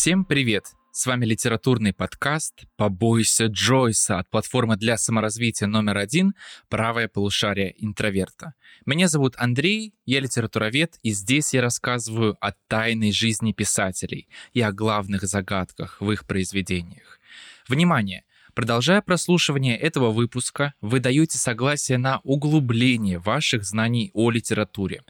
Всем 0.00 0.24
привет! 0.24 0.74
С 0.92 1.06
вами 1.06 1.24
литературный 1.24 1.92
подкаст 1.92 2.66
«Побойся 2.76 3.46
Джойса» 3.46 4.20
от 4.20 4.30
платформы 4.30 4.76
для 4.76 4.96
саморазвития 4.96 5.66
номер 5.66 5.98
один 5.98 6.34
«Правое 6.68 7.08
полушарие 7.08 7.74
интроверта». 7.84 8.54
Меня 8.86 9.08
зовут 9.08 9.34
Андрей, 9.38 9.96
я 10.06 10.20
литературовед, 10.20 11.00
и 11.02 11.10
здесь 11.10 11.52
я 11.52 11.62
рассказываю 11.62 12.36
о 12.40 12.52
тайной 12.68 13.10
жизни 13.10 13.52
писателей 13.52 14.28
и 14.52 14.60
о 14.60 14.70
главных 14.70 15.22
загадках 15.22 16.00
в 16.00 16.12
их 16.12 16.28
произведениях. 16.28 17.18
Внимание! 17.66 18.22
Продолжая 18.58 19.02
прослушивание 19.02 19.76
этого 19.76 20.10
выпуска, 20.10 20.74
вы 20.80 20.98
даете 20.98 21.38
согласие 21.38 21.96
на 21.96 22.18
углубление 22.24 23.20
ваших 23.20 23.62
знаний 23.62 24.10
о 24.14 24.32
литературе. 24.32 25.04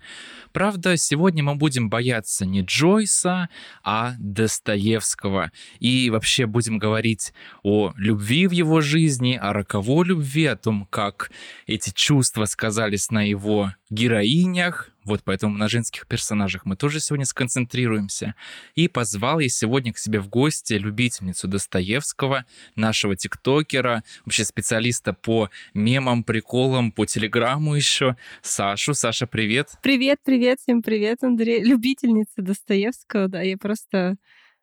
Правда, 0.53 0.99
сегодня 0.99 1.43
мы 1.43 1.55
будем 1.55 1.89
бояться 1.89 2.45
не 2.45 2.61
Джойса, 2.61 3.49
а 3.83 4.17
Достоевского. 4.19 5.51
И 5.81 6.11
вообще 6.11 6.45
будем 6.45 6.77
говорить 6.77 7.33
о 7.63 7.95
любви 7.97 8.47
в 8.47 8.51
его 8.51 8.83
жизни, 8.83 9.39
о 9.41 9.55
роковой 9.55 10.05
любви, 10.05 10.45
о 10.45 10.57
том, 10.57 10.87
как 10.91 11.31
эти 11.67 11.89
чувства 11.89 12.45
сказались 12.45 13.11
на 13.11 13.23
его 13.23 13.73
героинях, 13.89 14.91
вот 15.09 15.23
поэтому 15.25 15.57
на 15.57 15.69
женских 15.69 16.07
персонажах 16.07 16.67
мы 16.67 16.77
тоже 16.77 17.01
сегодня 17.01 17.25
сконцентрируемся. 17.25 18.35
И 18.75 18.89
позвал 18.89 19.41
я 19.41 19.49
сегодня 19.49 19.93
к 19.93 19.99
себе 19.99 20.21
в 20.21 20.29
гости 20.29 20.75
любительницу 20.75 21.49
Достоевского, 21.49 22.45
нашего 22.77 23.17
тиктокера, 23.17 24.05
вообще 24.27 24.45
специалиста 24.45 25.15
по 25.15 25.49
мемам, 25.73 26.25
приколам, 26.25 26.93
по 26.93 27.07
телеграмму 27.07 27.75
еще, 27.75 28.17
Сашу. 28.43 28.93
Саша, 28.93 29.27
привет. 29.27 29.71
Привет, 29.83 30.19
привет, 30.23 30.61
всем 30.61 30.83
привет, 30.83 31.25
Андрей. 31.25 31.65
Любительница 31.65 32.43
Достоевского, 32.43 33.29
да, 33.29 33.41
я 33.41 33.57
просто 33.57 34.17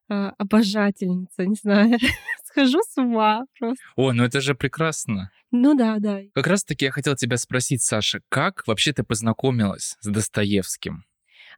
э, 0.10 0.14
обожательница, 0.38 1.46
не 1.46 1.56
знаю, 1.56 1.98
схожу 2.56 2.80
с 2.82 2.98
ума 2.98 3.46
просто. 3.60 3.84
О, 3.96 4.14
ну 4.14 4.24
это 4.24 4.42
же 4.42 4.56
прекрасно. 4.56 5.32
Ну 5.52 5.76
да, 5.76 5.98
да. 6.00 6.22
Как 6.34 6.48
раз-таки 6.48 6.86
я 6.86 6.92
хотел 6.92 7.16
тебя 7.16 7.38
спросить, 7.38 7.82
Саша, 7.82 8.22
как 8.30 8.64
вообще 8.68 8.94
ты 8.94 9.04
познакомилась 9.04 9.98
с 10.00 10.08
Достоевским? 10.08 11.04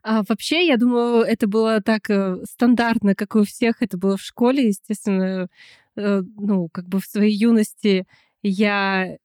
А, 0.02 0.22
вообще, 0.28 0.66
я 0.66 0.76
думаю, 0.76 1.22
это 1.22 1.48
было 1.48 1.80
так 1.80 2.08
э, 2.08 2.36
стандартно, 2.44 3.14
как 3.14 3.34
и 3.34 3.38
у 3.38 3.44
всех. 3.44 3.82
Это 3.82 3.98
было 3.98 4.16
в 4.16 4.22
школе, 4.22 4.68
естественно. 4.68 5.48
Э, 5.96 6.22
ну, 6.36 6.68
как 6.68 6.88
бы 6.88 7.00
в 7.00 7.04
своей 7.04 7.36
юности 7.36 8.06
я 8.42 9.16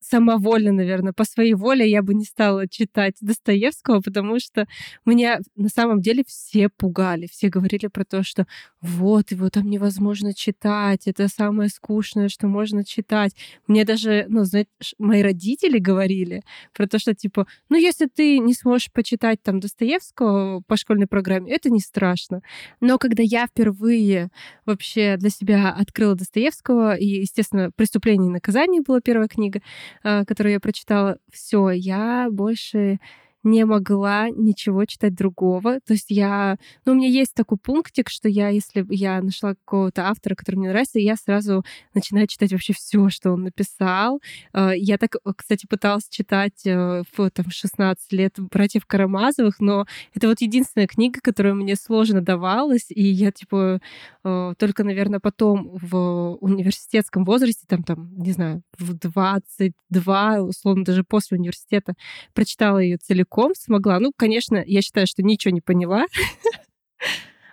самовольно, 0.00 0.72
наверное, 0.72 1.12
по 1.12 1.24
своей 1.24 1.54
воле 1.54 1.88
я 1.88 2.02
бы 2.02 2.14
не 2.14 2.24
стала 2.24 2.68
читать 2.68 3.14
Достоевского, 3.20 4.00
потому 4.00 4.38
что 4.38 4.66
меня 5.04 5.40
на 5.56 5.68
самом 5.68 6.00
деле 6.00 6.24
все 6.26 6.68
пугали. 6.68 7.28
Все 7.30 7.48
говорили 7.48 7.88
про 7.88 8.04
то, 8.04 8.22
что 8.22 8.46
вот, 8.80 9.30
его 9.30 9.50
там 9.50 9.68
невозможно 9.68 10.34
читать, 10.34 11.06
это 11.06 11.28
самое 11.28 11.68
скучное, 11.68 12.28
что 12.28 12.46
можно 12.46 12.84
читать. 12.84 13.34
Мне 13.66 13.84
даже, 13.84 14.26
ну, 14.28 14.44
знаете, 14.44 14.70
мои 14.98 15.22
родители 15.22 15.78
говорили 15.78 16.42
про 16.72 16.86
то, 16.86 16.98
что, 16.98 17.14
типа, 17.14 17.46
ну, 17.68 17.76
если 17.76 18.06
ты 18.06 18.38
не 18.38 18.54
сможешь 18.54 18.92
почитать 18.92 19.42
там 19.42 19.60
Достоевского 19.60 20.62
по 20.66 20.76
школьной 20.76 21.06
программе, 21.06 21.52
это 21.52 21.70
не 21.70 21.80
страшно. 21.80 22.42
Но 22.80 22.98
когда 22.98 23.22
я 23.22 23.46
впервые 23.46 24.30
вообще 24.64 25.16
для 25.16 25.30
себя 25.30 25.70
открыла 25.70 26.14
Достоевского, 26.14 26.94
и, 26.94 27.20
естественно, 27.20 27.70
«Преступление 27.74 28.28
и 28.28 28.32
наказание» 28.32 28.82
была 28.82 29.00
первая 29.00 29.28
книга, 29.28 29.60
которую 30.02 30.52
я 30.52 30.60
прочитала, 30.60 31.18
все, 31.30 31.70
я 31.70 32.28
больше 32.30 32.98
не 33.42 33.64
могла 33.64 34.28
ничего 34.30 34.84
читать 34.84 35.14
другого. 35.14 35.80
То 35.86 35.94
есть 35.94 36.10
я... 36.10 36.56
Ну, 36.84 36.92
у 36.92 36.94
меня 36.94 37.08
есть 37.08 37.34
такой 37.34 37.58
пунктик, 37.58 38.08
что 38.10 38.28
я, 38.28 38.48
если 38.48 38.84
я 38.90 39.20
нашла 39.22 39.54
какого-то 39.54 40.08
автора, 40.08 40.34
который 40.34 40.56
мне 40.56 40.68
нравится, 40.68 40.98
я 40.98 41.16
сразу 41.16 41.64
начинаю 41.94 42.26
читать 42.26 42.52
вообще 42.52 42.72
все, 42.72 43.08
что 43.10 43.32
он 43.32 43.44
написал. 43.44 44.20
Э, 44.52 44.70
я 44.76 44.98
так, 44.98 45.16
кстати, 45.36 45.66
пыталась 45.66 46.08
читать 46.08 46.66
э, 46.66 47.02
в 47.16 47.30
там, 47.30 47.50
16 47.50 48.12
лет 48.12 48.34
«Братьев 48.38 48.86
Карамазовых», 48.86 49.60
но 49.60 49.86
это 50.14 50.28
вот 50.28 50.40
единственная 50.40 50.86
книга, 50.86 51.20
которая 51.22 51.54
мне 51.54 51.76
сложно 51.76 52.20
давалась, 52.20 52.86
и 52.90 53.02
я, 53.02 53.32
типа, 53.32 53.80
э, 54.24 54.54
только, 54.58 54.84
наверное, 54.84 55.20
потом 55.20 55.70
в 55.80 56.36
университетском 56.40 57.24
возрасте, 57.24 57.64
там, 57.68 57.82
там, 57.82 58.14
не 58.16 58.32
знаю, 58.32 58.62
в 58.78 58.94
22, 58.94 60.42
условно, 60.42 60.84
даже 60.84 61.04
после 61.04 61.38
университета, 61.38 61.94
прочитала 62.34 62.78
ее 62.78 62.96
целиком, 62.96 63.27
целиком 63.28 63.54
смогла. 63.54 64.00
Ну, 64.00 64.12
конечно, 64.16 64.62
я 64.66 64.82
считаю, 64.82 65.06
что 65.06 65.22
ничего 65.22 65.52
не 65.52 65.60
поняла. 65.60 66.06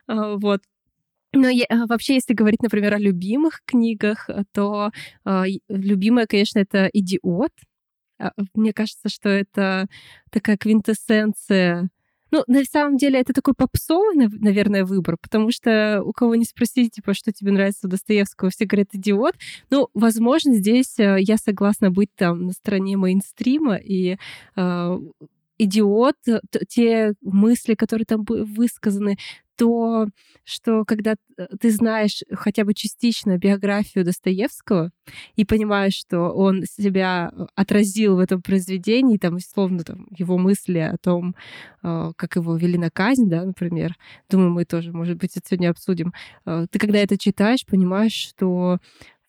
А, 0.08 0.38
вот. 0.38 0.62
Но 1.34 1.50
я, 1.50 1.66
а, 1.68 1.88
вообще, 1.88 2.13
если 2.13 2.36
говорить, 2.36 2.62
например, 2.62 2.94
о 2.94 3.00
любимых 3.00 3.62
книгах, 3.66 4.30
то 4.53 4.91
э, 5.25 5.44
любимая, 5.68 6.28
конечно, 6.28 6.59
это 6.59 6.88
«Идиот». 6.94 7.50
Мне 8.53 8.72
кажется, 8.72 9.09
что 9.09 9.30
это 9.30 9.88
такая 10.30 10.58
квинтэссенция 10.58 11.90
ну, 12.35 12.44
на 12.47 12.66
самом 12.66 12.97
деле, 12.97 13.19
это 13.22 13.31
такой 13.31 13.53
попсовый, 13.53 14.16
наверное, 14.18 14.84
выбор, 14.84 15.16
потому 15.22 15.52
что 15.52 16.02
у 16.03 16.12
кого 16.12 16.35
не 16.35 16.44
спросить, 16.44 16.91
типа, 16.91 17.14
что 17.14 17.31
тебе 17.31 17.52
нравится 17.53 17.88
у 17.88 17.90
Достоевского, 17.90 18.50
все 18.50 18.66
говорят 18.66 18.90
«идиот». 18.91 19.35
Ну, 19.69 19.88
возможно, 19.94 20.53
здесь 20.53 21.00
э, 21.00 21.18
я 21.19 21.38
согласна 21.38 21.91
быть 21.91 22.09
там 22.16 22.47
на 22.47 22.52
стороне 22.52 22.97
мейнстрима 22.97 23.78
и 23.78 24.18
э, 24.58 25.00
идиот, 25.58 26.16
те 26.68 27.14
мысли, 27.22 27.76
которые 27.76 28.06
там 28.06 28.24
высказаны, 28.28 29.18
то, 29.58 30.08
что 30.44 30.86
когда 30.86 31.16
ты 31.60 31.72
знаешь 31.72 32.24
хотя 32.32 32.64
бы 32.64 32.74
частично 32.74 33.38
биографию 33.38 34.06
Достоевского 34.06 34.92
и 35.36 35.46
понимаешь, 35.46 35.94
что 35.94 36.32
он 36.32 36.64
себя 36.66 37.32
э, 37.32 37.46
отразил 37.56 38.16
в 38.18 38.20
этом 38.20 38.42
произведении, 38.42 39.18
там, 39.18 39.36
условно, 39.36 39.84
там, 39.84 40.08
его 40.10 40.38
мысли 40.38 40.80
о 40.80 40.98
том, 40.98 41.36
э, 41.84 42.12
как 42.16 42.36
его 42.36 42.56
вели 42.56 42.78
на 42.78 42.90
казнь, 42.90 43.30
да, 43.30 43.44
например, 43.44 43.96
думаю, 44.30 44.52
мы 44.52 44.66
тоже, 44.66 44.92
может 44.92 45.18
быть, 45.18 45.38
это 45.38 45.48
сегодня 45.48 45.70
обсудим. 45.70 46.14
Э, 46.46 46.68
ты, 46.70 46.80
когда 46.80 47.00
это 47.00 47.18
читаешь, 47.18 47.66
понимаешь, 47.66 48.14
что 48.14 48.80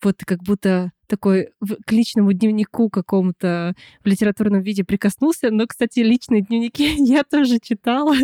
вот 0.03 0.23
как 0.25 0.43
будто 0.43 0.91
такой 1.07 1.49
к 1.85 1.91
личному 1.91 2.33
дневнику 2.33 2.89
какому-то 2.89 3.73
в 4.03 4.07
литературном 4.07 4.61
виде 4.61 4.83
прикоснулся. 4.83 5.49
Но, 5.51 5.65
кстати, 5.67 5.99
личные 5.99 6.41
дневники 6.41 6.95
я 6.97 7.23
тоже 7.23 7.59
читала. 7.59 8.15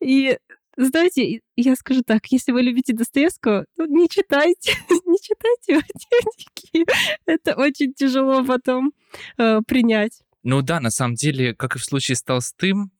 И 0.00 0.38
знаете, 0.76 1.40
я 1.56 1.74
скажу 1.74 2.02
так, 2.02 2.26
если 2.26 2.52
вы 2.52 2.62
любите 2.62 2.92
Достоевского, 2.92 3.66
ну, 3.76 3.86
не 3.86 4.08
читайте, 4.08 4.72
не 5.06 5.18
читайте 5.20 5.72
его 5.72 5.82
дневники. 5.82 6.90
Это 7.26 7.56
очень 7.56 7.92
тяжело 7.94 8.44
потом 8.44 8.92
э, 9.38 9.60
принять. 9.66 10.20
Ну 10.50 10.62
да, 10.62 10.80
на 10.80 10.88
самом 10.88 11.14
деле, 11.14 11.54
как 11.54 11.76
и 11.76 11.78
в 11.78 11.84
случае 11.84 12.16
с 12.16 12.22
Толстым, 12.22 12.90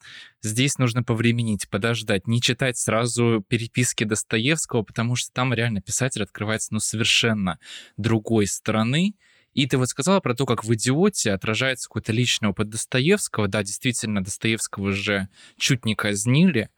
здесь 0.43 0.77
нужно 0.77 1.03
повременить, 1.03 1.67
подождать, 1.71 2.27
не 2.27 2.43
читать 2.43 2.77
сразу 2.77 3.43
переписки 3.49 4.05
Достоевского, 4.05 4.83
потому 4.83 5.17
что 5.17 5.33
там 5.33 5.55
реально 5.55 5.81
писатель 5.81 6.23
открывается 6.23 6.75
ну, 6.75 6.79
совершенно 6.79 7.59
другой 7.97 8.47
стороны. 8.49 9.15
И 9.55 9.67
ты 9.67 9.79
вот 9.79 9.89
сказала 9.89 10.21
про 10.21 10.35
то, 10.35 10.45
как 10.45 10.63
в 10.63 10.75
«Идиоте» 10.75 11.33
отражается 11.33 11.89
какой-то 11.89 12.13
личный 12.13 12.51
опыт 12.51 12.69
Достоевского. 12.69 13.49
Да, 13.49 13.63
действительно, 13.63 14.23
Достоевского 14.23 14.93
же 14.93 15.31
чуть 15.57 15.87
не 15.87 15.95
казнили. 15.95 16.69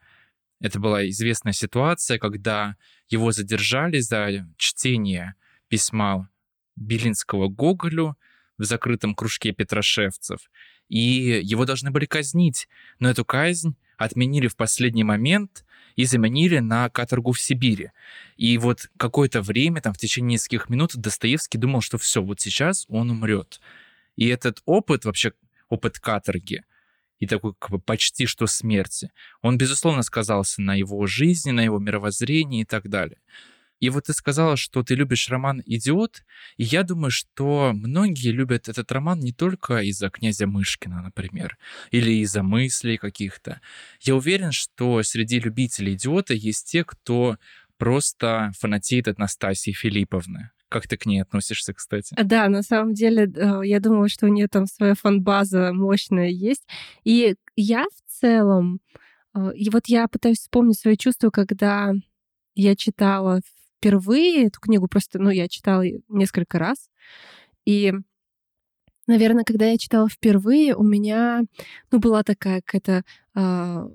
Это 0.61 0.79
была 0.79 1.09
известная 1.09 1.53
ситуация, 1.53 2.21
когда 2.21 2.77
его 3.09 3.33
задержали 3.33 3.99
за 3.99 4.47
чтение 4.57 5.35
письма 5.67 6.29
Белинского 6.77 7.49
Гоголю— 7.49 8.17
в 8.61 8.65
закрытом 8.65 9.15
кружке 9.15 9.53
петрошевцев, 9.53 10.51
и 10.89 11.41
его 11.43 11.65
должны 11.65 11.91
были 11.91 12.05
казнить, 12.05 12.69
но 12.99 13.09
эту 13.09 13.25
казнь 13.25 13.75
отменили 13.97 14.49
в 14.49 14.57
последний 14.57 15.03
момент 15.03 15.65
и 15.97 16.05
заменили 16.05 16.59
на 16.59 16.89
каторгу 16.91 17.33
в 17.33 17.41
Сибири. 17.41 17.91
И 18.37 18.59
вот 18.59 18.91
какое-то 18.97 19.41
время, 19.41 19.81
там 19.81 19.95
в 19.95 19.99
течение 19.99 20.35
нескольких 20.35 20.69
минут, 20.69 20.95
Достоевский 20.95 21.59
думал, 21.59 21.81
что 21.81 21.97
все, 21.97 22.23
вот 22.23 22.41
сейчас 22.41 22.85
он 22.89 23.11
умрет. 23.11 23.61
И 24.17 24.27
этот 24.27 24.61
опыт, 24.67 25.07
вообще 25.07 25.33
опыт 25.69 25.99
каторги, 25.99 26.63
и 27.19 27.27
такой 27.27 27.55
как 27.59 27.71
бы 27.71 27.79
почти 27.79 28.27
что 28.27 28.47
смерти, 28.47 29.11
он, 29.41 29.57
безусловно, 29.57 30.03
сказался 30.03 30.61
на 30.61 30.75
его 30.75 31.07
жизни, 31.07 31.51
на 31.51 31.61
его 31.61 31.79
мировоззрении 31.79 32.63
и 32.63 32.67
так 32.67 32.89
далее. 32.89 33.19
И 33.81 33.89
вот 33.89 34.05
ты 34.05 34.13
сказала, 34.13 34.57
что 34.57 34.83
ты 34.83 34.95
любишь 34.95 35.29
роман 35.31 35.63
«Идиот», 35.65 36.23
и 36.59 36.65
я 36.65 36.83
думаю, 36.83 37.11
что 37.11 37.73
многие 37.75 38.31
любят 38.31 38.69
этот 38.69 38.93
роман 38.93 39.21
не 39.21 39.33
только 39.33 39.79
из-за 39.79 40.11
князя 40.11 40.47
Мышкина, 40.47 41.03
например, 41.03 41.59
или 41.91 42.13
из-за 42.23 42.43
мыслей 42.43 42.99
каких-то. 42.99 43.61
Я 44.01 44.17
уверен, 44.17 44.53
что 44.53 45.03
среди 45.03 45.41
любителей 45.41 45.95
«Идиота» 45.95 46.35
есть 46.35 46.71
те, 46.71 46.85
кто 46.85 47.39
просто 47.79 48.53
фанатеет 48.59 49.09
от 49.09 49.19
Настасии 49.19 49.73
Филипповны. 49.73 50.51
Как 50.69 50.87
ты 50.87 50.97
к 50.97 51.07
ней 51.07 51.21
относишься, 51.21 51.73
кстати? 51.73 52.15
Да, 52.23 52.49
на 52.49 52.63
самом 52.63 52.93
деле, 52.93 53.25
э, 53.25 53.63
я 53.65 53.81
думаю, 53.81 54.09
что 54.09 54.27
у 54.27 54.29
нее 54.29 54.47
там 54.47 54.67
своя 54.67 54.95
фан-база 54.95 55.73
мощная 55.73 56.29
есть. 56.29 56.69
И 57.03 57.35
я 57.57 57.87
в 57.87 58.21
целом, 58.21 58.81
э, 59.35 59.53
и 59.57 59.71
вот 59.71 59.87
я 59.87 60.07
пытаюсь 60.07 60.39
вспомнить 60.39 60.79
свои 60.79 60.97
чувства, 60.97 61.31
когда 61.31 61.93
я 62.55 62.77
читала 62.77 63.41
впервые 63.81 64.49
эту 64.49 64.61
книгу, 64.61 64.89
просто, 64.89 65.19
ну, 65.19 65.31
я 65.31 65.49
читала 65.49 65.83
несколько 66.09 66.59
раз, 66.59 66.91
и 67.65 67.95
наверное, 69.07 69.45
когда 69.45 69.67
я 69.67 69.79
читала 69.79 70.09
впервые, 70.09 70.75
у 70.77 70.83
меня, 70.83 71.43
ну, 71.91 71.99
была 71.99 72.23
такая 72.23 72.61
какая-то 72.63 73.05
а, 73.35 73.89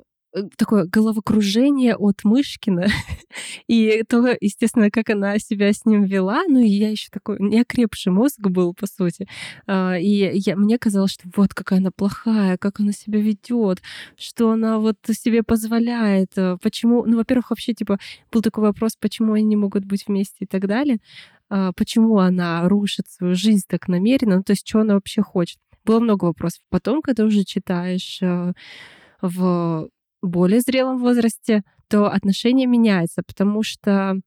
такое 0.58 0.86
головокружение 0.86 1.96
от 1.96 2.24
Мышкина. 2.24 2.88
и 3.68 4.04
то, 4.08 4.36
естественно, 4.40 4.90
как 4.92 5.10
она 5.10 5.40
себя 5.40 5.72
с 5.72 5.86
ним 5.86 6.04
вела. 6.04 6.44
Ну, 6.48 6.60
и 6.60 6.68
я 6.68 6.90
еще 6.90 7.10
такой 7.12 7.38
неокрепший 7.40 8.12
мозг 8.12 8.40
был, 8.40 8.74
по 8.74 8.88
сути. 8.88 9.28
А, 9.68 9.98
и 9.98 10.32
я, 10.34 10.56
мне 10.56 10.78
казалось, 10.78 11.12
что 11.12 11.30
вот 11.36 11.54
какая 11.54 11.80
она 11.80 11.92
плохая, 11.92 12.58
как 12.58 12.80
она 12.80 12.92
себя 12.92 13.20
ведет, 13.20 13.82
что 14.18 14.52
она 14.52 14.80
вот 14.80 14.98
себе 15.12 15.44
позволяет. 15.44 16.32
Э, 16.38 16.58
почему? 16.62 17.06
Ну, 17.06 17.18
во-первых, 17.18 17.50
вообще, 17.52 17.74
типа, 17.74 17.98
был 18.32 18.42
такой 18.42 18.64
вопрос, 18.64 18.96
почему 19.00 19.34
они 19.34 19.46
не 19.46 19.56
могут 19.56 19.86
быть 19.86 20.08
вместе 20.08 20.46
и 20.46 20.48
так 20.48 20.68
далее. 20.68 20.98
А, 21.50 21.72
почему 21.74 22.20
она 22.20 22.68
рушит 22.68 23.08
свою 23.10 23.36
жизнь 23.36 23.64
так 23.68 23.88
намеренно? 23.88 24.38
Ну, 24.38 24.44
то 24.44 24.52
есть, 24.52 24.68
что 24.68 24.80
она 24.80 24.96
вообще 24.96 25.22
хочет? 25.22 25.60
Было 25.84 26.00
много 26.00 26.26
вопросов. 26.26 26.62
Потом, 26.70 27.02
когда 27.02 27.26
уже 27.26 27.44
читаешь 27.44 28.20
э, 28.22 28.54
в 29.22 29.90
более 30.26 30.62
зрелом 30.62 31.00
возрасте, 31.00 31.64
то 31.88 32.08
отношение 32.12 32.68
меняется, 32.68 33.22
потому 33.26 33.64
что 33.64 34.20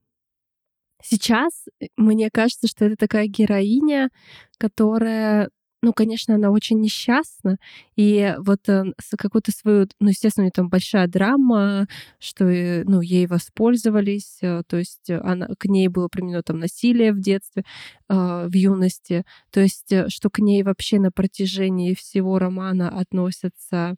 сейчас 1.03 1.53
э, 1.81 1.87
мне 1.97 2.31
кажется, 2.31 2.69
что 2.69 2.85
это 2.87 2.97
такая 2.97 3.27
героиня, 3.27 4.11
которая 4.59 5.51
ну, 5.81 5.93
конечно, 5.93 6.35
она 6.35 6.51
очень 6.51 6.81
несчастна, 6.81 7.57
и 7.95 8.35
вот 8.39 8.69
э, 8.69 8.83
какую-то 9.17 9.53
свою, 9.53 9.87
ну, 10.01 10.09
естественно, 10.09 10.43
у 10.43 10.47
нее 10.47 10.53
там 10.53 10.69
большая 10.69 11.07
драма, 11.07 11.87
что, 12.19 12.47
э, 12.47 12.83
ну, 12.85 13.01
ей 13.01 13.29
воспользовались, 13.29 14.39
то 14.41 14.77
есть 14.77 15.09
она, 15.09 15.49
к 15.57 15.67
ней 15.67 15.87
было 15.87 16.09
применено 16.09 16.43
там 16.43 16.59
насилие 16.59 17.13
в 17.13 17.21
детстве, 17.21 17.63
в 18.09 18.51
юности, 18.53 19.25
то 19.53 19.61
есть 19.61 19.93
что 20.09 20.31
к 20.31 20.41
ней 20.41 20.65
вообще 20.65 20.99
на 20.99 21.13
протяжении 21.13 21.95
всего 21.95 22.39
романа 22.41 22.91
относятся 22.91 23.95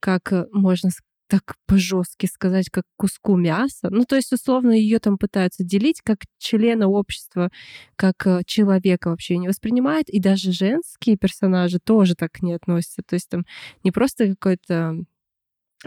как 0.00 0.32
можно 0.52 0.90
так 1.28 1.56
по-жестки 1.66 2.26
сказать, 2.26 2.68
как 2.70 2.84
куску 2.96 3.36
мяса. 3.36 3.88
Ну, 3.90 4.04
то 4.04 4.16
есть, 4.16 4.32
условно, 4.32 4.72
ее 4.72 4.98
там 4.98 5.18
пытаются 5.18 5.64
делить 5.64 6.00
как 6.02 6.18
члена 6.38 6.88
общества, 6.88 7.50
как 7.96 8.26
э, 8.26 8.42
человека 8.46 9.08
вообще 9.10 9.38
не 9.38 9.48
воспринимает. 9.48 10.08
И 10.10 10.20
даже 10.20 10.52
женские 10.52 11.16
персонажи 11.16 11.78
тоже 11.78 12.14
так 12.14 12.42
не 12.42 12.52
относятся. 12.52 13.02
То 13.06 13.14
есть 13.14 13.28
там 13.28 13.44
не 13.82 13.90
просто 13.90 14.28
какой-то 14.28 14.96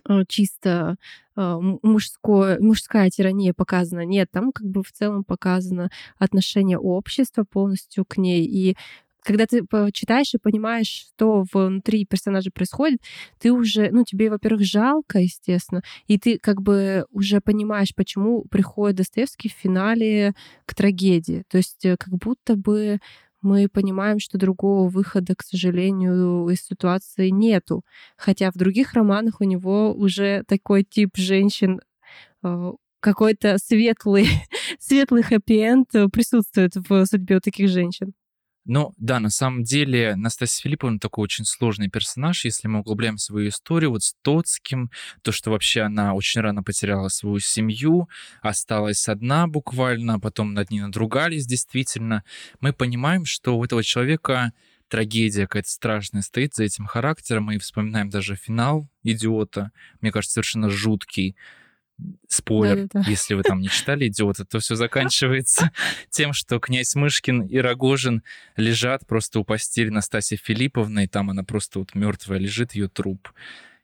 э, 0.10 0.24
чисто 0.28 0.98
э, 1.36 1.58
мужское, 1.84 2.60
мужская 2.60 3.10
тирания 3.10 3.54
показана. 3.54 4.06
Нет, 4.06 4.30
там 4.32 4.52
как 4.52 4.68
бы 4.68 4.84
в 4.84 4.92
целом 4.92 5.24
показано 5.24 5.90
отношение 6.18 6.80
общества 6.80 7.44
полностью 7.44 8.06
к 8.06 8.18
ней. 8.18 8.46
И 8.46 8.76
когда 9.28 9.46
ты 9.46 9.62
читаешь 9.92 10.34
и 10.34 10.38
понимаешь, 10.38 10.88
что 10.88 11.44
внутри 11.52 12.06
персонажа 12.06 12.50
происходит, 12.50 13.02
ты 13.40 13.52
уже, 13.52 13.90
ну, 13.92 14.06
тебе, 14.06 14.30
во-первых, 14.30 14.66
жалко, 14.66 15.20
естественно, 15.20 15.82
и 16.08 16.18
ты 16.18 16.40
как 16.40 16.62
бы 16.62 17.06
уже 17.12 17.42
понимаешь, 17.42 17.94
почему 17.94 18.46
приходит 18.50 18.96
Достоевский 18.96 19.50
в 19.50 19.52
финале 19.52 20.34
к 20.66 20.74
трагедии. 20.74 21.44
То 21.50 21.58
есть 21.58 21.84
э, 21.84 21.98
как 21.98 22.14
будто 22.14 22.56
бы 22.56 23.00
мы 23.42 23.68
понимаем, 23.68 24.20
что 24.20 24.38
другого 24.38 24.88
выхода, 24.88 25.36
к 25.36 25.44
сожалению, 25.44 26.48
из 26.48 26.62
ситуации 26.62 27.28
нету. 27.28 27.84
Хотя 28.16 28.50
в 28.50 28.56
других 28.56 28.94
романах 28.94 29.42
у 29.42 29.44
него 29.44 29.94
уже 29.94 30.44
такой 30.48 30.86
тип 30.86 31.18
женщин 31.18 31.82
э, 32.44 32.72
какой-то 33.02 33.58
светлый, 33.58 34.28
светлый 34.80 35.24
хэппи-энд 35.24 36.12
присутствует 36.14 36.76
в 36.76 37.06
судьбе 37.06 37.36
у 37.38 37.40
таких 37.42 37.68
женщин. 37.68 38.14
Ну, 38.70 38.94
да, 38.98 39.22
на 39.22 39.30
самом 39.30 39.64
деле 39.64 40.18
Настасья 40.18 40.62
Филипповна 40.64 41.00
такой 41.00 41.24
очень 41.24 41.46
сложный 41.46 41.90
персонаж, 41.90 42.44
если 42.44 42.68
мы 42.68 42.80
углубляем 42.80 43.18
свою 43.18 43.48
историю 43.48 43.92
вот 43.92 44.04
с 44.04 44.14
Тоцким, 44.22 44.92
то, 45.22 45.32
что 45.32 45.52
вообще 45.52 45.84
она 45.84 46.14
очень 46.14 46.42
рано 46.42 46.64
потеряла 46.64 47.08
свою 47.08 47.40
семью, 47.40 48.10
осталась 48.42 49.08
одна 49.08 49.48
буквально, 49.48 50.16
а 50.16 50.20
потом 50.20 50.54
над 50.54 50.70
ней 50.70 50.82
надругались 50.82 51.48
действительно, 51.48 52.26
мы 52.60 52.74
понимаем, 52.74 53.24
что 53.24 53.58
у 53.58 53.64
этого 53.64 53.86
человека 53.86 54.52
трагедия 54.90 55.44
какая-то 55.44 55.70
страшная 55.70 56.22
стоит 56.22 56.54
за 56.54 56.66
этим 56.66 56.88
характером, 56.88 57.46
мы 57.46 57.60
вспоминаем 57.60 58.10
даже 58.10 58.36
финал 58.36 58.90
«Идиота», 59.02 59.72
мне 60.02 60.12
кажется, 60.12 60.34
совершенно 60.34 60.70
жуткий, 60.70 61.38
Спойлер, 62.28 62.88
Да-да-да. 62.88 63.10
если 63.10 63.34
вы 63.34 63.44
там 63.44 63.60
не 63.60 63.70
читали 63.70 64.08
«Идиота», 64.08 64.46
то 64.46 64.60
все 64.60 64.76
заканчивается 64.76 65.72
тем, 66.10 66.34
что 66.34 66.60
князь 66.60 66.94
Мышкин 66.96 67.42
и 67.42 67.58
Рогожин 67.58 68.24
лежат 68.56 69.08
просто 69.08 69.40
у 69.40 69.44
постели 69.44 69.90
Настасьи 69.90 70.38
Филипповны, 70.38 71.06
и 71.06 71.08
там 71.08 71.30
она 71.30 71.44
просто 71.44 71.80
вот 71.80 71.96
мертвая 71.96 72.38
лежит, 72.38 72.76
ее 72.76 72.88
труп. 72.88 73.30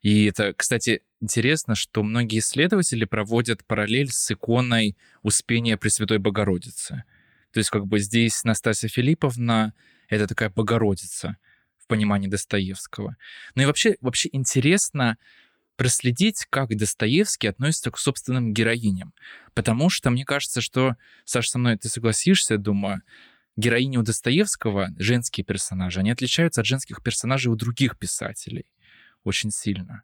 И 0.03 0.25
это, 0.25 0.53
кстати, 0.53 1.01
интересно, 1.21 1.75
что 1.75 2.03
многие 2.03 2.39
исследователи 2.39 3.05
проводят 3.05 3.65
параллель 3.65 4.11
с 4.11 4.31
иконой 4.31 4.97
Успения 5.23 5.77
Пресвятой 5.77 6.19
Богородицы. 6.19 7.05
То 7.51 7.59
есть 7.59 7.69
как 7.69 7.87
бы 7.87 7.99
здесь 7.99 8.43
Настасья 8.43 8.89
Филипповна— 8.89 9.73
это 10.09 10.27
такая 10.27 10.49
Богородица 10.49 11.37
в 11.77 11.87
понимании 11.87 12.27
Достоевского. 12.27 13.15
Ну 13.55 13.63
и 13.63 13.65
вообще, 13.65 13.95
вообще 14.01 14.29
интересно, 14.31 15.17
проследить, 15.75 16.45
как 16.49 16.75
Достоевский 16.75 17.47
относится 17.47 17.91
к 17.91 17.97
собственным 17.97 18.53
героиням. 18.53 19.13
Потому 19.53 19.89
что 19.89 20.09
мне 20.09 20.25
кажется, 20.25 20.61
что, 20.61 20.95
Саша, 21.25 21.51
со 21.51 21.59
мной 21.59 21.77
ты 21.77 21.89
согласишься, 21.89 22.57
думаю, 22.57 23.01
героини 23.55 23.97
у 23.97 24.03
Достоевского, 24.03 24.89
женские 24.97 25.45
персонажи, 25.45 25.99
они 25.99 26.11
отличаются 26.11 26.61
от 26.61 26.67
женских 26.67 27.03
персонажей 27.03 27.51
у 27.51 27.55
других 27.55 27.97
писателей 27.97 28.65
очень 29.23 29.51
сильно. 29.51 30.03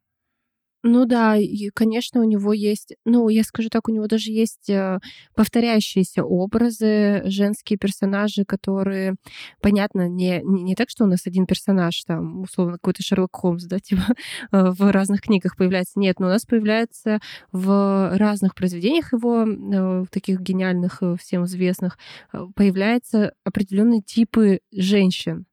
Ну 0.84 1.06
да, 1.06 1.36
и, 1.36 1.70
конечно, 1.74 2.22
у 2.22 2.24
него 2.24 2.54
есть, 2.54 2.94
ну, 3.04 3.28
я 3.28 3.44
скажу 3.44 3.68
так, 3.70 3.90
у 3.90 3.92
него 3.92 4.08
даже 4.08 4.32
есть 4.32 4.70
э, 4.70 5.00
повторяющиеся 5.36 6.24
образы, 6.24 7.22
женские 7.26 7.78
персонажи, 7.78 8.46
которые, 8.46 9.16
понятно, 9.62 10.08
не, 10.08 10.42
не, 10.42 10.64
не 10.64 10.76
так, 10.76 10.90
что 10.90 11.04
у 11.04 11.08
нас 11.08 11.28
один 11.28 11.48
персонаж, 11.48 12.02
там, 12.06 12.44
условно, 12.44 12.74
какой-то 12.76 13.04
Шерлок 13.04 13.36
Холмс, 13.36 13.66
да, 13.66 13.80
типа, 13.82 14.04
э, 14.54 14.72
в 14.72 14.90
разных 14.92 15.22
книгах 15.22 15.58
появляется. 15.58 16.00
Нет, 16.00 16.20
но 16.22 16.28
у 16.28 16.30
нас 16.30 16.46
появляется 16.46 17.20
в 17.52 18.16
разных 18.18 18.56
произведениях 18.56 19.12
его, 19.12 19.46
э, 19.46 20.06
таких 20.12 20.40
гениальных, 20.40 21.02
всем 21.20 21.44
известных, 21.44 21.98
появляются 22.56 23.34
определенные 23.44 24.02
типы 24.02 24.62
женщин, 24.72 25.46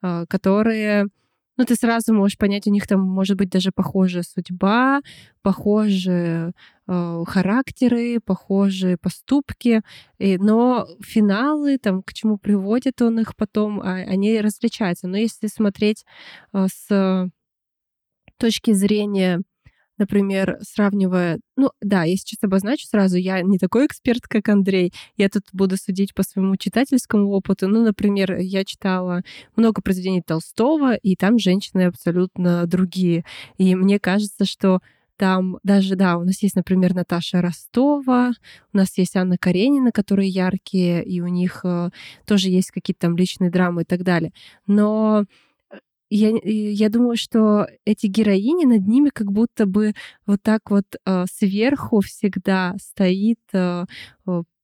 которые 0.00 1.08
ну, 1.56 1.64
ты 1.64 1.74
сразу 1.74 2.14
можешь 2.14 2.38
понять, 2.38 2.66
у 2.66 2.70
них 2.70 2.86
там 2.86 3.00
может 3.00 3.36
быть 3.36 3.50
даже 3.50 3.70
похожая 3.70 4.22
судьба, 4.22 5.00
похожие 5.42 6.52
э, 6.88 7.24
характеры, 7.26 8.20
похожие 8.24 8.96
поступки, 8.96 9.82
и, 10.18 10.38
но 10.38 10.86
финалы, 11.00 11.78
там, 11.78 12.02
к 12.02 12.12
чему 12.14 12.38
приводит 12.38 13.02
он 13.02 13.20
их 13.20 13.36
потом, 13.36 13.80
а, 13.80 13.94
они 13.94 14.40
различаются. 14.40 15.06
Но 15.08 15.18
если 15.18 15.48
смотреть 15.48 16.04
э, 16.52 16.66
с 16.72 17.30
точки 18.38 18.72
зрения 18.72 19.42
например, 20.00 20.58
сравнивая... 20.62 21.38
Ну, 21.56 21.70
да, 21.80 22.02
я 22.02 22.16
сейчас 22.16 22.38
обозначу 22.42 22.86
сразу, 22.86 23.18
я 23.18 23.42
не 23.42 23.58
такой 23.58 23.86
эксперт, 23.86 24.22
как 24.22 24.48
Андрей. 24.48 24.92
Я 25.16 25.28
тут 25.28 25.44
буду 25.52 25.76
судить 25.76 26.14
по 26.14 26.22
своему 26.22 26.56
читательскому 26.56 27.30
опыту. 27.30 27.68
Ну, 27.68 27.84
например, 27.84 28.38
я 28.38 28.64
читала 28.64 29.22
много 29.54 29.82
произведений 29.82 30.22
Толстого, 30.26 30.94
и 30.94 31.14
там 31.14 31.38
женщины 31.38 31.82
абсолютно 31.82 32.66
другие. 32.66 33.24
И 33.58 33.74
мне 33.76 34.00
кажется, 34.00 34.44
что 34.44 34.80
там 35.18 35.58
даже, 35.62 35.96
да, 35.96 36.16
у 36.16 36.24
нас 36.24 36.42
есть, 36.42 36.56
например, 36.56 36.94
Наташа 36.94 37.42
Ростова, 37.42 38.32
у 38.72 38.76
нас 38.76 38.96
есть 38.96 39.16
Анна 39.16 39.36
Каренина, 39.38 39.92
которые 39.92 40.30
яркие, 40.30 41.04
и 41.04 41.20
у 41.20 41.26
них 41.26 41.60
э, 41.62 41.90
тоже 42.24 42.48
есть 42.48 42.70
какие-то 42.70 43.00
там 43.00 43.18
личные 43.18 43.50
драмы 43.50 43.82
и 43.82 43.84
так 43.84 44.02
далее. 44.02 44.32
Но 44.66 45.26
я, 46.10 46.32
я 46.44 46.88
думаю, 46.88 47.16
что 47.16 47.66
эти 47.84 48.06
героини 48.06 48.64
над 48.66 48.86
ними 48.86 49.10
как 49.10 49.32
будто 49.32 49.66
бы 49.66 49.94
вот 50.26 50.42
так 50.42 50.70
вот 50.70 50.84
э, 51.06 51.24
сверху 51.32 52.00
всегда 52.00 52.74
стоит 52.78 53.38
э, 53.52 53.84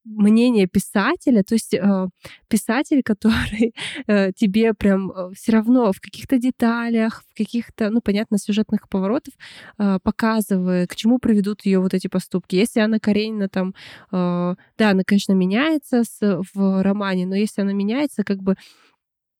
мнение 0.06 0.66
писателя, 0.66 1.42
то 1.42 1.54
есть 1.54 1.74
э, 1.74 2.06
писатель, 2.48 3.02
который 3.04 3.74
э, 4.06 4.32
тебе 4.32 4.72
прям 4.74 5.10
э, 5.10 5.30
все 5.34 5.52
равно 5.52 5.92
в 5.92 6.00
каких-то 6.00 6.38
деталях, 6.38 7.24
в 7.28 7.36
каких-то, 7.36 7.90
ну, 7.90 8.00
понятно, 8.00 8.38
сюжетных 8.38 8.88
поворотов 8.88 9.34
э, 9.78 9.98
показывает, 10.02 10.90
к 10.90 10.96
чему 10.96 11.18
приведут 11.18 11.66
ее 11.66 11.80
вот 11.80 11.94
эти 11.94 12.08
поступки. 12.08 12.56
Если 12.56 12.80
Анна 12.80 13.00
Каренина 13.00 13.48
там, 13.48 13.74
э, 14.12 14.54
да, 14.78 14.90
она, 14.90 15.02
конечно, 15.04 15.32
меняется 15.32 16.04
с, 16.04 16.40
в 16.54 16.82
романе, 16.82 17.26
но 17.26 17.34
если 17.34 17.62
она 17.62 17.72
меняется, 17.72 18.24
как 18.24 18.42
бы 18.42 18.54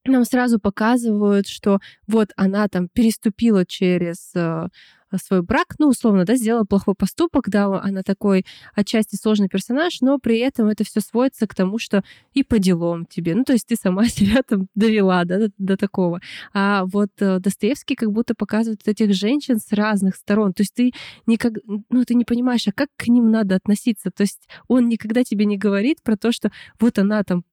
нам 0.07 0.25
сразу 0.25 0.59
показывают, 0.59 1.47
что 1.47 1.79
вот 2.07 2.31
она 2.35 2.67
там 2.67 2.87
переступила 2.89 3.65
через 3.65 4.31
э, 4.35 4.67
свой 5.15 5.41
брак, 5.41 5.75
ну, 5.79 5.87
условно, 5.87 6.25
да, 6.25 6.35
сделала 6.35 6.65
плохой 6.65 6.95
поступок, 6.95 7.49
да, 7.49 7.65
она 7.81 8.03
такой 8.03 8.45
отчасти 8.75 9.15
сложный 9.15 9.47
персонаж, 9.47 10.01
но 10.01 10.19
при 10.19 10.39
этом 10.39 10.67
это 10.67 10.83
все 10.83 10.99
сводится 10.99 11.47
к 11.47 11.55
тому, 11.55 11.79
что 11.79 12.03
и 12.33 12.43
по 12.43 12.59
делам 12.59 13.05
тебе, 13.05 13.33
ну, 13.35 13.43
то 13.43 13.53
есть 13.53 13.67
ты 13.67 13.75
сама 13.75 14.05
себя 14.07 14.41
там 14.47 14.67
довела, 14.75 15.23
да, 15.23 15.39
до, 15.39 15.51
до 15.57 15.77
такого. 15.77 16.19
А 16.53 16.85
вот 16.85 17.11
э, 17.19 17.39
Достоевский 17.39 17.95
как 17.95 18.11
будто 18.11 18.35
показывает 18.35 18.85
этих 18.87 19.13
женщин 19.13 19.59
с 19.59 19.71
разных 19.71 20.15
сторон, 20.15 20.53
то 20.53 20.61
есть 20.61 20.73
ты 20.73 20.91
никак, 21.25 21.53
ну, 21.89 22.03
ты 22.03 22.15
не 22.15 22.25
понимаешь, 22.25 22.67
а 22.67 22.71
как 22.71 22.89
к 22.97 23.07
ним 23.07 23.31
надо 23.31 23.55
относиться, 23.55 24.11
то 24.11 24.21
есть 24.21 24.47
он 24.67 24.89
никогда 24.89 25.23
тебе 25.23 25.45
не 25.45 25.57
говорит 25.57 26.01
про 26.03 26.17
то, 26.17 26.31
что 26.31 26.51
вот 26.79 26.99
она 26.99 27.23
там 27.23 27.43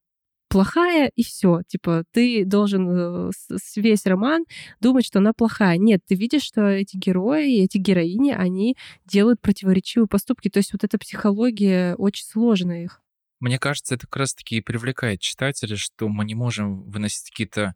плохая, 0.55 1.11
и 1.17 1.21
все. 1.21 1.63
Типа, 1.67 2.05
ты 2.13 2.45
должен 2.45 3.27
э, 3.27 3.31
весь 3.75 4.05
роман 4.05 4.45
думать, 4.79 5.05
что 5.05 5.19
она 5.19 5.33
плохая. 5.33 5.77
Нет, 5.77 5.99
ты 6.07 6.15
видишь, 6.15 6.43
что 6.43 6.61
эти 6.61 6.95
герои, 6.95 7.61
эти 7.61 7.77
героини, 7.77 8.31
они 8.31 8.77
делают 9.03 9.41
противоречивые 9.41 10.07
поступки. 10.07 10.49
То 10.49 10.59
есть 10.59 10.71
вот 10.71 10.85
эта 10.85 10.97
психология 10.97 11.95
очень 11.95 12.23
сложная 12.23 12.85
их. 12.85 13.01
Мне 13.41 13.59
кажется, 13.59 13.95
это 13.95 14.07
как 14.07 14.15
раз-таки 14.15 14.55
и 14.55 14.61
привлекает 14.61 15.19
читателя, 15.19 15.75
что 15.75 16.07
мы 16.07 16.23
не 16.23 16.35
можем 16.35 16.89
выносить 16.89 17.29
какие-то 17.31 17.75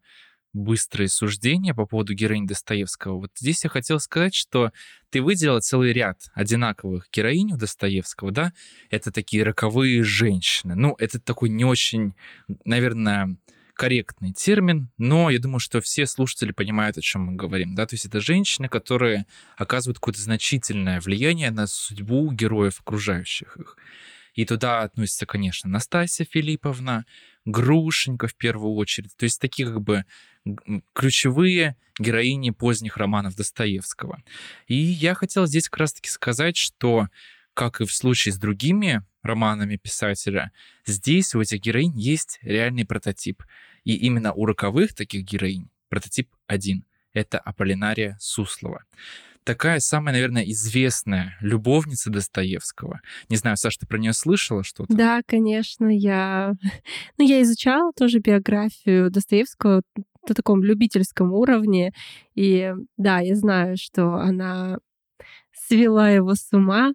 быстрые 0.54 1.10
суждения 1.10 1.74
по 1.74 1.86
поводу 1.86 2.14
героини 2.14 2.48
Достоевского. 2.48 3.18
Вот 3.18 3.32
здесь 3.38 3.64
я 3.64 3.70
хотел 3.70 4.00
сказать, 4.00 4.34
что 4.34 4.72
ты 5.10 5.22
выделила 5.22 5.60
целый 5.60 5.94
ряд 5.94 6.20
одинаковых 6.34 7.08
героинь 7.12 7.54
у 7.54 7.58
Достоевского, 7.58 8.32
да? 8.32 8.54
Это 8.90 9.12
такие 9.12 9.44
роковые 9.44 10.04
женщины. 10.04 10.76
Ну, 10.76 10.96
это 10.98 11.20
такой 11.20 11.50
не 11.50 11.66
очень, 11.66 12.14
наверное, 12.66 13.38
корректный 13.80 14.34
термин, 14.34 14.90
но 14.98 15.30
я 15.30 15.40
думаю, 15.40 15.62
что 15.62 15.80
все 15.80 16.06
слушатели 16.06 16.52
понимают, 16.52 16.98
о 16.98 17.02
чем 17.02 17.22
мы 17.28 17.36
говорим. 17.36 17.76
Да? 17.76 17.86
То 17.86 17.94
есть 17.96 18.06
это 18.06 18.20
женщины, 18.20 18.68
которые 18.68 19.26
оказывают 19.56 20.00
какое-то 20.00 20.22
значительное 20.22 21.00
влияние 21.00 21.50
на 21.50 21.66
судьбу 21.66 22.30
героев, 22.32 22.82
окружающих 22.82 23.56
их. 23.56 23.78
И 24.34 24.46
туда 24.46 24.82
относится, 24.82 25.26
конечно, 25.26 25.70
Настасья 25.70 26.26
Филипповна, 26.30 27.06
Грушенька 27.46 28.28
в 28.28 28.36
первую 28.36 28.74
очередь. 28.74 29.16
То 29.16 29.24
есть 29.24 29.40
такие 29.40 29.68
как 29.68 29.82
бы 29.82 30.04
ключевые 30.94 31.76
героини 32.00 32.52
поздних 32.52 32.98
романов 32.98 33.36
Достоевского. 33.36 34.24
И 34.68 34.76
я 34.76 35.14
хотел 35.14 35.46
здесь 35.46 35.70
как 35.70 35.82
раз-таки 35.82 36.10
сказать, 36.10 36.58
что, 36.58 37.08
как 37.54 37.82
и 37.82 37.86
в 37.86 37.94
случае 37.94 38.34
с 38.34 38.38
другими 38.38 39.04
романами 39.22 39.76
писателя, 39.76 40.52
здесь 40.86 41.36
у 41.36 41.42
этих 41.42 41.60
героинь 41.60 41.98
есть 41.98 42.40
реальный 42.42 42.86
прототип. 42.86 43.44
И 43.84 43.96
именно 43.96 44.34
у 44.34 44.46
роковых 44.46 44.94
таких 44.94 45.24
героинь 45.24 45.70
прототип 45.90 46.30
один— 46.48 46.86
это 47.14 47.40
Аполлинария 47.40 48.18
Суслова 48.20 48.84
такая 49.50 49.80
самая, 49.80 50.14
наверное, 50.14 50.44
известная 50.44 51.36
любовница 51.42 52.12
Достоевского. 52.12 53.02
Не 53.30 53.36
знаю, 53.36 53.58
Саша, 53.58 53.80
ты 53.80 53.88
про 53.88 53.98
нее 53.98 54.14
слышала 54.14 54.64
что-то? 54.64 54.94
Да, 54.94 55.22
конечно, 55.26 55.88
я... 55.88 56.54
Ну, 57.18 57.26
я 57.26 57.42
изучала 57.42 57.92
тоже 57.94 58.20
биографию 58.20 59.10
Достоевского 59.10 59.82
на 60.28 60.36
таком 60.36 60.64
любительском 60.64 61.34
уровне. 61.34 61.94
И 62.36 62.74
да, 62.98 63.20
я 63.20 63.36
знаю, 63.36 63.78
что 63.78 64.16
она 64.16 64.80
свела 65.54 66.10
его 66.10 66.36
с 66.36 66.52
ума, 66.54 66.94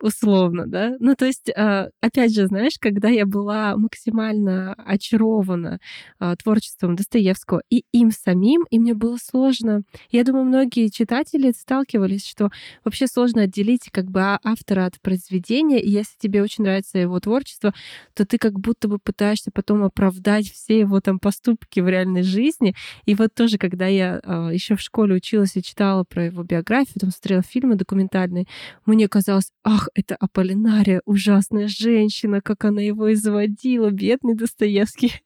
условно, 0.00 0.66
да. 0.66 0.96
Ну, 1.00 1.14
то 1.14 1.24
есть, 1.24 1.50
а, 1.56 1.88
опять 2.00 2.34
же, 2.34 2.46
знаешь, 2.46 2.74
когда 2.78 3.08
я 3.08 3.26
была 3.26 3.76
максимально 3.76 4.74
очарована 4.74 5.78
а, 6.18 6.36
творчеством 6.36 6.96
Достоевского 6.96 7.62
и 7.70 7.84
им 7.92 8.10
самим, 8.10 8.64
и 8.70 8.78
мне 8.78 8.94
было 8.94 9.16
сложно. 9.22 9.82
Я 10.10 10.24
думаю, 10.24 10.44
многие 10.44 10.88
читатели 10.88 11.52
сталкивались, 11.52 12.26
что 12.26 12.50
вообще 12.84 13.06
сложно 13.06 13.42
отделить 13.42 13.88
как 13.90 14.10
бы 14.10 14.20
а, 14.20 14.40
автора 14.44 14.86
от 14.86 15.00
произведения, 15.00 15.80
и 15.80 15.90
если 15.90 16.16
тебе 16.18 16.42
очень 16.42 16.64
нравится 16.64 16.98
его 16.98 17.18
творчество, 17.20 17.72
то 18.14 18.26
ты 18.26 18.38
как 18.38 18.58
будто 18.58 18.88
бы 18.88 18.98
пытаешься 18.98 19.50
потом 19.52 19.84
оправдать 19.84 20.50
все 20.50 20.80
его 20.80 21.00
там 21.00 21.18
поступки 21.18 21.80
в 21.80 21.88
реальной 21.88 22.22
жизни. 22.22 22.74
И 23.06 23.14
вот 23.14 23.34
тоже, 23.34 23.58
когда 23.58 23.86
я 23.86 24.20
еще 24.52 24.76
в 24.76 24.80
школе 24.80 25.14
училась 25.14 25.56
и 25.56 25.62
читала 25.62 26.04
про 26.04 26.26
его 26.26 26.42
биографию, 26.42 27.00
там 27.00 27.10
смотрела 27.10 27.42
фильмы 27.42 27.76
документальные, 27.76 28.46
мне 28.86 29.08
казалось, 29.08 29.50
ах, 29.62 29.83
это 29.94 30.16
Аполлинария, 30.16 31.02
ужасная 31.04 31.68
женщина, 31.68 32.40
как 32.40 32.64
она 32.64 32.80
его 32.80 33.12
изводила, 33.12 33.90
бедный 33.90 34.34
Достоевский. 34.34 35.12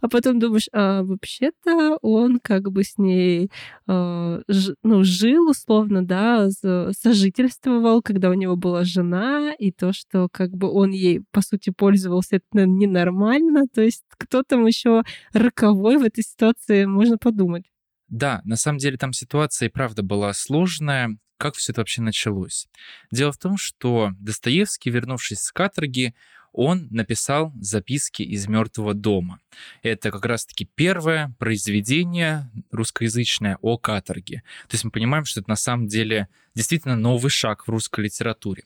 А 0.00 0.08
потом 0.08 0.38
думаешь, 0.38 0.68
а 0.72 1.02
вообще-то 1.02 1.98
он 2.02 2.40
как 2.40 2.70
бы 2.70 2.82
с 2.84 2.98
ней 2.98 3.50
э, 3.86 4.42
ж, 4.48 4.74
ну, 4.82 5.04
жил 5.04 5.50
условно, 5.50 6.04
да, 6.04 6.48
сожительствовал, 6.50 8.02
когда 8.02 8.30
у 8.30 8.34
него 8.34 8.56
была 8.56 8.84
жена, 8.84 9.52
и 9.54 9.70
то, 9.72 9.92
что 9.92 10.28
как 10.30 10.50
бы 10.50 10.70
он 10.70 10.90
ей, 10.90 11.22
по 11.30 11.40
сути, 11.40 11.70
пользовался, 11.70 12.36
это 12.36 12.66
ненормально. 12.66 13.66
То 13.72 13.82
есть 13.82 14.04
кто 14.08 14.42
там 14.42 14.66
еще 14.66 15.02
роковой 15.32 15.98
в 15.98 16.02
этой 16.02 16.24
ситуации, 16.24 16.84
можно 16.84 17.18
подумать. 17.18 17.64
Да, 18.08 18.42
на 18.44 18.56
самом 18.56 18.78
деле 18.78 18.98
там 18.98 19.14
ситуация 19.14 19.68
и 19.68 19.72
правда 19.72 20.02
была 20.02 20.34
сложная 20.34 21.16
как 21.42 21.56
все 21.56 21.72
это 21.72 21.80
вообще 21.80 22.02
началось. 22.02 22.68
Дело 23.10 23.32
в 23.32 23.36
том, 23.36 23.56
что 23.56 24.12
Достоевский, 24.20 24.90
вернувшись 24.90 25.40
с 25.40 25.50
каторги, 25.50 26.14
он 26.52 26.86
написал 26.92 27.52
записки 27.60 28.22
из 28.22 28.46
мертвого 28.46 28.94
дома. 28.94 29.40
Это 29.82 30.12
как 30.12 30.24
раз-таки 30.24 30.68
первое 30.76 31.34
произведение 31.40 32.48
русскоязычное 32.70 33.58
о 33.60 33.76
каторге. 33.76 34.44
То 34.68 34.74
есть 34.74 34.84
мы 34.84 34.92
понимаем, 34.92 35.24
что 35.24 35.40
это 35.40 35.50
на 35.50 35.56
самом 35.56 35.88
деле 35.88 36.28
действительно 36.54 36.94
новый 36.94 37.30
шаг 37.30 37.66
в 37.66 37.70
русской 37.70 38.04
литературе. 38.04 38.62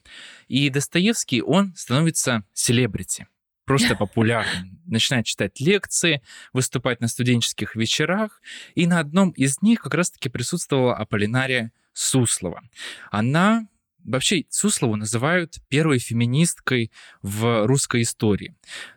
И 0.46 0.68
Достоевский, 0.68 1.40
он 1.40 1.74
становится 1.76 2.44
селебрити 2.52 3.26
просто 3.64 3.94
популярным. 3.98 4.80
Начинает 4.84 5.24
читать 5.24 5.58
лекции, 5.60 6.20
выступать 6.52 7.00
на 7.00 7.08
студенческих 7.08 7.74
вечерах, 7.74 8.42
и 8.74 8.86
на 8.86 9.00
одном 9.00 9.30
из 9.30 9.62
них 9.62 9.80
как 9.80 9.94
раз-таки 9.94 10.28
присутствовала 10.28 10.94
Аполлинария 10.94 11.72
Суслова. 11.96 12.62
Она 13.10 13.66
Вообще, 14.06 14.44
Суслову 14.50 14.94
называют 14.94 15.56
первой 15.68 15.98
феминисткой 15.98 16.92
в 17.22 17.66
русской 17.66 18.02
истории. 18.02 18.54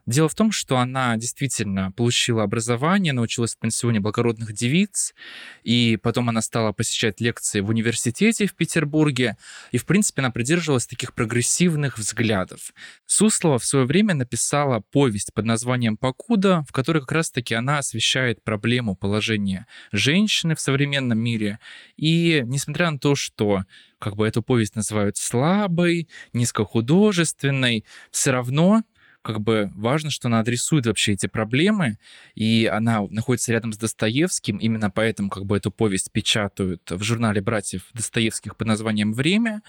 Дело 0.10 0.28
в 0.28 0.34
том, 0.34 0.52
что 0.52 0.80
она 0.80 1.16
действительно 1.18 1.92
получила 1.92 2.42
образование, 2.42 3.14
научилась 3.14 3.54
в 3.54 3.60
пансионе 3.60 4.00
благородных 4.00 4.54
девиц, 4.54 5.14
и 5.62 6.00
потом 6.02 6.30
она 6.30 6.42
стала 6.42 6.72
посещать 6.72 7.22
лекции 7.22 7.60
в 7.60 7.70
университете 7.70 8.48
в 8.48 8.56
Петербурге, 8.56 9.38
и, 9.72 9.78
в 9.78 9.86
принципе, 9.86 10.24
она 10.24 10.32
придерживалась 10.32 10.88
таких 10.88 11.14
прогрессивных 11.14 12.00
взглядов. 12.00 12.74
Суслова 13.06 13.60
в 13.60 13.66
свое 13.66 13.86
время 13.86 14.16
написала 14.16 14.80
повесть 14.80 15.32
под 15.36 15.46
названием 15.46 15.96
«Покуда», 15.96 16.66
в 16.68 16.72
которой 16.72 17.02
как 17.02 17.12
раз-таки 17.12 17.54
она 17.54 17.78
освещает 17.78 18.44
проблему 18.44 18.96
положения 18.96 19.68
женщины 19.92 20.56
в 20.56 20.60
современном 20.60 21.20
мире. 21.20 21.60
И 21.98 22.42
несмотря 22.48 22.90
на 22.90 22.98
то, 22.98 23.14
что 23.14 23.62
как 24.00 24.16
бы 24.16 24.28
эту 24.28 24.42
повесть 24.42 24.76
называют 24.76 25.18
слабой, 25.18 26.10
низкохудожественной, 26.34 27.86
все 28.10 28.32
равно 28.32 28.82
как 29.34 29.42
бы 29.42 29.72
важно, 29.76 30.10
что 30.10 30.28
она 30.28 30.40
адресует 30.40 30.86
вообще 30.86 31.14
эти 31.14 31.28
проблемы, 31.28 31.98
и 32.36 32.70
она 32.72 33.02
находится 33.10 33.52
рядом 33.52 33.74
с 33.74 33.78
Достоевским, 33.78 34.58
именно 34.58 34.90
поэтому 34.90 35.30
как 35.30 35.46
бы 35.46 35.58
эту 35.58 35.72
повесть 35.72 36.12
печатают 36.12 36.90
в 36.90 37.04
журнале 37.04 37.42
братьев 37.42 37.84
Достоевских 37.94 38.58
под 38.58 38.68
названием 38.68 39.14
«Время», 39.14 39.62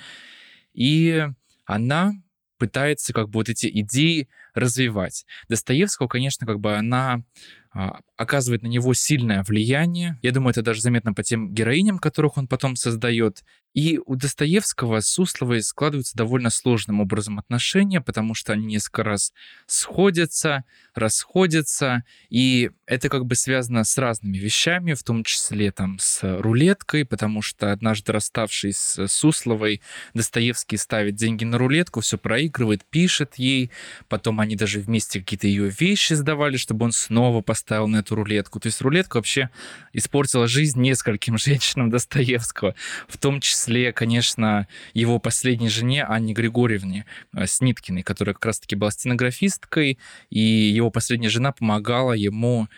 и 0.73 1.26
она 1.64 2.12
пытается 2.59 3.12
как 3.12 3.31
бы 3.31 3.38
вот 3.38 3.49
эти 3.49 3.67
идеи 3.81 4.29
развивать. 4.55 5.25
Достоевского, 5.49 6.09
конечно, 6.09 6.47
как 6.47 6.61
бы 6.61 6.76
она 6.76 7.23
а, 7.73 8.00
оказывает 8.21 8.61
на 8.62 8.67
него 8.67 8.93
сильное 8.93 9.43
влияние. 9.43 10.19
Я 10.21 10.33
думаю, 10.33 10.50
это 10.50 10.61
даже 10.61 10.83
заметно 10.83 11.15
по 11.15 11.23
тем 11.23 11.55
героиням, 11.55 11.99
которых 11.99 12.37
он 12.37 12.49
потом 12.49 12.77
создает. 12.77 13.43
И 13.73 14.00
у 14.05 14.17
Достоевского 14.17 15.00
с 15.00 15.07
Сусловой 15.07 15.62
складываются 15.62 16.17
довольно 16.17 16.50
сложным 16.50 17.00
образом 17.00 17.39
отношения, 17.39 18.00
потому 18.00 18.35
что 18.35 18.53
они 18.53 18.67
несколько 18.67 19.05
раз 19.05 19.33
сходятся, 19.67 20.65
расходятся, 20.95 22.03
и 22.29 22.71
это 22.87 23.09
как 23.09 23.27
бы 23.27 23.37
связано 23.37 23.85
с 23.85 23.97
разными 23.97 24.37
вещами, 24.37 24.95
в 24.95 25.05
том 25.05 25.23
числе 25.23 25.71
там 25.71 25.99
с 26.00 26.21
рулеткой, 26.41 27.07
потому 27.07 27.43
что 27.43 27.71
однажды 27.71 28.12
расставшись 28.12 28.77
с 28.77 29.07
Сусловой, 29.07 29.81
Достоевский 30.15 30.77
ставит 30.77 31.15
деньги 31.15 31.45
на 31.45 31.57
рулетку, 31.57 32.00
все 32.00 32.19
проигрывает, 32.19 32.85
пишет 32.85 33.37
ей, 33.37 33.71
потом 34.09 34.41
они 34.41 34.57
даже 34.57 34.81
вместе 34.81 35.21
какие-то 35.21 35.47
ее 35.47 35.71
вещи 35.71 36.15
сдавали, 36.15 36.57
чтобы 36.57 36.87
он 36.87 36.93
снова 36.93 37.41
поставил 37.41 37.87
на 37.87 37.99
эту 37.99 38.10
рулетку. 38.14 38.61
То 38.61 38.67
есть 38.67 38.81
рулетка 38.81 39.17
вообще 39.17 39.50
испортила 39.93 40.47
жизнь 40.47 40.81
нескольким 40.81 41.38
женщинам 41.38 41.90
Достоевского, 41.90 42.75
в 43.09 43.19
том 43.19 43.40
числе, 43.40 43.93
конечно, 43.93 44.67
его 44.95 45.19
последней 45.19 45.69
жене 45.69 46.05
Анне 46.05 46.33
Григорьевне 46.33 47.07
э, 47.35 47.47
Сниткиной, 47.47 48.02
которая 48.02 48.35
как 48.35 48.47
раз-таки 48.47 48.76
была 48.76 48.90
стенографисткой, 48.90 49.99
и 50.31 50.40
его 50.40 50.90
последняя 50.90 51.29
жена 51.29 51.52
помогала 51.52 52.12
ему 52.12 52.69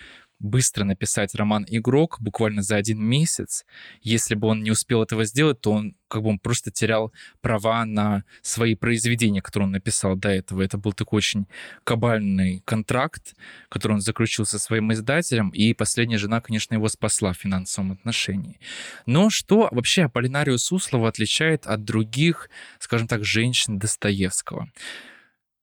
быстро 0.43 0.85
написать 0.85 1.35
роман 1.35 1.65
«Игрок» 1.69 2.19
буквально 2.21 2.63
за 2.63 2.77
один 2.77 3.03
месяц. 3.03 3.65
Если 4.03 4.35
бы 4.35 4.49
он 4.49 4.63
не 4.63 4.71
успел 4.71 5.03
этого 5.03 5.25
сделать, 5.25 5.61
то 5.61 5.73
он 5.73 5.97
как 6.09 6.23
бы 6.23 6.29
он 6.29 6.39
просто 6.39 6.71
терял 6.71 7.11
права 7.41 7.87
на 7.87 8.25
свои 8.43 8.75
произведения, 8.75 9.41
которые 9.41 9.67
он 9.69 9.73
написал 9.73 10.15
до 10.15 10.29
этого. 10.29 10.61
Это 10.61 10.77
был 10.77 10.93
такой 10.93 11.19
очень 11.19 11.47
кабальный 11.85 12.63
контракт, 12.67 13.35
который 13.71 13.95
он 13.95 14.01
заключил 14.03 14.45
со 14.45 14.59
своим 14.59 14.93
издателем, 14.93 15.49
и 15.49 15.73
последняя 15.73 16.19
жена, 16.19 16.43
конечно, 16.43 16.75
его 16.75 16.89
спасла 16.89 17.33
в 17.33 17.39
финансовом 17.39 17.93
отношении. 17.93 18.61
Но 19.07 19.31
что 19.31 19.69
вообще 19.73 20.03
Аполлинарию 20.03 20.59
Суслова 20.59 21.09
отличает 21.09 21.67
от 21.67 21.85
других, 21.85 22.51
скажем 22.79 23.09
так, 23.09 23.25
женщин 23.25 23.79
Достоевского? 23.79 24.71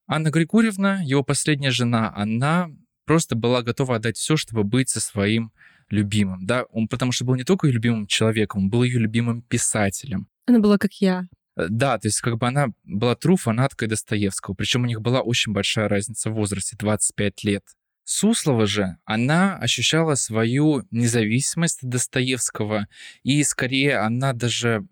Анна 0.07 0.31
Григорьевна, 0.31 1.01
его 1.03 1.23
последняя 1.23 1.69
жена, 1.69 2.11
она 2.15 2.71
просто 3.09 3.35
была 3.35 3.63
готова 3.63 3.95
отдать 3.95 4.17
все, 4.17 4.37
чтобы 4.37 4.63
быть 4.63 4.89
со 4.89 4.99
своим 4.99 5.51
любимым, 5.89 6.45
да, 6.45 6.65
он 6.69 6.87
потому 6.87 7.11
что 7.11 7.25
был 7.25 7.33
не 7.33 7.43
только 7.43 7.65
ее 7.65 7.73
любимым 7.73 8.05
человеком, 8.05 8.65
он 8.65 8.69
был 8.69 8.83
ее 8.83 8.99
любимым 8.99 9.41
писателем. 9.41 10.27
Она 10.45 10.59
была 10.59 10.77
как 10.77 10.93
я. 11.01 11.23
Э, 11.57 11.65
да, 11.69 11.97
то 11.97 12.07
есть 12.07 12.21
как 12.21 12.37
бы 12.37 12.47
она 12.47 12.67
была 12.83 13.13
true 13.13 13.35
фанаткой 13.35 13.87
Достоевского, 13.87 14.53
причем 14.53 14.83
у 14.83 14.85
них 14.85 15.01
была 15.01 15.21
очень 15.21 15.53
большая 15.53 15.89
разница 15.89 16.29
в 16.29 16.35
возрасте, 16.35 16.75
25 16.77 17.43
лет. 17.45 17.63
Суслова 18.03 18.67
же, 18.67 18.97
она 19.05 19.57
ощущала 19.57 20.13
свою 20.13 20.83
независимость 20.91 21.81
от 21.81 21.89
Достоевского, 21.89 22.87
и 23.23 23.43
скорее 23.43 23.97
она 23.97 24.33
даже 24.33 24.85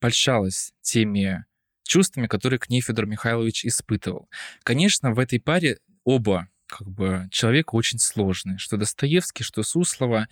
польщалась 0.00 0.74
теми 0.82 1.46
чувствами, 1.82 2.26
которые 2.26 2.58
к 2.58 2.68
ней 2.68 2.82
Федор 2.82 3.06
Михайлович 3.06 3.64
испытывал. 3.64 4.28
Конечно, 4.64 5.14
в 5.14 5.18
этой 5.18 5.40
паре 5.40 5.78
оба 6.04 6.50
как 6.68 6.88
бы 6.88 7.28
человек 7.30 7.74
очень 7.74 7.98
сложный, 7.98 8.58
что 8.58 8.76
Достоевский, 8.76 9.42
что 9.42 9.62
Суслова. 9.62 10.28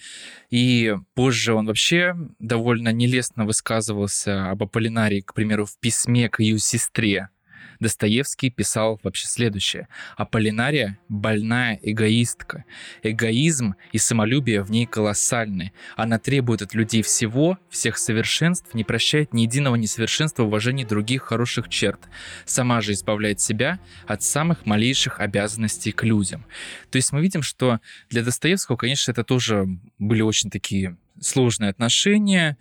И 0.51 0.95
позже 1.15 1.55
он 1.55 1.67
вообще 1.67 2.15
довольно 2.39 2.93
нелестно 2.93 3.45
высказывался 3.45 4.51
об 4.51 4.63
Аполлинарии, 4.63 5.23
к 5.23 5.35
примеру, 5.35 5.65
в 5.65 5.79
письме 5.79 6.29
к 6.29 6.41
ее 6.41 6.59
сестре, 6.59 7.31
Достоевский 7.81 8.51
писал 8.51 9.01
вообще 9.03 9.27
следующее. 9.27 9.89
Аполлинария— 10.17 10.99
больная 11.09 11.79
эгоистка. 11.83 12.65
Эгоизм 13.03 13.75
и 13.93 13.99
самолюбие 13.99 14.63
в 14.63 14.71
ней 14.71 14.87
колоссальны. 14.87 15.73
Она 15.97 16.19
требует 16.19 16.63
от 16.63 16.75
людей 16.75 17.03
всего, 17.03 17.59
всех 17.71 17.99
совершенств, 17.99 18.75
не 18.75 18.85
прощает 18.85 19.33
ни 19.33 19.43
единого 19.43 19.77
несовершенства 19.77 20.45
в 20.45 20.47
уважении 20.47 20.85
других 20.85 21.23
хороших 21.23 21.69
черт. 21.69 22.01
Сама 22.45 22.81
же 22.81 22.93
избавляет 22.93 23.41
себя 23.41 23.79
от 24.07 24.23
самых 24.23 24.67
малейших 24.67 25.21
обязанностей 25.21 25.93
к 25.93 26.05
людям. 26.05 26.47
То 26.91 26.97
есть 26.97 27.13
мы 27.13 27.21
видим, 27.21 27.43
что 27.43 27.81
для 28.11 28.23
Достоевского, 28.23 28.77
конечно, 28.77 29.13
это 29.13 29.25
тоже 29.25 29.67
были 29.99 30.23
очень 30.23 30.51
такие 30.51 30.97
сложные 31.21 31.71
отношения, 31.71 32.57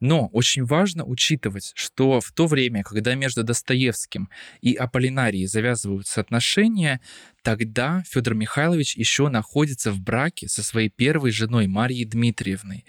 но 0.00 0.28
очень 0.28 0.64
важно 0.64 1.04
учитывать, 1.04 1.72
что 1.74 2.20
в 2.20 2.32
то 2.32 2.46
время, 2.46 2.82
когда 2.82 3.14
между 3.14 3.44
Достоевским 3.44 4.28
и 4.60 4.74
Аполлинарией 4.74 5.46
завязываются 5.46 6.20
отношения, 6.20 7.00
тогда 7.42 8.02
Федор 8.06 8.34
Михайлович 8.34 8.96
еще 8.96 9.28
находится 9.28 9.92
в 9.92 10.00
браке 10.00 10.48
со 10.48 10.62
своей 10.62 10.88
первой 10.88 11.30
женой 11.30 11.66
Марией 11.66 12.04
Дмитриевной. 12.04 12.84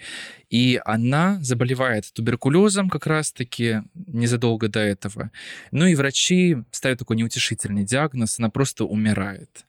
И 0.48 0.80
она 0.84 1.38
заболевает 1.42 2.12
туберкулезом 2.12 2.90
как 2.90 3.06
раз-таки 3.06 3.82
незадолго 3.94 4.68
до 4.68 4.80
этого. 4.80 5.30
Ну 5.70 5.86
и 5.86 5.94
врачи 5.94 6.56
ставят 6.70 6.98
такой 6.98 7.16
неутешительный 7.16 7.84
диагноз, 7.84 8.38
она 8.38 8.50
просто 8.50 8.84
умирает. 8.84 9.64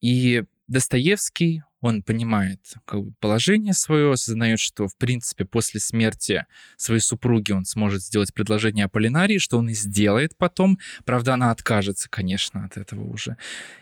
И 0.00 0.44
Достоевский, 0.66 1.62
он 1.84 2.02
понимает 2.02 2.60
как 2.84 3.02
бы, 3.02 3.12
положение 3.20 3.74
свое, 3.74 4.12
осознает, 4.12 4.58
что, 4.58 4.88
в 4.88 4.96
принципе, 4.96 5.44
после 5.44 5.80
смерти 5.80 6.46
своей 6.76 7.00
супруги 7.00 7.52
он 7.52 7.64
сможет 7.64 8.02
сделать 8.02 8.32
предложение 8.32 8.86
Аполлинарии, 8.86 9.38
что 9.38 9.58
он 9.58 9.68
и 9.68 9.74
сделает 9.74 10.36
потом. 10.36 10.78
Правда, 11.04 11.34
она 11.34 11.50
откажется, 11.50 12.08
конечно, 12.08 12.64
от 12.64 12.78
этого 12.78 13.04
уже. 13.04 13.36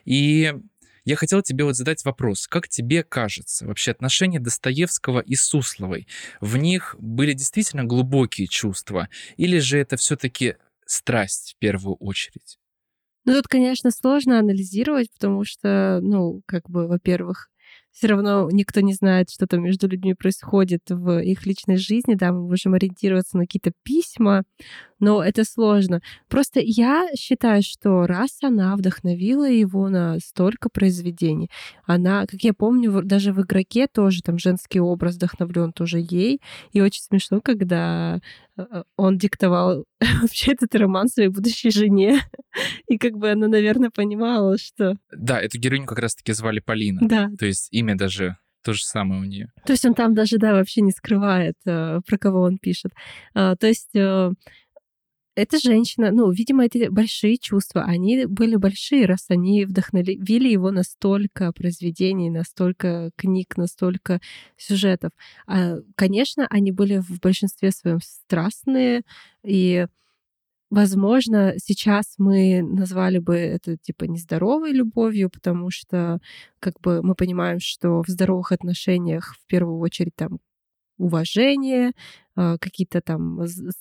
И 0.05 0.53
я 1.05 1.17
хотел 1.17 1.43
тебе 1.43 1.65
вот 1.65 1.77
задать 1.77 2.05
вопрос. 2.05 2.49
Как 2.49 2.69
тебе 2.69 3.05
кажется, 3.05 3.67
вообще 3.67 3.93
отношения 3.93 4.41
Достоевского 4.41 5.21
и 5.21 5.37
Сусловой, 5.37 6.09
в 6.41 6.57
них 6.57 6.97
были 6.99 7.35
действительно 7.35 7.85
глубокие 7.85 8.49
чувства? 8.49 9.09
Или 9.37 9.59
же 9.59 9.79
это 9.79 9.97
все-таки 9.97 10.57
страсть 10.87 11.55
в 11.57 11.61
первую 11.61 11.95
очередь? 11.97 12.59
Ну, 13.25 13.35
тут, 13.35 13.47
конечно, 13.47 13.93
сложно 13.93 14.41
анализировать, 14.41 15.09
потому 15.13 15.45
что, 15.45 16.01
ну, 16.03 16.43
как 16.47 16.69
бы, 16.69 16.89
во-первых, 16.89 17.52
все 17.93 18.07
равно 18.09 18.49
никто 18.51 18.81
не 18.81 18.95
знает, 18.95 19.31
что 19.31 19.47
там 19.47 19.63
между 19.63 19.87
людьми 19.87 20.15
происходит 20.15 20.83
в 20.89 21.21
их 21.21 21.47
личной 21.47 21.77
жизни, 21.77 22.15
да, 22.15 22.33
мы 22.33 22.49
можем 22.49 22.75
ориентироваться 22.75 23.37
на 23.37 23.45
какие-то 23.45 23.73
письма, 23.83 24.43
но 25.03 25.23
это 25.23 25.45
сложно. 25.45 26.01
Просто 26.29 26.61
я 26.63 27.09
считаю, 27.19 27.63
что 27.63 28.07
раз 28.07 28.39
она 28.41 28.77
вдохновила 28.77 29.51
его 29.51 29.89
на 29.89 30.19
столько 30.21 30.69
произведений, 30.69 31.51
она, 31.85 32.25
как 32.27 32.41
я 32.43 32.55
помню, 32.55 33.03
даже 33.03 33.33
в 33.33 33.43
игроке 33.43 33.89
тоже 33.89 34.23
там 34.23 34.39
женский 34.39 34.79
образ 34.79 35.17
вдохновлен 35.17 35.73
тоже 35.73 35.99
ей, 35.99 36.41
и 36.73 36.81
очень 36.81 37.03
смешно, 37.03 37.41
когда 37.41 38.21
э, 38.57 38.83
он 38.97 39.19
диктовал 39.19 39.85
вообще 40.23 40.53
этот 40.53 40.73
роман 40.77 41.09
своей 41.09 41.31
будущей 41.31 41.71
жене. 41.71 42.21
И 42.87 42.97
как 42.97 43.15
бы 43.19 43.31
она, 43.33 43.49
наверное, 43.49 43.91
понимала, 43.91 44.57
что... 44.57 44.97
Да, 45.11 45.41
эту 45.41 45.59
героиню 45.59 45.87
как 45.87 45.99
раз-таки 45.99 46.33
звали 46.33 46.61
Полина. 46.61 47.01
Да. 47.03 47.29
То 47.37 47.47
есть 47.47 47.67
имя 47.73 47.97
даже 47.97 48.37
то 48.63 48.73
же 48.73 48.85
самое 48.85 49.21
у 49.21 49.25
нее. 49.25 49.51
То 49.67 49.73
есть 49.73 49.85
он 49.85 49.95
там 49.95 50.15
даже, 50.15 50.39
да, 50.39 50.53
вообще 50.53 50.81
не 50.81 50.93
скрывает, 50.93 51.57
э, 51.67 52.01
про 52.07 52.19
кого 52.19 52.43
он 52.43 52.59
пишет. 52.59 52.93
А, 53.35 53.57
то 53.57 53.67
есть 53.67 53.95
э, 53.95 54.31
эта 55.35 55.59
женщина, 55.59 56.11
ну, 56.13 56.31
видимо, 56.31 56.65
эти 56.67 56.89
большие 56.89 57.39
чувства, 57.39 57.85
они 57.85 58.27
были 58.27 58.57
большие, 58.57 59.07
раз 59.07 59.27
они 59.31 59.65
вдохновили 59.65 60.49
его 60.49 60.71
на 60.71 60.83
столько 60.83 61.53
произведений, 61.53 62.31
на 62.31 62.45
столько 62.45 63.11
книг, 63.17 63.57
на 63.57 63.67
столько 63.67 64.21
сюжетов. 64.57 65.13
А, 65.47 65.77
конечно, 65.97 66.47
они 66.51 66.73
были 66.73 66.99
в 66.99 67.19
большинстве 67.21 67.71
своем 67.71 68.01
страстные, 68.03 69.03
и, 69.45 69.87
возможно, 70.71 71.55
сейчас 71.59 72.15
мы 72.19 72.63
назвали 72.63 73.19
бы 73.19 73.37
это 73.37 73.77
типа 73.77 74.05
нездоровой 74.05 74.73
любовью, 74.73 75.31
потому 75.31 75.71
что 75.71 76.21
как 76.61 76.81
бы 76.81 77.03
мы 77.03 77.15
понимаем, 77.15 77.61
что 77.61 78.03
в 78.03 78.09
здоровых 78.09 78.53
отношениях 78.53 79.35
в 79.37 79.47
первую 79.47 79.79
очередь 79.81 80.15
там 80.17 80.39
уважение, 80.99 81.93
а, 82.35 82.57
какие-то 82.59 83.01
там 83.01 83.41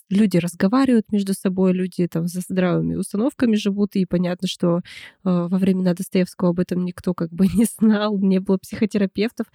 люди 0.10 0.38
разговаривают 0.38 1.12
между 1.12 1.34
собой, 1.34 1.74
люди 1.74 2.08
там 2.08 2.28
за 2.28 2.42
здравыми 2.42 2.96
установками 2.96 3.56
живут, 3.56 3.96
и 3.96 4.06
понятно, 4.06 4.48
что 4.48 4.82
а, 5.24 5.48
во 5.48 5.58
времена 5.58 5.94
Достоевского 5.94 6.50
об 6.50 6.60
этом 6.60 6.84
никто 6.84 7.14
как 7.14 7.30
бы 7.32 7.48
не 7.54 7.66
знал, 7.66 8.18
не 8.20 8.40
было 8.40 8.58
психотерапевтов. 8.58 9.48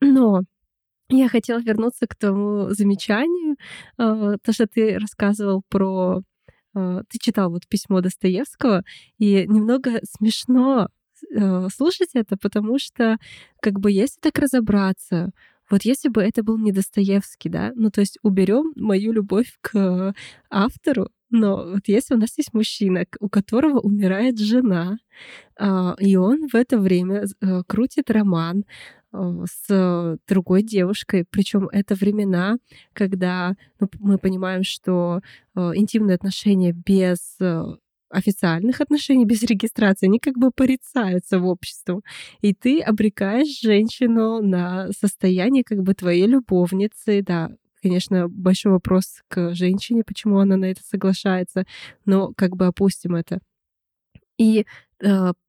Но 0.00 0.42
я 1.08 1.28
хотела 1.28 1.60
вернуться 1.60 2.06
к 2.06 2.16
тому 2.16 2.70
замечанию, 2.70 3.56
а, 3.98 4.36
то, 4.38 4.52
что 4.52 4.66
ты 4.66 4.98
рассказывал 4.98 5.62
про... 5.68 6.22
Ты 6.74 7.18
читал 7.18 7.50
вот 7.50 7.66
письмо 7.66 8.02
Достоевского, 8.02 8.82
и 9.18 9.46
немного 9.46 9.92
смешно 10.02 10.88
слушать 11.74 12.10
это, 12.12 12.36
потому 12.36 12.78
что, 12.78 13.16
как 13.62 13.80
бы, 13.80 13.90
если 13.90 14.20
так 14.20 14.38
разобраться, 14.38 15.30
вот 15.70 15.82
если 15.82 16.08
бы 16.08 16.22
это 16.22 16.42
был 16.42 16.58
не 16.58 16.72
Достоевский, 16.72 17.48
да, 17.48 17.72
ну 17.74 17.90
то 17.90 18.00
есть 18.00 18.18
уберем 18.22 18.72
мою 18.76 19.12
любовь 19.12 19.58
к 19.60 20.14
автору, 20.50 21.08
но 21.30 21.56
вот 21.72 21.82
если 21.86 22.14
у 22.14 22.18
нас 22.18 22.36
есть 22.38 22.54
мужчина, 22.54 23.04
у 23.20 23.28
которого 23.28 23.80
умирает 23.80 24.38
жена, 24.38 24.98
а, 25.58 25.96
и 25.98 26.16
он 26.16 26.48
в 26.48 26.54
это 26.54 26.78
время 26.78 27.24
э, 27.24 27.62
крутит 27.66 28.10
роман 28.10 28.64
а, 29.12 29.44
с 29.46 30.18
другой 30.28 30.62
девушкой, 30.62 31.24
причем 31.28 31.68
это 31.72 31.94
времена, 31.94 32.58
когда 32.92 33.54
ну, 33.80 33.88
мы 33.98 34.18
понимаем, 34.18 34.62
что 34.62 35.20
э, 35.56 35.60
интимные 35.74 36.14
отношения 36.14 36.72
без 36.72 37.36
э, 37.40 37.64
официальных 38.10 38.80
отношений 38.80 39.24
без 39.26 39.42
регистрации, 39.42 40.06
они 40.06 40.18
как 40.18 40.36
бы 40.38 40.50
порицаются 40.50 41.38
в 41.38 41.46
обществе. 41.46 42.00
И 42.40 42.54
ты 42.54 42.80
обрекаешь 42.80 43.60
женщину 43.60 44.42
на 44.42 44.88
состояние 44.98 45.64
как 45.64 45.82
бы 45.82 45.94
твоей 45.94 46.26
любовницы, 46.26 47.22
да, 47.22 47.50
конечно, 47.82 48.28
большой 48.28 48.72
вопрос 48.72 49.22
к 49.28 49.54
женщине, 49.54 50.02
почему 50.04 50.38
она 50.38 50.56
на 50.56 50.66
это 50.66 50.82
соглашается, 50.82 51.64
но 52.04 52.32
как 52.36 52.56
бы 52.56 52.66
опустим 52.66 53.14
это. 53.14 53.40
И 54.38 54.66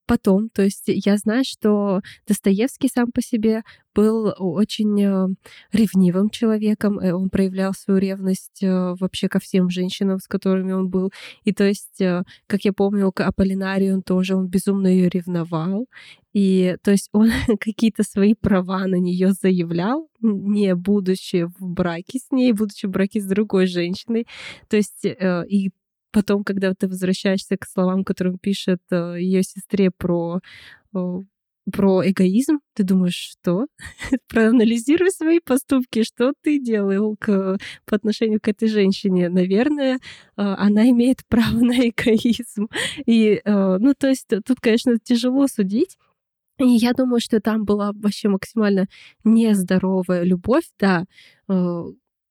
потом, 0.07 0.49
то 0.49 0.63
есть 0.63 0.85
я 0.87 1.17
знаю, 1.17 1.43
что 1.45 2.01
Достоевский 2.27 2.87
сам 2.87 3.11
по 3.11 3.21
себе 3.21 3.61
был 3.93 4.33
очень 4.37 5.01
э, 5.01 5.27
ревнивым 5.71 6.29
человеком, 6.29 6.97
э, 6.99 7.13
он 7.13 7.29
проявлял 7.29 7.73
свою 7.73 7.99
ревность 7.99 8.63
э, 8.63 8.95
вообще 8.99 9.27
ко 9.27 9.39
всем 9.39 9.69
женщинам, 9.69 10.19
с 10.19 10.27
которыми 10.27 10.71
он 10.71 10.89
был. 10.89 11.11
И 11.43 11.53
то 11.53 11.65
есть, 11.65 12.01
как 12.47 12.61
я 12.63 12.73
помню, 12.73 13.11
к 13.11 13.21
Аполлинарии 13.21 13.91
он 13.91 14.01
тоже, 14.01 14.35
он 14.35 14.47
безумно 14.47 14.87
ее 14.87 15.09
ревновал. 15.09 15.87
И 16.33 16.77
то 16.83 16.91
есть 16.91 17.09
он 17.11 17.29
какие-то 17.59 18.03
свои 18.03 18.33
права 18.33 18.87
на 18.87 18.95
нее 18.95 19.33
заявлял, 19.33 20.09
не 20.21 20.73
будучи 20.75 21.45
в 21.45 21.67
браке 21.67 22.19
с 22.19 22.31
ней, 22.31 22.53
будучи 22.53 22.85
в 22.85 22.91
браке 22.91 23.19
с 23.19 23.25
другой 23.25 23.67
женщиной. 23.67 24.25
То 24.69 24.77
есть 24.77 25.05
и 25.05 25.71
потом, 26.11 26.43
когда 26.43 26.73
ты 26.73 26.87
возвращаешься 26.87 27.57
к 27.57 27.65
словам, 27.65 28.03
которым 28.03 28.37
пишет 28.37 28.79
э, 28.91 29.15
ее 29.19 29.43
сестре 29.43 29.91
про 29.91 30.41
про 31.71 32.01
эгоизм, 32.09 32.59
ты 32.73 32.83
думаешь, 32.83 33.15
что? 33.15 33.67
Проанализируй 34.29 35.11
свои 35.11 35.39
поступки, 35.39 36.03
что 36.03 36.33
ты 36.41 36.59
делал 36.59 37.15
к, 37.19 37.57
по 37.85 37.95
отношению 37.95 38.39
к 38.41 38.47
этой 38.47 38.69
женщине. 38.69 39.29
Наверное, 39.29 39.95
э, 39.95 39.97
она 40.35 40.89
имеет 40.89 41.25
право 41.27 41.57
на 41.59 41.89
эгоизм. 41.89 42.69
И, 43.05 43.41
э, 43.43 43.77
ну, 43.79 43.93
то 43.97 44.07
есть 44.07 44.27
тут, 44.27 44.59
конечно, 44.61 44.97
тяжело 44.97 45.47
судить. 45.47 45.97
И 46.59 46.67
я 46.67 46.93
думаю, 46.93 47.19
что 47.19 47.39
там 47.39 47.65
была 47.65 47.91
вообще 47.93 48.29
максимально 48.29 48.87
нездоровая 49.23 50.23
любовь, 50.23 50.65
да, 50.79 51.05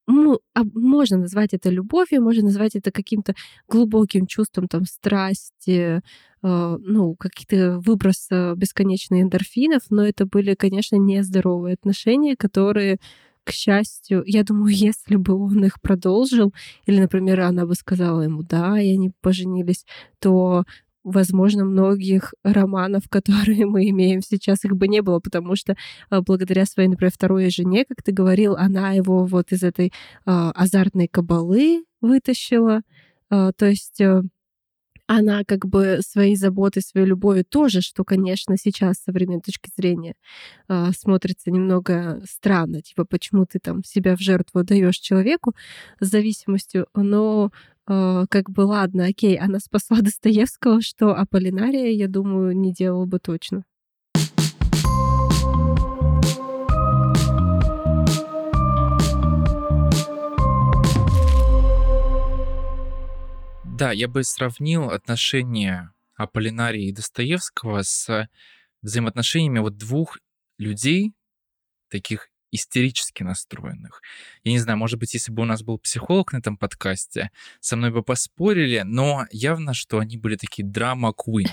ну, 0.07 0.41
можно 0.75 1.19
назвать 1.19 1.53
это 1.55 1.71
любовью, 1.71 2.23
можно 2.23 2.45
назвать 2.45 2.77
это 2.77 2.91
каким-то 2.91 3.35
глубоким 3.69 4.27
чувством 4.27 4.69
там 4.69 4.85
страсти, 4.85 6.01
э, 6.43 6.79
ну, 6.81 7.15
каких-то 7.17 7.81
выброс 7.81 8.29
бесконечных 8.57 9.23
эндорфинов, 9.23 9.83
но 9.91 10.07
это 10.07 10.27
были, 10.27 10.55
конечно, 10.55 10.97
нездоровые 10.97 11.75
отношения, 11.75 12.37
которые 12.37 12.99
к 13.47 13.53
счастью, 13.53 14.25
я 14.27 14.43
думаю, 14.43 14.69
если 14.75 15.17
бы 15.17 15.35
он 15.35 15.65
их 15.65 15.81
продолжил, 15.81 16.53
или, 16.87 17.01
например, 17.01 17.41
она 17.41 17.65
бы 17.65 17.75
сказала 17.75 18.23
ему, 18.23 18.43
да, 18.43 18.81
и 18.81 18.93
они 18.93 19.13
поженились, 19.21 19.87
то 20.19 20.65
возможно, 21.07 21.65
многих 21.65 22.35
романов, 22.43 23.05
которые 23.09 23.67
мы 23.67 23.89
имеем 23.89 24.21
сейчас, 24.23 24.65
их 24.65 24.77
бы 24.77 24.89
не 24.89 25.01
было, 25.03 25.21
потому 25.21 25.57
что 25.57 25.77
а, 26.11 26.21
благодаря 26.21 26.67
своей, 26.67 26.89
например, 26.89 27.13
второй 27.13 27.51
жене, 27.51 27.85
как 27.87 28.03
ты 28.03 28.13
говорил, 28.13 28.57
она 28.57 28.93
его 28.93 29.25
вот 29.25 29.53
из 29.53 29.63
этой 29.63 29.93
а, 30.25 30.51
азартной 30.51 31.09
кабалы 31.09 31.85
вытащила. 32.01 32.83
А, 33.31 33.53
то 33.53 33.67
есть 33.67 34.01
э, 34.01 34.23
она 35.07 35.45
как 35.45 35.67
бы 35.67 36.01
своей 36.07 36.37
заботой, 36.37 36.83
своей 36.83 37.07
любовью 37.07 37.45
тоже, 37.45 37.81
что, 37.81 38.05
конечно, 38.05 38.57
сейчас 38.57 38.97
с 38.97 39.05
современной 39.05 39.41
точки 39.41 39.71
зрения 39.77 40.15
э, 40.69 40.91
смотрится 40.97 41.51
немного 41.51 42.21
странно, 42.29 42.83
типа, 42.83 43.05
почему 43.05 43.47
ты 43.47 43.59
там 43.61 43.85
себя 43.85 44.17
в 44.17 44.21
жертву 44.21 44.65
даешь 44.65 44.99
человеку 44.99 45.55
с 46.01 46.09
зависимостью, 46.09 46.87
но 46.95 47.51
э, 47.89 48.25
как 48.29 48.51
бы 48.51 48.63
ладно, 48.63 49.07
окей, 49.07 49.39
она 49.39 49.59
спасла 49.61 49.99
Достоевского, 50.03 50.81
что 50.81 51.15
Аполлинария, 51.15 51.91
я 51.91 52.09
думаю, 52.09 52.57
не 52.57 52.73
делала 52.73 53.07
бы 53.07 53.19
точно. 53.19 53.65
Да, 63.79 63.93
я 63.93 64.09
бы 64.09 64.25
сравнил 64.25 64.89
отношения 64.89 65.93
Аполлинария 66.15 66.89
и 66.89 66.93
Достоевского 66.93 67.83
с 67.83 68.27
взаимоотношениями 68.81 69.59
вот 69.59 69.77
двух 69.77 70.19
людей, 70.57 71.13
таких 71.91 72.31
истерически 72.51 73.23
настроенных. 73.23 74.01
Я 74.45 74.53
не 74.53 74.59
знаю, 74.59 74.79
может 74.79 74.99
быть, 74.99 75.15
если 75.15 75.33
бы 75.33 75.43
у 75.43 75.47
нас 75.47 75.63
был 75.63 75.79
психолог 75.79 76.33
на 76.33 76.39
этом 76.39 76.57
подкасте, 76.57 77.31
со 77.61 77.77
мной 77.77 77.91
бы 77.91 78.03
поспорили, 78.03 78.83
но 78.85 79.27
явно, 79.31 79.75
что 79.75 79.99
они 79.99 80.17
были 80.17 80.37
такие 80.37 80.67
драма 80.67 81.13
queen. 81.13 81.51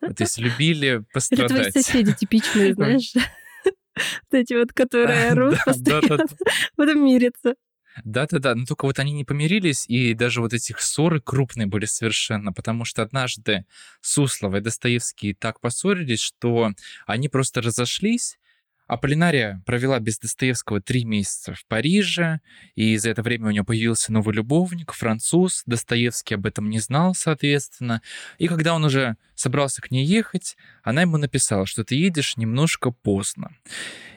То 0.00 0.14
есть 0.18 0.38
любили 0.38 1.04
пострадать. 1.12 1.50
Это 1.50 1.70
твои 1.72 1.82
соседи 1.82 2.14
типичные, 2.14 2.74
знаешь? 2.74 3.12
Вот 4.30 4.38
эти 4.38 4.52
вот, 4.52 4.74
которые 4.74 5.30
орут 5.30 5.56
постоянно, 5.64 6.26
потом 6.76 7.02
мирятся. 7.02 7.54
Да-да-да, 8.04 8.54
но 8.54 8.66
только 8.66 8.84
вот 8.84 8.98
они 8.98 9.12
не 9.12 9.24
помирились, 9.24 9.86
и 9.88 10.12
даже 10.12 10.40
вот 10.40 10.52
этих 10.52 10.80
ссоры 10.80 11.20
крупные 11.20 11.66
были 11.66 11.86
совершенно, 11.86 12.52
потому 12.52 12.84
что 12.84 13.02
однажды 13.02 13.64
Суслова 14.02 14.56
и 14.56 14.60
Достоевский 14.60 15.32
так 15.34 15.60
поссорились, 15.60 16.20
что 16.20 16.72
они 17.06 17.28
просто 17.28 17.62
разошлись, 17.62 18.38
Аполлинария 18.86 19.62
провела 19.66 19.98
без 19.98 20.18
Достоевского 20.18 20.80
три 20.80 21.04
месяца 21.04 21.54
в 21.54 21.66
Париже, 21.66 22.40
и 22.76 22.96
за 22.96 23.10
это 23.10 23.22
время 23.22 23.48
у 23.48 23.50
нее 23.50 23.64
появился 23.64 24.12
новый 24.12 24.34
любовник, 24.34 24.92
француз. 24.92 25.62
Достоевский 25.66 26.34
об 26.34 26.46
этом 26.46 26.70
не 26.70 26.78
знал, 26.78 27.14
соответственно. 27.14 28.00
И 28.38 28.46
когда 28.46 28.74
он 28.74 28.84
уже 28.84 29.16
собрался 29.34 29.82
к 29.82 29.90
ней 29.90 30.04
ехать, 30.04 30.56
она 30.84 31.02
ему 31.02 31.16
написала, 31.16 31.66
что 31.66 31.84
ты 31.84 31.96
едешь 31.96 32.36
немножко 32.36 32.92
поздно. 32.92 33.50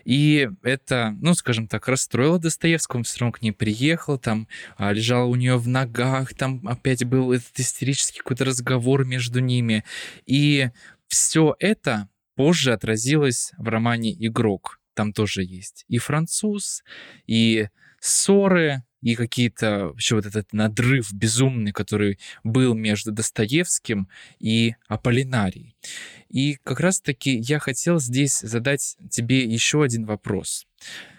И 0.06 0.50
это, 0.62 1.16
ну, 1.20 1.34
скажем 1.34 1.68
так, 1.68 1.88
расстроило 1.88 2.40
Достоевского, 2.40 3.00
он 3.00 3.04
все 3.04 3.20
равно 3.20 3.34
к 3.34 3.42
ней 3.42 3.52
приехал, 3.52 4.18
там 4.18 4.48
а, 4.78 4.92
лежал 4.94 5.30
у 5.30 5.36
нее 5.36 5.58
в 5.58 5.68
ногах, 5.68 6.34
там 6.36 6.68
опять 6.68 7.04
был 7.06 7.32
этот 7.32 7.60
истерический 7.60 8.20
какой-то 8.20 8.46
разговор 8.46 9.04
между 9.04 9.40
ними. 9.40 9.84
И 10.26 10.70
все 11.08 11.56
это 11.60 12.08
позже 12.40 12.72
отразилось 12.72 13.52
в 13.58 13.68
романе 13.68 14.16
«Игрок». 14.18 14.80
Там 14.94 15.12
тоже 15.12 15.44
есть 15.44 15.84
и 15.90 15.98
француз, 15.98 16.86
и 17.28 17.68
ссоры, 18.00 18.84
и 19.02 19.16
какие-то 19.16 19.92
еще 19.98 20.16
вот 20.16 20.26
этот 20.26 20.54
надрыв 20.54 21.12
безумный, 21.12 21.74
который 21.74 22.18
был 22.46 22.76
между 22.76 23.12
Достоевским 23.12 24.08
и 24.40 24.76
Аполлинарией. 24.88 25.76
И 26.30 26.58
как 26.64 26.80
раз-таки 26.80 27.38
я 27.38 27.60
хотел 27.60 28.00
здесь 28.00 28.40
задать 28.40 28.96
тебе 29.10 29.44
еще 29.44 29.84
один 29.84 30.06
вопрос. 30.06 30.66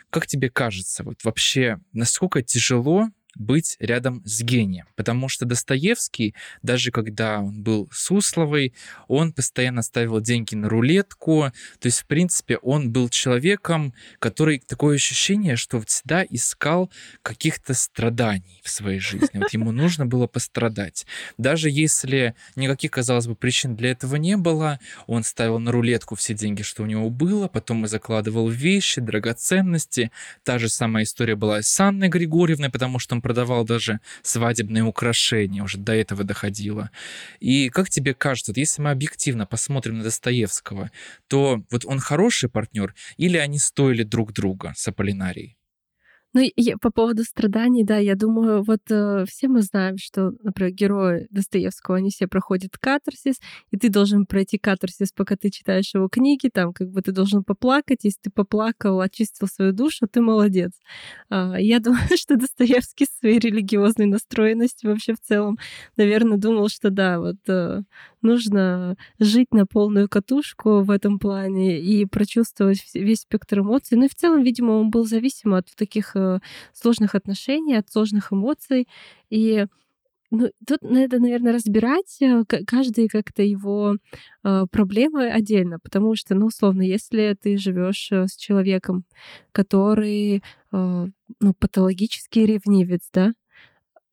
Как 0.08 0.26
тебе 0.26 0.48
кажется, 0.48 1.04
вот 1.04 1.22
вообще, 1.24 1.80
насколько 1.92 2.42
тяжело 2.42 3.10
быть 3.34 3.76
рядом 3.78 4.22
с 4.24 4.42
гением. 4.42 4.86
Потому 4.96 5.28
что 5.28 5.44
Достоевский, 5.46 6.34
даже 6.62 6.90
когда 6.90 7.40
он 7.40 7.62
был 7.62 7.88
Сусловой, 7.92 8.74
он 9.08 9.32
постоянно 9.32 9.82
ставил 9.82 10.20
деньги 10.20 10.54
на 10.54 10.68
рулетку. 10.68 11.52
То 11.78 11.86
есть, 11.86 12.00
в 12.00 12.06
принципе, 12.06 12.58
он 12.58 12.90
был 12.90 13.08
человеком, 13.08 13.94
который 14.18 14.62
такое 14.66 14.96
ощущение, 14.96 15.56
что 15.56 15.80
всегда 15.80 16.24
искал 16.28 16.90
каких-то 17.22 17.74
страданий 17.74 18.60
в 18.64 18.70
своей 18.70 19.00
жизни. 19.00 19.38
Вот 19.38 19.52
ему 19.52 19.72
нужно 19.72 20.06
было 20.06 20.26
пострадать. 20.26 21.06
Даже 21.38 21.70
если 21.70 22.34
никаких, 22.56 22.90
казалось 22.90 23.26
бы, 23.26 23.34
причин 23.34 23.76
для 23.76 23.90
этого 23.90 24.16
не 24.16 24.36
было, 24.36 24.80
он 25.06 25.22
ставил 25.22 25.58
на 25.58 25.72
рулетку 25.72 26.14
все 26.14 26.34
деньги, 26.34 26.62
что 26.62 26.82
у 26.82 26.86
него 26.86 27.10
было, 27.10 27.48
потом 27.48 27.84
и 27.84 27.88
закладывал 27.88 28.48
вещи, 28.48 29.00
драгоценности. 29.00 30.10
Та 30.44 30.58
же 30.58 30.68
самая 30.68 31.04
история 31.04 31.36
была 31.36 31.62
с 31.62 31.80
Анной 31.80 32.08
Григорьевной, 32.08 32.70
потому 32.70 32.98
что 32.98 33.19
продавал 33.20 33.64
даже 33.64 34.00
свадебные 34.22 34.84
украшения, 34.84 35.62
уже 35.62 35.78
до 35.78 35.92
этого 35.92 36.24
доходило. 36.24 36.90
И 37.40 37.68
как 37.70 37.90
тебе 37.90 38.14
кажется, 38.14 38.52
вот 38.52 38.58
если 38.58 38.82
мы 38.82 38.90
объективно 38.90 39.46
посмотрим 39.46 39.98
на 39.98 40.04
Достоевского, 40.04 40.90
то 41.28 41.62
вот 41.70 41.84
он 41.84 41.98
хороший 42.00 42.48
партнер 42.48 42.94
или 43.16 43.36
они 43.36 43.58
стоили 43.58 44.02
друг 44.02 44.32
друга 44.32 44.72
с 44.76 44.88
Аполлинарией? 44.88 45.59
Ну, 46.32 46.42
я, 46.56 46.78
по 46.78 46.90
поводу 46.92 47.24
страданий, 47.24 47.84
да, 47.84 47.98
я 47.98 48.14
думаю, 48.14 48.62
вот 48.62 48.82
э, 48.88 49.24
все 49.26 49.48
мы 49.48 49.62
знаем, 49.62 49.96
что, 49.98 50.30
например, 50.44 50.72
герои 50.72 51.26
Достоевского, 51.30 51.96
они 51.96 52.10
все 52.10 52.28
проходят 52.28 52.78
катарсис, 52.78 53.40
и 53.72 53.76
ты 53.76 53.88
должен 53.88 54.26
пройти 54.26 54.56
катарсис, 54.56 55.10
пока 55.12 55.34
ты 55.36 55.50
читаешь 55.50 55.92
его 55.92 56.08
книги, 56.08 56.48
там, 56.48 56.72
как 56.72 56.88
бы 56.90 57.02
ты 57.02 57.10
должен 57.10 57.42
поплакать, 57.42 58.04
если 58.04 58.20
ты 58.22 58.30
поплакал, 58.30 59.00
очистил 59.00 59.48
свою 59.48 59.72
душу, 59.72 60.06
ты 60.06 60.20
молодец. 60.20 60.70
А, 61.30 61.56
я 61.58 61.80
думаю, 61.80 62.16
что 62.16 62.36
Достоевский 62.36 63.06
с 63.06 63.18
своей 63.18 63.40
религиозной 63.40 64.06
настроенностью 64.06 64.90
вообще 64.90 65.14
в 65.14 65.20
целом, 65.20 65.58
наверное, 65.96 66.38
думал, 66.38 66.68
что 66.68 66.90
да, 66.90 67.18
вот 67.18 67.38
э, 67.48 67.82
нужно 68.22 68.96
жить 69.18 69.52
на 69.52 69.66
полную 69.66 70.08
катушку 70.08 70.82
в 70.82 70.90
этом 70.90 71.18
плане 71.18 71.80
и 71.80 72.06
прочувствовать 72.06 72.84
весь 72.94 73.20
спектр 73.22 73.60
эмоций. 73.60 73.98
Ну 73.98 74.04
и 74.04 74.08
в 74.08 74.14
целом, 74.14 74.42
видимо, 74.42 74.72
он 74.72 74.90
был 74.90 75.06
зависим 75.06 75.54
от 75.54 75.66
таких 75.76 76.14
э, 76.14 76.19
сложных 76.72 77.14
отношений, 77.14 77.76
от 77.76 77.90
сложных 77.90 78.32
эмоций. 78.32 78.88
И 79.30 79.66
ну, 80.30 80.50
тут 80.66 80.82
надо, 80.82 81.18
наверное, 81.18 81.52
разбирать 81.52 82.18
э, 82.22 82.44
каждый 82.66 83.08
как-то 83.08 83.42
его 83.42 83.96
э, 84.44 84.66
проблемы 84.70 85.28
отдельно, 85.28 85.78
потому 85.82 86.14
что, 86.14 86.36
ну, 86.36 86.46
условно, 86.46 86.82
если 86.82 87.36
ты 87.40 87.58
живешь 87.58 88.12
э, 88.12 88.26
с 88.28 88.36
человеком, 88.36 89.04
который, 89.52 90.36
э, 90.36 91.06
ну, 91.40 91.54
патологический 91.58 92.46
ревнивец, 92.46 93.08
да, 93.12 93.32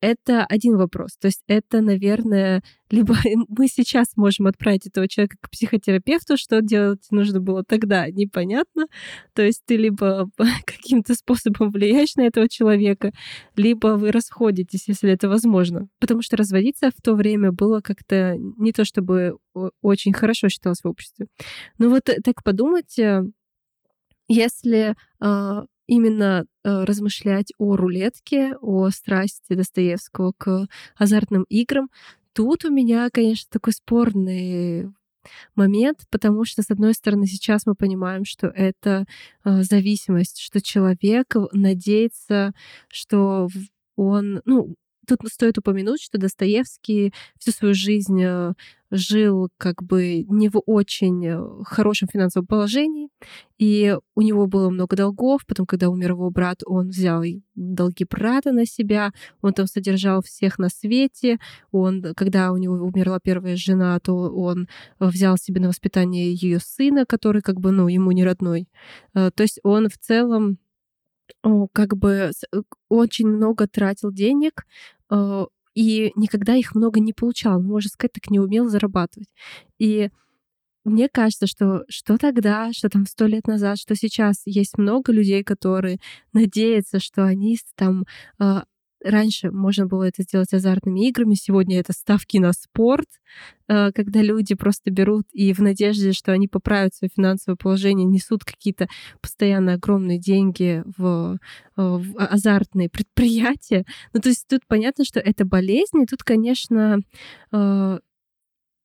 это 0.00 0.44
один 0.44 0.76
вопрос. 0.76 1.16
То 1.20 1.26
есть 1.26 1.42
это, 1.46 1.80
наверное, 1.80 2.62
либо 2.90 3.14
мы 3.48 3.68
сейчас 3.68 4.16
можем 4.16 4.46
отправить 4.46 4.86
этого 4.86 5.08
человека 5.08 5.36
к 5.40 5.50
психотерапевту, 5.50 6.36
что 6.36 6.60
делать 6.62 7.06
нужно 7.10 7.40
было 7.40 7.64
тогда, 7.64 8.08
непонятно. 8.08 8.86
То 9.34 9.42
есть 9.42 9.62
ты 9.66 9.76
либо 9.76 10.30
каким-то 10.66 11.14
способом 11.14 11.70
влияешь 11.70 12.16
на 12.16 12.22
этого 12.22 12.48
человека, 12.48 13.12
либо 13.56 13.96
вы 13.96 14.12
расходитесь, 14.12 14.88
если 14.88 15.10
это 15.12 15.28
возможно. 15.28 15.88
Потому 15.98 16.22
что 16.22 16.36
разводиться 16.36 16.90
в 16.90 17.02
то 17.02 17.14
время 17.14 17.52
было 17.52 17.80
как-то 17.80 18.36
не 18.38 18.72
то 18.72 18.84
чтобы 18.84 19.36
очень 19.82 20.12
хорошо 20.12 20.48
считалось 20.48 20.82
в 20.82 20.88
обществе. 20.88 21.26
Ну 21.78 21.90
вот 21.90 22.08
э, 22.08 22.20
так 22.22 22.42
подумать, 22.44 22.98
э, 22.98 23.24
если 24.28 24.94
а, 25.20 25.64
именно 25.88 26.44
э, 26.62 26.84
размышлять 26.84 27.52
о 27.58 27.74
рулетке, 27.74 28.54
о 28.60 28.90
страсти 28.90 29.54
Достоевского 29.54 30.32
к 30.38 30.68
азартным 30.96 31.44
играм. 31.48 31.90
Тут 32.32 32.64
у 32.64 32.70
меня, 32.70 33.08
конечно, 33.10 33.48
такой 33.50 33.72
спорный 33.72 34.92
момент, 35.56 36.04
потому 36.10 36.44
что, 36.44 36.62
с 36.62 36.70
одной 36.70 36.94
стороны, 36.94 37.26
сейчас 37.26 37.66
мы 37.66 37.74
понимаем, 37.74 38.24
что 38.24 38.46
это 38.48 39.06
э, 39.44 39.62
зависимость, 39.62 40.38
что 40.38 40.60
человек 40.60 41.34
надеется, 41.52 42.52
что 42.88 43.48
он, 43.96 44.42
ну, 44.44 44.76
Тут 45.08 45.20
стоит 45.32 45.56
упомянуть, 45.56 46.02
что 46.02 46.18
Достоевский 46.18 47.14
всю 47.38 47.50
свою 47.50 47.72
жизнь 47.72 48.22
э, 48.22 48.52
жил 48.90 49.48
как 49.56 49.82
бы 49.82 50.24
не 50.28 50.50
в 50.50 50.60
очень 50.66 51.26
э, 51.26 51.40
хорошем 51.64 52.08
финансовом 52.12 52.46
положении, 52.46 53.08
и 53.56 53.96
у 54.14 54.20
него 54.20 54.46
было 54.46 54.68
много 54.68 54.96
долгов. 54.96 55.46
Потом, 55.46 55.64
когда 55.64 55.88
умер 55.88 56.10
его 56.10 56.30
брат, 56.30 56.60
он 56.66 56.88
взял 56.88 57.22
долги 57.54 58.04
брата 58.04 58.52
на 58.52 58.66
себя, 58.66 59.12
он 59.40 59.54
там 59.54 59.66
содержал 59.66 60.20
всех 60.20 60.58
на 60.58 60.68
свете. 60.68 61.38
Он, 61.72 62.02
когда 62.14 62.52
у 62.52 62.58
него 62.58 62.74
умерла 62.74 63.18
первая 63.18 63.56
жена, 63.56 63.98
то 64.00 64.14
он 64.14 64.68
взял 64.98 65.38
себе 65.38 65.62
на 65.62 65.68
воспитание 65.68 66.34
ее 66.34 66.58
сына, 66.60 67.06
который 67.06 67.40
как 67.40 67.60
бы, 67.60 67.70
ну, 67.70 67.88
ему 67.88 68.12
не 68.12 68.24
родной. 68.24 68.68
Э, 69.14 69.30
то 69.34 69.42
есть 69.42 69.58
он 69.62 69.88
в 69.88 69.96
целом 69.96 70.58
как 71.72 71.96
бы 71.96 72.30
очень 72.88 73.26
много 73.26 73.66
тратил 73.66 74.12
денег, 74.12 74.64
Э, 75.10 75.46
и 75.74 76.12
никогда 76.16 76.56
их 76.56 76.74
много 76.74 77.00
не 77.00 77.12
получал, 77.12 77.60
ну, 77.60 77.68
можно 77.68 77.88
сказать, 77.90 78.12
так 78.12 78.30
не 78.30 78.40
умел 78.40 78.68
зарабатывать. 78.68 79.28
И 79.78 80.10
мне 80.84 81.08
кажется, 81.08 81.46
что 81.46 81.84
что 81.88 82.18
тогда, 82.18 82.72
что 82.72 82.88
там 82.88 83.06
сто 83.06 83.26
лет 83.26 83.46
назад, 83.46 83.78
что 83.78 83.94
сейчас 83.94 84.42
есть 84.46 84.78
много 84.78 85.12
людей, 85.12 85.44
которые 85.44 85.98
надеются, 86.32 86.98
что 87.00 87.24
они 87.24 87.58
там 87.76 88.04
э, 88.40 88.62
Раньше 89.02 89.50
можно 89.50 89.86
было 89.86 90.04
это 90.04 90.22
сделать 90.22 90.52
азартными 90.52 91.08
играми, 91.08 91.34
сегодня 91.34 91.78
это 91.78 91.92
ставки 91.92 92.38
на 92.38 92.52
спорт, 92.52 93.06
э, 93.68 93.92
когда 93.92 94.22
люди 94.22 94.54
просто 94.54 94.90
берут 94.90 95.26
и 95.32 95.52
в 95.52 95.60
надежде, 95.60 96.12
что 96.12 96.32
они 96.32 96.48
поправят 96.48 96.94
свое 96.94 97.10
финансовое 97.14 97.56
положение, 97.56 98.04
несут 98.04 98.44
какие-то 98.44 98.88
постоянно 99.20 99.74
огромные 99.74 100.18
деньги 100.18 100.82
в, 100.96 101.38
э, 101.76 101.80
в 101.80 102.16
азартные 102.16 102.88
предприятия. 102.88 103.84
Ну, 104.12 104.20
то 104.20 104.28
есть 104.30 104.46
тут 104.48 104.62
понятно, 104.66 105.04
что 105.04 105.20
это 105.20 105.44
болезнь, 105.44 106.02
и 106.02 106.06
тут, 106.06 106.22
конечно, 106.24 106.98
э, 107.52 107.98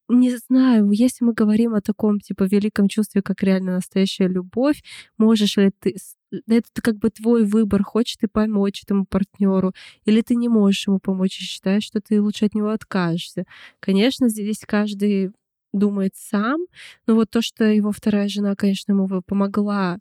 не 0.10 0.36
знаю, 0.38 0.92
если 0.92 1.26
мы 1.26 1.34
говорим 1.34 1.74
о 1.76 1.82
таком, 1.82 2.20
типа, 2.20 2.44
великом 2.44 2.88
чувстве, 2.88 3.22
как 3.22 3.44
реально 3.44 3.74
настоящая 3.74 4.28
любовь, 4.28 4.84
можешь 5.18 5.58
ли 5.58 5.72
ты... 5.80 5.96
Это 6.48 6.82
как 6.82 6.98
бы 6.98 7.10
твой 7.12 7.46
выбор, 7.46 7.84
хочешь 7.84 8.18
ты 8.18 8.28
помочь 8.28 8.84
этому 8.84 9.06
партнеру, 9.06 9.74
или 10.06 10.22
ты 10.22 10.36
не 10.36 10.50
можешь 10.50 10.88
ему 10.88 11.00
помочь 11.00 11.40
и 11.40 11.44
считаешь, 11.44 11.84
что 11.84 12.02
ты 12.02 12.22
лучше 12.22 12.46
от 12.46 12.56
него 12.56 12.70
откажешься. 12.70 13.46
Конечно, 13.80 14.30
здесь 14.30 14.64
каждый 14.66 15.32
думает 15.74 16.14
сам, 16.16 16.62
но 17.08 17.16
вот 17.16 17.30
то, 17.30 17.42
что 17.42 17.66
его 17.66 17.92
вторая 17.92 18.28
жена, 18.30 18.56
конечно, 18.56 18.94
ему 18.94 19.22
помогла 19.22 20.00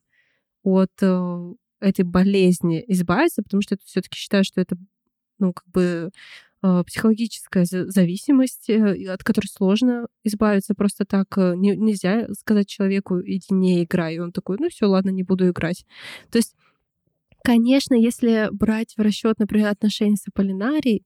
от 0.63 0.91
э, 1.01 1.53
этой 1.81 2.05
болезни 2.05 2.85
избавиться, 2.89 3.43
потому 3.43 3.63
что 3.63 3.75
я 3.75 3.79
все 3.85 4.01
таки 4.01 4.17
считаю, 4.17 4.45
что 4.45 4.61
это, 4.61 4.77
ну, 5.39 5.53
как 5.53 5.69
бы 5.69 6.11
психологическая 6.63 7.65
зависимость, 7.65 8.71
э, 8.71 9.13
от 9.13 9.25
которой 9.25 9.47
сложно 9.47 10.07
избавиться 10.23 10.75
просто 10.75 11.05
так. 11.05 11.27
Э, 11.37 11.55
не, 11.57 11.77
нельзя 11.77 12.29
сказать 12.39 12.69
человеку, 12.69 13.21
иди 13.21 13.49
не 13.51 13.83
играй. 13.83 14.17
И 14.17 14.19
он 14.21 14.33
такой, 14.33 14.59
ну 14.61 14.69
все, 14.69 14.87
ладно, 14.87 15.11
не 15.11 15.25
буду 15.25 15.49
играть. 15.49 15.85
То 16.31 16.39
есть, 16.39 16.55
конечно, 17.43 17.95
если 17.95 18.49
брать 18.53 18.95
в 18.97 19.01
расчет, 19.01 19.39
например, 19.39 19.69
отношения 19.69 20.17
с 20.17 20.29
Аполлинарией, 20.29 21.05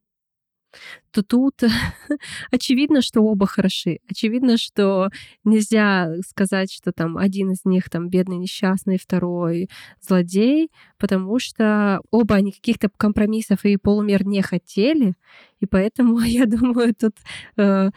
то 1.11 1.23
тут 1.23 1.63
очевидно, 2.51 3.01
что 3.01 3.23
оба 3.23 3.47
хороши. 3.47 4.01
Очевидно, 4.09 4.57
что 4.57 5.09
нельзя 5.45 6.13
сказать, 6.27 6.73
что 6.73 6.93
там 6.93 7.17
один 7.17 7.53
из 7.53 7.65
них 7.65 7.89
там 7.91 8.09
бедный 8.09 8.37
несчастный, 8.37 8.99
второй 8.99 9.69
злодей, 10.01 10.71
потому 10.99 11.39
что 11.39 12.01
оба 12.11 12.37
они 12.37 12.53
каких-то 12.53 12.91
компромиссов 12.97 13.65
и 13.65 13.77
полумер 13.77 14.27
не 14.27 14.43
хотели, 14.43 15.15
и 15.61 15.67
поэтому 15.67 16.21
я 16.21 16.47
думаю, 16.47 16.95
тут 16.95 17.15
э, 17.57 17.91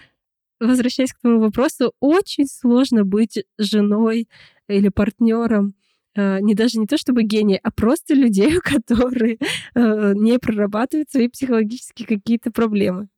возвращаясь 0.60 1.14
к 1.14 1.20
твоему 1.20 1.42
вопросу, 1.42 1.94
очень 2.00 2.46
сложно 2.48 3.06
быть 3.06 3.44
женой 3.58 4.28
или 4.68 4.90
партнером 4.90 5.74
не 6.16 6.56
даже 6.56 6.80
не 6.80 6.88
то 6.88 6.98
чтобы 6.98 7.24
гении, 7.24 7.60
а 7.62 7.72
просто 7.72 8.14
людей, 8.14 8.60
которые 8.64 9.38
э, 9.76 10.14
не 10.16 10.40
прорабатывают 10.40 11.10
свои 11.10 11.28
психологические 11.28 12.08
какие-то 12.08 12.52
проблемы. 12.52 13.10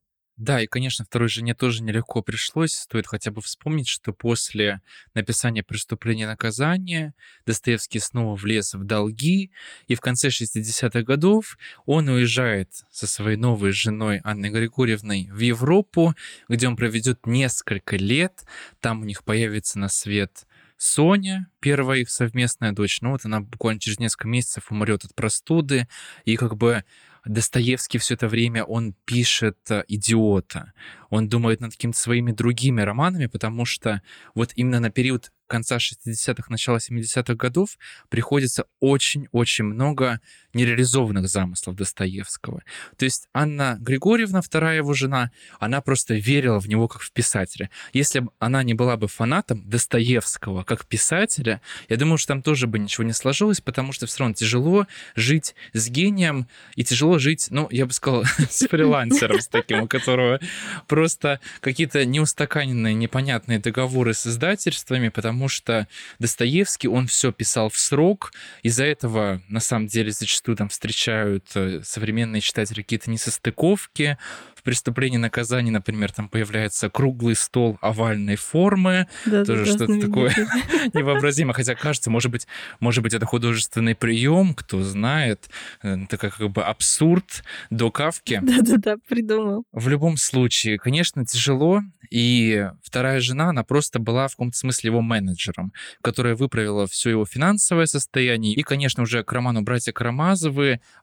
Да, 0.42 0.60
и, 0.60 0.66
конечно, 0.66 1.06
второй 1.06 1.30
жене 1.30 1.54
тоже 1.54 1.84
нелегко 1.84 2.24
пришлось. 2.24 2.74
Стоит 2.74 3.06
хотя 3.06 3.30
бы 3.30 3.42
вспомнить, 3.42 3.88
что 3.88 4.12
после 4.12 4.82
написания 5.14 5.62
«Преступления 5.62 6.24
и 6.24 6.26
наказания» 6.26 7.14
Достоевский 7.46 8.00
снова 8.00 8.36
влез 8.36 8.74
в 8.74 8.84
долги, 8.84 9.52
и 9.88 9.94
в 9.94 10.02
конце 10.02 10.30
60-х 10.30 11.04
годов 11.04 11.60
он 11.86 12.10
уезжает 12.10 12.72
со 12.90 13.06
своей 13.06 13.38
новой 13.38 13.72
женой 13.72 14.20
Анной 14.24 14.50
Григорьевной 14.50 15.30
в 15.32 15.38
Европу, 15.38 16.16
где 16.50 16.68
он 16.68 16.76
проведет 16.76 17.28
несколько 17.28 17.98
лет. 17.98 18.44
Там 18.80 19.02
у 19.02 19.06
них 19.06 19.24
появится 19.24 19.78
на 19.78 19.90
свет 19.90 20.48
Соня, 20.84 21.48
первая 21.60 22.00
их 22.00 22.10
совместная 22.10 22.72
дочь, 22.72 23.02
ну 23.02 23.12
вот 23.12 23.24
она 23.24 23.40
буквально 23.40 23.80
через 23.80 24.00
несколько 24.00 24.28
месяцев 24.28 24.72
умрет 24.72 25.06
от 25.06 25.14
простуды, 25.14 25.88
и 26.26 26.36
как 26.38 26.58
бы 26.58 26.84
Достоевский 27.24 28.00
все 28.00 28.16
это 28.16 28.28
время, 28.28 28.64
он 28.64 28.96
пишет 29.06 29.60
э, 29.70 29.84
«Идиота». 29.88 30.74
Он 31.12 31.30
думает 31.30 31.62
над 31.62 31.74
какими-то 31.74 32.00
своими 32.00 32.32
другими 32.32 32.82
романами, 32.82 33.28
потому 33.28 33.64
что 33.66 34.02
вот 34.34 34.54
именно 34.56 34.80
на 34.80 34.90
период 34.90 35.32
конца 35.46 35.78
60-х, 35.78 36.46
начала 36.50 36.78
70-х 36.78 37.36
годов 37.36 37.78
приходится 38.10 38.66
очень-очень 38.80 39.66
много 39.66 40.20
нереализованных 40.54 41.28
замыслов 41.28 41.76
Достоевского. 41.76 42.64
То 42.98 43.06
есть 43.06 43.28
Анна 43.34 43.78
Григорьевна, 43.80 44.42
вторая 44.42 44.78
его 44.78 44.94
жена, 44.94 45.32
она 45.60 45.82
просто 45.82 46.16
верила 46.16 46.60
в 46.60 46.68
него 46.68 46.88
как 46.88 47.02
в 47.02 47.12
писателя. 47.12 47.70
Если 47.94 48.20
бы 48.20 48.32
она 48.40 48.64
не 48.64 48.74
была 48.74 48.98
бы 48.98 49.08
фанатом 49.08 49.68
Достоевского 49.70 50.64
как 50.64 50.86
писателя, 50.86 51.62
я 51.90 51.98
думаю, 51.98 52.18
что 52.18 52.30
там 52.30 52.42
тоже 52.42 52.68
бы 52.68 52.80
ничего 52.80 53.04
не 53.04 53.14
сложилось, 53.14 53.62
потому 53.62 53.92
что 53.92 54.06
все 54.06 54.20
равно 54.20 54.34
тяжело 54.34 54.88
жить 55.16 55.56
с 55.74 55.90
гением 55.90 56.48
и 56.76 56.84
тяжело 56.84 57.20
жить, 57.20 57.48
ну, 57.50 57.68
я 57.72 57.86
бы 57.86 57.94
сказал, 57.94 58.24
с 58.50 58.68
фрилансером, 58.68 59.40
с 59.40 59.48
таким, 59.48 59.84
у 59.84 59.88
которого 59.88 60.40
просто 60.88 61.40
какие-то 61.60 62.06
неустаканенные, 62.06 62.94
непонятные 62.94 63.60
договоры 63.60 64.14
с 64.14 64.28
издательствами, 64.28 65.10
потому 65.10 65.48
что 65.48 65.88
Достоевский, 66.20 66.88
он 66.88 67.08
все 67.08 67.32
писал 67.32 67.70
в 67.70 67.78
срок, 67.78 68.34
из-за 68.64 68.86
этого, 68.86 69.42
на 69.48 69.60
самом 69.60 69.88
деле, 69.88 70.12
зачастую 70.12 70.41
там 70.44 70.70
встречают 70.70 71.46
э, 71.56 71.82
современные 71.84 72.42
читатели 72.42 72.82
какие-то 72.82 73.10
несостыковки, 73.10 74.18
в 74.62 74.64
«Преступлении 74.64 75.16
и 75.16 75.20
наказании», 75.20 75.72
например, 75.72 76.12
там 76.12 76.30
появляется 76.30 76.90
круглый 76.90 77.36
стол 77.36 77.80
овальной 77.82 78.36
формы, 78.36 79.08
да, 79.26 79.44
тоже 79.44 79.66
да, 79.66 79.72
что-то 79.72 80.00
такое 80.00 80.30
невообразимое, 80.94 81.54
хотя 81.54 81.74
кажется, 81.74 82.12
может 82.12 82.32
быть, 82.32 82.48
может 82.80 83.02
быть, 83.02 83.16
это 83.16 83.26
художественный 83.26 83.96
прием, 83.96 84.54
кто 84.54 84.84
знает, 84.84 85.50
это 85.82 86.18
как 86.18 86.38
бы 86.52 86.64
абсурд 86.64 87.44
до 87.72 87.90
Кавки. 87.90 88.40
Да-да-да, 88.44 88.98
придумал. 89.08 89.64
В 89.72 89.88
любом 89.88 90.18
случае, 90.18 90.78
конечно, 90.78 91.26
тяжело, 91.26 91.82
и 92.12 92.70
вторая 92.84 93.20
жена, 93.20 93.50
она 93.50 93.64
просто 93.64 94.00
была 94.00 94.28
в 94.28 94.32
каком-то 94.32 94.58
смысле 94.58 94.90
его 94.90 95.02
менеджером, 95.02 95.74
которая 96.04 96.36
выправила 96.36 96.86
все 96.86 97.10
его 97.10 97.26
финансовое 97.26 97.88
состояние, 97.88 98.54
и, 98.54 98.62
конечно, 98.62 99.04
уже 99.04 99.24
к 99.24 99.32
роману 99.32 99.62
«Братья 99.62 99.92
Карамазовы» 99.92 100.31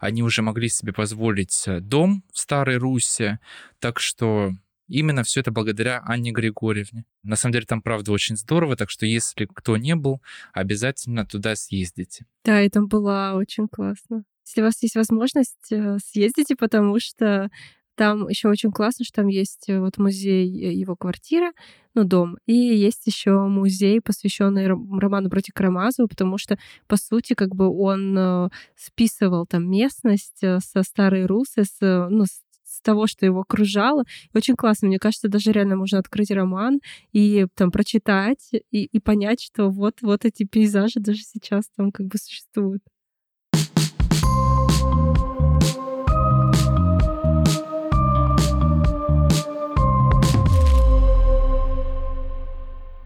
они 0.01 0.23
уже 0.23 0.43
могли 0.43 0.69
себе 0.69 0.93
позволить 0.93 1.65
э, 1.67 1.81
дом 1.81 2.25
в 2.33 2.39
Старой 2.39 2.77
Руси, 2.77 3.39
так 3.79 4.01
что 4.01 4.53
именно 4.89 5.23
все 5.23 5.41
это 5.41 5.51
благодаря 5.51 6.03
Анне 6.05 6.33
Григорьевне. 6.33 7.05
На 7.23 7.37
самом 7.37 7.53
деле 7.53 7.67
там, 7.67 7.83
правда, 7.83 8.13
очень 8.13 8.37
здорово, 8.37 8.77
так 8.77 8.91
что 8.91 9.07
если 9.07 9.47
кто 9.47 9.77
не 9.77 9.95
был, 9.95 10.21
обязательно 10.53 11.27
туда 11.27 11.55
съездите. 11.57 12.27
Да, 12.45 12.63
и 12.63 12.69
там 12.69 12.89
было 12.89 13.33
очень 13.35 13.69
классно. 13.69 14.25
Если 14.47 14.63
у 14.63 14.65
вас 14.65 14.83
есть 14.83 14.97
возможность, 14.97 15.71
э, 15.71 15.99
съездите, 16.03 16.57
потому 16.57 16.99
что 17.01 17.51
там 17.99 18.29
еще 18.29 18.49
очень 18.49 18.71
классно, 18.71 19.05
что 19.05 19.23
там 19.23 19.27
есть 19.27 19.69
э, 19.69 19.81
вот 19.81 19.99
музей 19.99 20.47
э, 20.47 20.73
его 20.73 20.95
квартиры, 20.95 21.51
ну, 21.95 22.05
дом, 22.05 22.37
и 22.47 22.55
есть 22.55 23.07
еще 23.09 23.33
музей, 23.33 24.01
посвященный 24.01 24.69
роману 24.69 25.29
Броти 25.29 25.51
Карамазову, 25.53 26.07
потому 26.09 26.39
что, 26.39 26.59
по 26.87 26.97
сути, 26.97 27.35
как 27.35 27.57
бы 27.57 27.69
он 27.69 28.17
э, 28.17 28.49
списывал 28.77 29.47
там 29.47 29.69
местность 29.69 30.39
со 30.39 30.83
старой 30.85 31.27
Русы, 31.27 31.65
с, 31.65 32.07
ну, 32.09 32.25
с 32.25 32.81
того, 32.83 33.09
что 33.09 33.27
его 33.27 33.41
окружало. 33.41 34.05
Очень 34.33 34.55
классно. 34.55 34.87
Мне 34.87 35.01
кажется, 35.01 35.29
даже 35.29 35.51
реально 35.51 35.75
можно 35.75 35.99
открыть 35.99 36.31
роман 36.31 36.79
и 37.13 37.47
там 37.57 37.73
прочитать 37.73 38.51
и, 38.53 38.85
и 38.85 39.01
понять, 39.01 39.43
что 39.43 39.71
вот, 39.71 40.03
вот 40.03 40.25
эти 40.25 40.45
пейзажи 40.45 41.01
даже 41.01 41.23
сейчас 41.23 41.65
там 41.77 41.91
как 41.91 42.07
бы 42.07 42.17
существуют. 42.19 42.83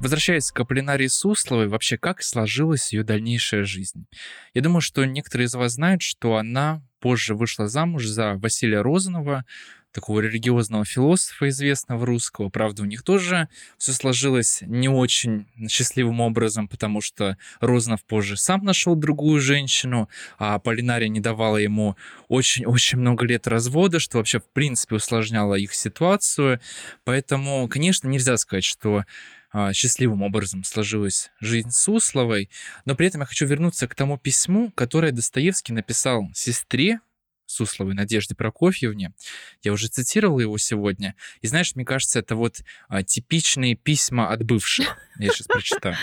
Возвращаясь 0.02 0.50
к 0.50 0.58
Аполлинарии 0.58 1.06
Сусловой, 1.06 1.68
вообще 1.68 1.96
как 1.96 2.24
сложилась 2.24 2.92
ее 2.92 3.04
дальнейшая 3.04 3.62
жизнь? 3.62 4.06
Я 4.52 4.60
думаю, 4.60 4.80
что 4.80 5.04
некоторые 5.04 5.46
из 5.46 5.54
вас 5.54 5.74
знают, 5.74 6.02
что 6.02 6.38
она 6.38 6.82
позже 6.98 7.36
вышла 7.36 7.68
замуж 7.68 8.06
за 8.06 8.34
Василия 8.34 8.80
Розанова, 8.80 9.44
такого 9.92 10.18
религиозного 10.18 10.84
философа 10.84 11.48
известного 11.50 12.04
русского. 12.04 12.48
Правда, 12.48 12.82
у 12.82 12.86
них 12.86 13.04
тоже 13.04 13.48
все 13.78 13.92
сложилось 13.92 14.62
не 14.62 14.88
очень 14.88 15.46
счастливым 15.68 16.20
образом, 16.20 16.66
потому 16.66 17.00
что 17.00 17.36
Розанов 17.60 18.04
позже 18.04 18.36
сам 18.36 18.64
нашел 18.64 18.96
другую 18.96 19.40
женщину, 19.40 20.08
а 20.36 20.58
Полинария 20.58 21.08
не 21.08 21.20
давала 21.20 21.58
ему 21.58 21.94
очень-очень 22.26 22.98
много 22.98 23.24
лет 23.24 23.46
развода, 23.46 24.00
что 24.00 24.18
вообще 24.18 24.40
в 24.40 24.50
принципе 24.52 24.96
усложняло 24.96 25.54
их 25.54 25.74
ситуацию. 25.74 26.58
Поэтому, 27.04 27.68
конечно, 27.68 28.08
нельзя 28.08 28.36
сказать, 28.36 28.64
что 28.64 29.04
счастливым 29.72 30.22
образом 30.22 30.64
сложилась 30.64 31.30
жизнь 31.40 31.70
Сусловой, 31.70 32.50
но 32.84 32.94
при 32.94 33.06
этом 33.06 33.20
я 33.20 33.26
хочу 33.26 33.46
вернуться 33.46 33.86
к 33.88 33.94
тому 33.94 34.18
письму, 34.18 34.70
которое 34.74 35.12
Достоевский 35.12 35.72
написал 35.72 36.28
сестре 36.34 37.00
Сусловой 37.46 37.94
Надежде 37.94 38.34
Прокофьевне. 38.34 39.12
Я 39.62 39.72
уже 39.72 39.88
цитировал 39.88 40.38
его 40.38 40.56
сегодня. 40.58 41.14
И 41.42 41.46
знаешь, 41.46 41.74
мне 41.74 41.84
кажется, 41.84 42.18
это 42.18 42.34
вот 42.34 42.62
а, 42.88 43.02
типичные 43.02 43.74
письма 43.74 44.30
от 44.30 44.42
бывших. 44.42 44.96
Я 45.18 45.28
сейчас 45.28 45.46
прочитаю. 45.46 45.96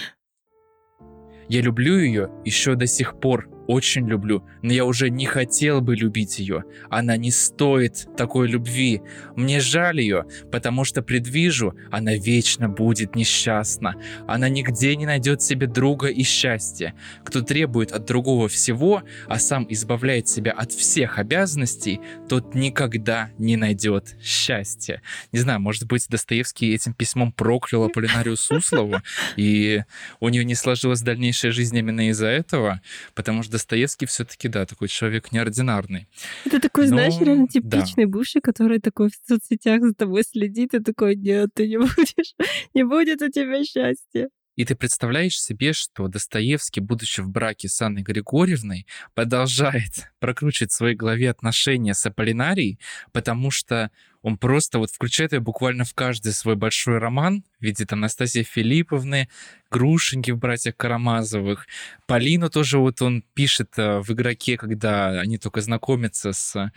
Я 1.48 1.62
люблю 1.62 1.98
ее 1.98 2.30
еще 2.46 2.76
до 2.76 2.86
сих 2.86 3.20
пор, 3.20 3.50
очень 3.70 4.08
люблю, 4.08 4.44
но 4.64 4.74
я 4.74 4.84
уже 4.84 5.12
не 5.12 5.28
хотел 5.28 5.80
бы 5.80 5.96
любить 5.96 6.40
ее. 6.40 6.64
Она 6.90 7.18
не 7.18 7.30
стоит 7.30 8.08
такой 8.18 8.48
любви. 8.48 9.04
Мне 9.36 9.60
жаль 9.60 10.02
ее, 10.02 10.26
потому 10.52 10.86
что 10.86 11.04
предвижу, 11.04 11.76
она 11.92 12.16
вечно 12.16 12.68
будет 12.68 13.16
несчастна. 13.16 13.96
Она 14.28 14.50
нигде 14.50 14.96
не 14.96 15.06
найдет 15.06 15.44
себе 15.44 15.68
друга 15.68 16.08
и 16.08 16.24
счастья. 16.24 16.96
Кто 17.24 17.42
требует 17.42 17.92
от 17.92 18.06
другого 18.06 18.48
всего, 18.48 19.04
а 19.28 19.38
сам 19.38 19.68
избавляет 19.70 20.28
себя 20.28 20.52
от 20.52 20.72
всех 20.72 21.20
обязанностей, 21.20 22.02
тот 22.28 22.56
никогда 22.56 23.30
не 23.38 23.56
найдет 23.56 24.16
счастья. 24.20 25.04
Не 25.32 25.38
знаю, 25.38 25.60
может 25.60 25.86
быть, 25.86 26.08
Достоевский 26.10 26.74
этим 26.74 26.96
письмом 26.96 27.32
проклял 27.32 27.84
Аполлинарию 27.84 28.36
Суслову, 28.36 29.04
и 29.36 29.84
у 30.20 30.30
нее 30.30 30.44
не 30.44 30.56
сложилась 30.56 31.02
дальнейшая 31.02 31.52
жизнь 31.52 31.78
именно 31.78 32.10
из-за 32.10 32.30
этого, 32.30 32.82
потому 33.14 33.44
что 33.44 33.59
Достоевский 33.60 34.06
все-таки, 34.06 34.48
да, 34.48 34.66
такой 34.66 34.88
человек 34.88 35.34
неординарный. 35.34 36.08
Это 36.46 36.62
такой, 36.62 36.86
Но, 36.86 36.92
знаешь, 36.92 37.20
реально 37.20 37.48
типичный 37.48 38.06
да. 38.06 38.12
бывший, 38.12 38.42
который 38.42 38.80
такой 38.80 39.10
в 39.10 39.28
соцсетях 39.28 39.82
за 39.82 39.94
тобой 39.94 40.24
следит 40.24 40.74
и 40.74 40.80
такой, 40.80 41.18
нет, 41.18 41.50
ты 41.54 41.68
не 41.68 41.78
будешь, 41.78 42.36
не 42.74 42.84
будет 42.84 43.22
у 43.22 43.30
тебя 43.30 43.64
счастья. 43.66 44.30
И 44.56 44.66
ты 44.66 44.76
представляешь 44.76 45.40
себе, 45.40 45.72
что 45.74 46.08
Достоевский, 46.08 46.82
будучи 46.82 47.22
в 47.22 47.30
браке 47.30 47.70
с 47.70 47.82
Анной 47.82 48.02
Григорьевной, 48.02 48.88
продолжает 49.14 50.10
прокручивать 50.20 50.72
в 50.72 50.76
своей 50.76 50.96
голове 50.96 51.30
отношения 51.30 51.94
с 51.94 52.06
Аполлинарией, 52.06 52.80
потому 53.12 53.52
что 53.52 53.92
он 54.22 54.38
просто 54.38 54.80
вот 54.80 54.92
включает 54.92 55.34
ее 55.34 55.40
буквально 55.40 55.86
в 55.86 55.94
каждый 55.94 56.34
свой 56.34 56.56
большой 56.56 56.98
роман, 56.98 57.44
видит 57.60 57.94
Анастасии 57.94 58.44
Филипповны, 58.44 59.30
Грушеньки 59.72 60.32
в 60.32 60.38
«Братьях 60.38 60.76
Карамазовых». 60.76 61.68
Полину 62.08 62.50
тоже 62.50 62.80
вот 62.80 63.02
он 63.02 63.24
пишет 63.34 63.78
э, 63.78 64.00
в 64.00 64.12
«Игроке», 64.12 64.58
когда 64.58 65.12
они 65.20 65.38
только 65.38 65.62
знакомятся 65.62 66.34
с 66.34 66.72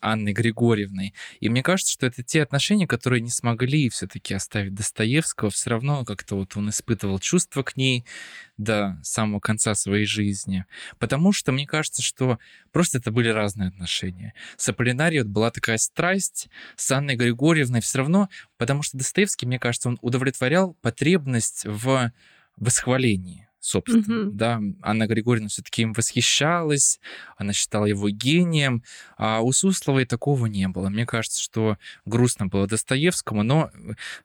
Анной 0.00 0.32
Григорьевной. 0.32 1.14
И 1.40 1.48
мне 1.48 1.62
кажется, 1.62 1.92
что 1.92 2.06
это 2.06 2.22
те 2.22 2.42
отношения, 2.42 2.86
которые 2.86 3.22
не 3.22 3.30
смогли 3.30 3.88
все-таки 3.88 4.34
оставить 4.34 4.74
Достоевского. 4.74 5.50
Все 5.50 5.70
равно 5.70 6.04
как-то 6.04 6.36
вот 6.36 6.56
он 6.56 6.68
испытывал 6.68 7.18
чувства 7.18 7.62
к 7.62 7.76
ней 7.76 8.04
до 8.56 8.98
самого 9.02 9.40
конца 9.40 9.74
своей 9.74 10.06
жизни. 10.06 10.64
Потому 10.98 11.32
что 11.32 11.52
мне 11.52 11.66
кажется, 11.66 12.02
что 12.02 12.38
просто 12.72 12.98
это 12.98 13.10
были 13.10 13.28
разные 13.28 13.68
отношения. 13.68 14.34
С 14.56 14.68
Аполлинарией 14.68 15.22
вот 15.22 15.30
была 15.30 15.50
такая 15.50 15.78
страсть, 15.78 16.48
с 16.76 16.90
Анной 16.92 17.16
Григорьевной 17.16 17.80
все 17.80 17.98
равно, 17.98 18.28
потому 18.56 18.82
что 18.82 18.98
Достоевский, 18.98 19.46
мне 19.46 19.58
кажется, 19.58 19.88
он 19.88 19.98
удовлетворял 20.02 20.74
потребность 20.74 21.64
в 21.64 22.12
восхвалении 22.56 23.43
собственно. 23.64 24.28
Угу. 24.28 24.30
Да, 24.32 24.60
Анна 24.82 25.06
Григорьевна 25.06 25.48
все-таки 25.48 25.82
им 25.82 25.92
восхищалась, 25.92 27.00
она 27.36 27.52
считала 27.52 27.86
его 27.86 28.10
гением, 28.10 28.82
а 29.16 29.40
у 29.40 29.52
Сусловой 29.52 30.04
такого 30.04 30.46
не 30.46 30.68
было. 30.68 30.88
Мне 30.90 31.06
кажется, 31.06 31.40
что 31.40 31.78
грустно 32.04 32.46
было 32.46 32.66
Достоевскому, 32.66 33.42
но 33.42 33.70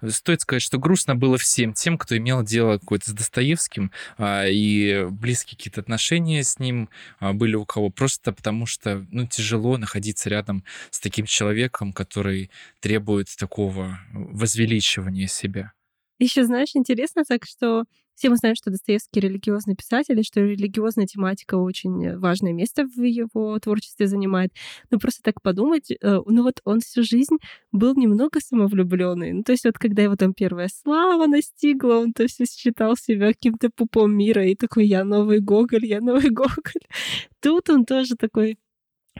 э, 0.01 0.09
стоит 0.09 0.41
сказать, 0.41 0.61
что 0.61 0.77
грустно 0.77 1.15
было 1.15 1.37
всем 1.37 1.73
тем, 1.73 1.97
кто 1.97 2.17
имел 2.17 2.43
дело 2.43 2.77
какое-то 2.77 3.11
с 3.11 3.13
Достоевским, 3.13 3.91
а, 4.17 4.45
и 4.47 5.05
близкие 5.09 5.57
какие-то 5.57 5.81
отношения 5.81 6.43
с 6.43 6.59
ним 6.59 6.89
а, 7.19 7.33
были 7.33 7.55
у 7.55 7.65
кого, 7.65 7.89
просто 7.89 8.33
потому 8.33 8.65
что 8.65 9.05
ну, 9.09 9.25
тяжело 9.25 9.77
находиться 9.77 10.29
рядом 10.29 10.63
с 10.89 10.99
таким 10.99 11.25
человеком, 11.25 11.93
который 11.93 12.51
требует 12.81 13.27
такого 13.37 13.99
возвеличивания 14.11 15.27
себя. 15.27 15.71
Еще, 16.19 16.43
знаешь, 16.43 16.71
интересно 16.73 17.23
так, 17.23 17.45
что 17.45 17.85
все 18.19 18.29
мы 18.29 18.35
знаем, 18.35 18.55
что 18.55 18.69
Достоевский 18.69 19.21
религиозный 19.21 19.75
писатель, 19.75 20.19
и 20.19 20.23
что 20.23 20.41
религиозная 20.41 21.05
тематика 21.05 21.55
очень 21.55 22.17
важное 22.17 22.51
место 22.51 22.83
в 22.83 23.01
его 23.01 23.57
творчестве 23.59 24.07
занимает. 24.07 24.51
Но 24.91 24.99
просто 24.99 25.21
так 25.23 25.41
подумать, 25.41 25.89
э, 25.89 25.95
ну 26.01 26.43
вот 26.43 26.59
он 26.65 26.81
всю 26.81 27.03
жизнь 27.03 27.37
был 27.71 27.95
немного 27.95 28.41
самовлюбленный. 28.41 29.31
Ну, 29.31 29.43
то 29.43 29.53
есть 29.53 29.63
вот 29.63 29.77
когда 29.77 30.01
его 30.01 30.17
там 30.17 30.33
первая 30.33 30.67
слава 30.67 31.27
настигла, 31.27 31.99
он 31.99 32.11
то 32.11 32.27
все 32.27 32.43
считал 32.45 32.97
себя 32.97 33.27
каким-то 33.27 33.69
пупом 33.73 34.13
мира 34.13 34.45
и 34.45 34.53
такой, 34.53 34.85
я 34.85 35.05
новый 35.05 35.39
Гоголь, 35.39 35.85
я 35.85 36.01
новый 36.01 36.29
Гоголь. 36.29 36.83
Тут 37.41 37.69
он 37.69 37.85
тоже 37.85 38.15
такой 38.15 38.57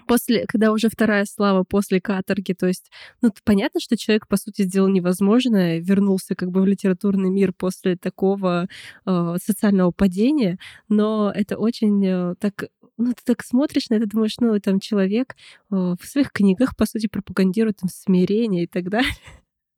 после, 0.07 0.45
когда 0.47 0.71
уже 0.71 0.89
вторая 0.89 1.25
слава 1.25 1.63
после 1.63 2.01
каторги, 2.01 2.53
то 2.53 2.67
есть, 2.67 2.91
ну, 3.21 3.31
понятно, 3.43 3.79
что 3.79 3.97
человек, 3.97 4.27
по 4.27 4.37
сути, 4.37 4.63
сделал 4.63 4.89
невозможное, 4.89 5.79
вернулся 5.79 6.35
как 6.35 6.51
бы 6.51 6.61
в 6.61 6.65
литературный 6.65 7.29
мир 7.29 7.53
после 7.53 7.95
такого 7.95 8.67
э, 9.05 9.35
социального 9.43 9.91
падения, 9.91 10.59
но 10.87 11.31
это 11.33 11.57
очень 11.57 12.05
э, 12.05 12.35
так 12.39 12.65
ну, 12.99 13.13
ты 13.13 13.21
так 13.23 13.43
смотришь 13.43 13.89
на 13.89 13.95
это, 13.95 14.07
думаешь, 14.07 14.35
ну, 14.39 14.59
там 14.59 14.79
человек 14.81 15.35
э, 15.71 15.75
в 15.99 16.05
своих 16.05 16.31
книгах, 16.33 16.75
по 16.75 16.85
сути, 16.85 17.07
пропагандирует 17.07 17.77
там 17.77 17.89
смирение 17.89 18.63
и 18.65 18.67
так 18.67 18.89
далее. 18.89 19.13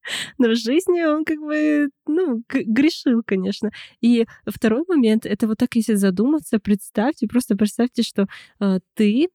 Но 0.37 0.49
в 0.49 0.55
жизни 0.55 1.03
он 1.03 1.23
как 1.23 1.37
бы, 1.37 1.89
ну, 2.07 2.43
грешил, 2.49 3.21
конечно. 3.23 3.71
И 4.01 4.25
второй 4.47 4.83
момент, 4.87 5.25
это 5.27 5.47
вот 5.47 5.57
так, 5.57 5.75
если 5.75 5.93
задуматься, 5.93 6.59
представьте, 6.59 7.27
просто 7.27 7.55
представьте, 7.55 8.01
что 8.01 8.25
э, 8.59 8.79
ты 8.95 9.29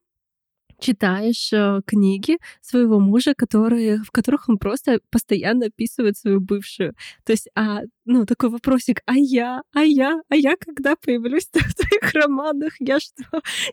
читаешь 0.78 1.52
э, 1.52 1.80
книги 1.86 2.38
своего 2.60 3.00
мужа, 3.00 3.34
которые, 3.34 3.98
в 3.98 4.10
которых 4.10 4.48
он 4.48 4.58
просто 4.58 5.00
постоянно 5.10 5.66
описывает 5.66 6.16
свою 6.16 6.40
бывшую. 6.40 6.94
То 7.24 7.32
есть, 7.32 7.48
а, 7.54 7.80
ну, 8.04 8.26
такой 8.26 8.50
вопросик, 8.50 9.00
а 9.06 9.14
я, 9.16 9.62
а 9.72 9.82
я, 9.82 10.20
а 10.28 10.36
я 10.36 10.56
когда 10.56 10.96
появлюсь 10.96 11.48
в 11.52 11.74
твоих 11.74 12.12
романах? 12.14 12.74
Я 12.80 13.00
что, 13.00 13.24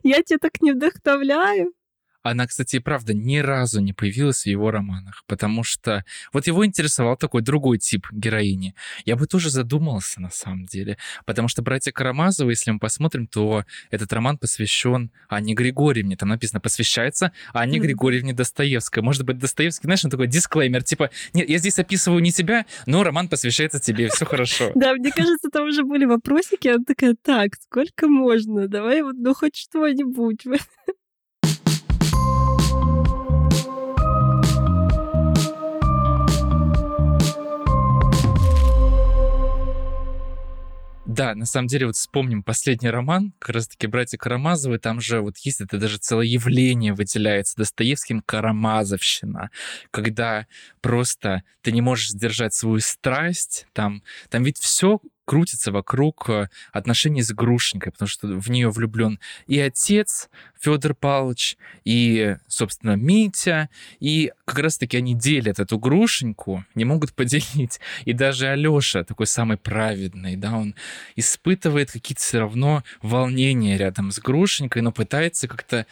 я 0.04 0.22
тебя 0.24 0.40
так 0.40 0.62
не 0.62 0.72
вдохновляю? 0.72 1.74
Она, 2.24 2.48
кстати, 2.48 2.78
и 2.78 2.80
правда 2.80 3.14
ни 3.14 3.38
разу 3.38 3.82
не 3.82 3.92
появилась 3.92 4.44
в 4.44 4.48
его 4.48 4.72
романах, 4.72 5.24
потому 5.28 5.64
что 5.64 6.06
вот 6.32 6.48
его 6.48 6.66
интересовал 6.66 7.18
такой 7.18 7.42
другой 7.42 7.80
тип 7.80 8.08
героини. 8.12 8.76
Я 9.06 9.18
бы 9.18 9.28
тоже 9.28 9.50
задумался 9.50 10.22
на 10.22 10.30
самом 10.30 10.66
деле, 10.66 10.98
потому 11.26 11.50
что 11.50 11.62
«Братья 11.62 11.92
Карамазовы», 11.92 12.54
если 12.54 12.72
мы 12.72 12.80
посмотрим, 12.80 13.28
то 13.28 13.66
этот 13.92 14.12
роман 14.14 14.38
посвящен 14.38 15.12
Анне 15.28 15.54
Григорьевне. 15.54 16.16
Там 16.16 16.30
написано 16.30 16.62
«посвящается 16.62 17.34
Анне 17.52 17.80
Григорьевне 17.80 18.34
Достоевской». 18.34 19.04
Может 19.04 19.26
быть, 19.26 19.38
Достоевский, 19.38 19.88
знаешь, 19.88 20.06
он 20.06 20.12
такой 20.12 20.28
дисклеймер, 20.28 20.84
типа, 20.84 21.10
нет, 21.34 21.50
я 21.50 21.58
здесь 21.58 21.78
описываю 21.78 22.22
не 22.22 22.32
тебя, 22.32 22.66
но 22.86 23.04
роман 23.04 23.28
посвящается 23.28 23.80
тебе, 23.80 24.08
все 24.10 24.26
хорошо. 24.26 24.72
Да, 24.84 24.94
мне 24.96 25.12
кажется, 25.12 25.50
там 25.50 25.68
уже 25.68 25.84
были 25.84 26.04
вопросики, 26.06 26.68
она 26.68 26.84
такая, 26.86 27.16
так, 27.22 27.56
сколько 27.56 28.08
можно? 28.08 28.68
Давай 28.68 29.02
вот, 29.02 29.16
ну, 29.18 29.34
хоть 29.34 29.56
что-нибудь. 29.56 30.44
Да, 41.16 41.36
на 41.36 41.46
самом 41.46 41.68
деле, 41.68 41.86
вот 41.86 41.96
вспомним 41.96 42.42
последний 42.42 42.90
роман, 42.90 43.34
как 43.38 43.54
раз-таки 43.54 43.86
«Братья 43.86 44.18
Карамазовы», 44.18 44.80
там 44.80 45.00
же 45.00 45.22
вот 45.22 45.38
есть 45.38 45.62
это 45.62 45.78
даже 45.78 46.00
целое 46.00 46.26
явление 46.26 46.94
выделяется 46.96 47.56
Достоевским 47.56 48.22
«Карамазовщина», 48.22 49.52
когда 49.92 50.48
просто 50.82 51.44
ты 51.62 51.72
не 51.72 51.82
можешь 51.82 52.10
сдержать 52.10 52.56
свою 52.56 52.80
страсть, 52.80 53.68
там, 53.74 54.02
там 54.32 54.44
ведь 54.44 54.58
все 54.58 55.02
крутится 55.26 55.72
вокруг 55.72 56.30
э, 56.30 56.50
отношений 56.72 57.22
с 57.22 57.32
Грушенькой, 57.32 57.92
потому 57.92 58.08
что 58.08 58.28
в 58.28 58.50
нее 58.50 58.70
влюблен 58.70 59.20
и 59.48 59.60
отец 59.60 60.30
Федор 60.60 60.96
Павлович, 60.96 61.58
и, 61.84 62.38
собственно, 62.48 62.96
Митя, 62.96 63.70
и 64.00 64.32
как 64.46 64.60
раз-таки 64.60 64.98
они 64.98 65.14
делят 65.16 65.60
эту 65.60 65.78
Грушеньку, 65.80 66.66
не 66.76 66.86
могут 66.86 67.14
поделить. 67.16 67.80
И 68.06 68.14
даже 68.14 68.48
Алёша, 68.48 69.04
такой 69.04 69.28
самый 69.28 69.58
праведный, 69.58 70.36
да, 70.36 70.58
он 70.58 70.76
испытывает 71.16 71.92
какие-то 71.92 72.22
все 72.22 72.40
равно 72.40 72.84
волнения 73.02 73.78
рядом 73.78 74.12
с 74.12 74.20
Грушенькой, 74.20 74.82
но 74.82 74.92
пытается 74.92 75.48
как-то 75.48 75.86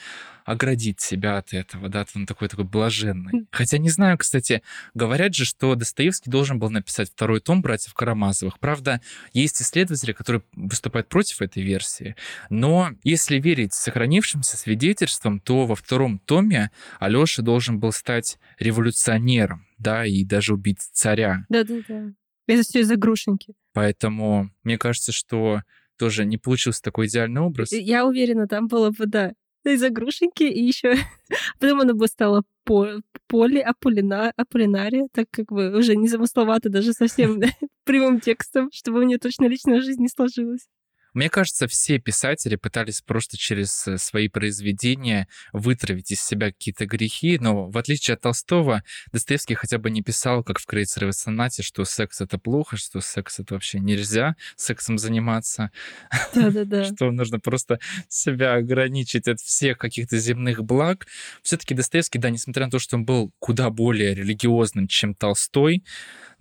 оградить 0.52 1.00
себя 1.00 1.38
от 1.38 1.54
этого, 1.54 1.90
да, 1.90 2.06
он 2.16 2.26
такой 2.26 2.50
такой 2.50 2.66
блаженный. 2.66 3.48
Хотя 3.52 3.78
не 3.78 3.90
знаю, 3.90 4.18
кстати, 4.18 4.62
говорят 4.94 5.34
же, 5.34 5.46
что 5.46 5.76
Достоевский 5.76 6.30
должен 6.30 6.60
был 6.60 6.70
написать 6.70 7.10
второй 7.10 7.40
том 7.40 7.62
«Братьев 7.62 7.94
Карамазовых». 7.94 8.60
Правда, 8.60 9.02
есть 9.34 9.62
исследователи, 9.62 10.12
которые 10.12 10.44
выступают 10.54 11.08
против 11.08 11.42
этой 11.42 11.64
версии, 11.64 12.16
но 12.50 12.92
если 13.04 13.40
верить 13.40 13.74
сохранившимся 13.74 14.58
свидетельствам, 14.58 15.40
то 15.40 15.66
во 15.66 15.76
втором 15.76 16.20
томе 16.20 16.72
Алёша 17.00 17.42
должен 17.42 17.80
был 17.80 17.92
стать 17.92 18.38
революционером, 18.60 19.66
да, 19.78 20.06
и 20.06 20.24
даже 20.24 20.54
убить 20.54 20.82
царя. 20.82 21.46
Да-да-да. 21.50 22.12
Это 22.48 22.64
все 22.64 22.82
из-за 22.82 22.98
Грушеньки. 22.98 23.54
Поэтому 23.74 24.52
мне 24.64 24.78
кажется, 24.78 25.12
что 25.12 25.62
тоже 25.98 26.26
не 26.26 26.38
получился 26.38 26.82
такой 26.82 27.08
идеальный 27.08 27.42
образ. 27.42 27.72
Я 27.72 28.06
уверена, 28.06 28.48
там 28.48 28.68
было 28.68 28.90
бы, 28.90 29.06
да, 29.06 29.34
из-за 29.70 29.90
грушеньки, 29.90 30.44
и 30.44 30.64
еще 30.64 30.96
потом 31.60 31.82
она 31.82 31.94
бы 31.94 32.08
стала 32.08 32.44
по 32.64 32.88
поле 33.28 33.62
Аполлина, 33.62 34.32
Аполлинария, 34.36 35.08
так 35.14 35.28
как 35.32 35.52
бы 35.52 35.76
уже 35.78 35.96
не 35.96 36.08
замысловато 36.08 36.70
даже 36.70 36.94
совсем 36.94 37.40
прямым 37.86 38.20
текстом, 38.20 38.70
чтобы 38.74 39.00
у 39.00 39.04
нее 39.04 39.18
точно 39.18 39.46
личная 39.46 39.82
жизнь 39.82 40.02
не 40.02 40.10
сложилась. 40.10 40.68
Мне 41.14 41.30
кажется, 41.30 41.68
все 41.68 42.00
писатели 42.00 42.56
пытались 42.56 43.02
просто 43.02 43.38
через 43.38 43.88
э, 43.88 43.98
свои 43.98 44.28
произведения 44.28 45.28
вытравить 45.52 46.12
из 46.12 46.22
себя 46.22 46.48
какие-то 46.48 46.86
грехи, 46.86 47.38
но 47.40 47.70
в 47.70 47.78
отличие 47.78 48.16
от 48.16 48.22
Толстого, 48.22 48.84
Достоевский 49.12 49.56
хотя 49.56 49.78
бы 49.78 49.90
не 49.92 50.02
писал, 50.02 50.44
как 50.44 50.60
в 50.60 50.66
Крейцеровой 50.66 51.14
сонате, 51.14 51.64
что 51.64 51.84
секс— 51.84 52.22
это 52.22 52.38
плохо, 52.38 52.78
что 52.78 53.02
секс— 53.02 53.40
это 53.42 53.56
вообще 53.56 53.80
нельзя 53.80 54.36
сексом 54.56 54.98
заниматься, 54.98 55.72
Да-да-да. 56.34 56.86
что 56.86 57.12
нужно 57.12 57.40
просто 57.40 57.80
себя 58.08 58.54
ограничить 58.56 59.28
от 59.28 59.40
всех 59.40 59.78
каких-то 59.78 60.18
земных 60.18 60.64
благ. 60.64 61.08
Все-таки 61.42 61.74
Достоевский, 61.74 62.20
да, 62.20 62.30
несмотря 62.30 62.66
на 62.66 62.72
то, 62.72 62.80
что 62.80 62.96
он 62.96 63.06
был 63.06 63.32
куда 63.40 63.70
более 63.70 64.16
религиозным, 64.16 64.88
чем 64.88 65.14
Толстой, 65.14 65.84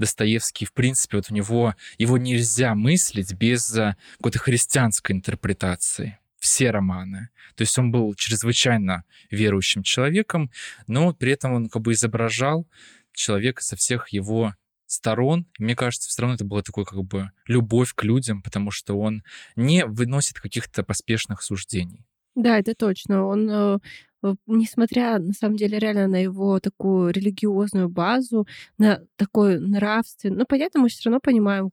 Достоевский, 0.00 0.64
в 0.64 0.72
принципе, 0.72 1.18
вот 1.18 1.30
у 1.30 1.34
него, 1.34 1.74
его 1.98 2.18
нельзя 2.18 2.74
мыслить 2.74 3.32
без 3.34 3.76
э, 3.76 3.96
какой-то 4.16 4.38
христианской 4.38 5.14
интерпретации 5.14 6.18
все 6.40 6.70
романы. 6.70 7.28
То 7.54 7.62
есть 7.62 7.78
он 7.78 7.92
был 7.92 8.14
чрезвычайно 8.14 9.04
верующим 9.30 9.82
человеком, 9.82 10.50
но 10.86 11.12
при 11.12 11.32
этом 11.32 11.52
он 11.52 11.68
как 11.68 11.82
бы 11.82 11.92
изображал 11.92 12.66
человека 13.12 13.62
со 13.62 13.76
всех 13.76 14.08
его 14.08 14.54
сторон. 14.86 15.46
И 15.58 15.64
мне 15.64 15.76
кажется, 15.76 16.08
все 16.08 16.22
равно 16.22 16.34
это 16.34 16.44
была 16.44 16.62
такой 16.62 16.84
как 16.84 17.04
бы 17.04 17.30
любовь 17.46 17.92
к 17.94 18.02
людям, 18.02 18.42
потому 18.42 18.70
что 18.70 18.98
он 18.98 19.22
не 19.54 19.84
выносит 19.84 20.40
каких-то 20.40 20.82
поспешных 20.82 21.42
суждений. 21.42 22.06
Да, 22.34 22.58
это 22.58 22.74
точно. 22.74 23.26
Он 23.26 23.50
э, 23.50 23.78
несмотря, 24.46 25.18
на 25.18 25.32
самом 25.32 25.56
деле, 25.56 25.78
реально 25.78 26.06
на 26.08 26.22
его 26.22 26.60
такую 26.60 27.12
религиозную 27.12 27.88
базу, 27.88 28.46
на 28.78 29.02
такой 29.16 29.58
нравственный... 29.58 30.36
Ну, 30.36 30.46
понятно, 30.46 30.80
мы 30.80 30.88
все 30.88 31.08
равно 31.08 31.20
понимаем, 31.20 31.70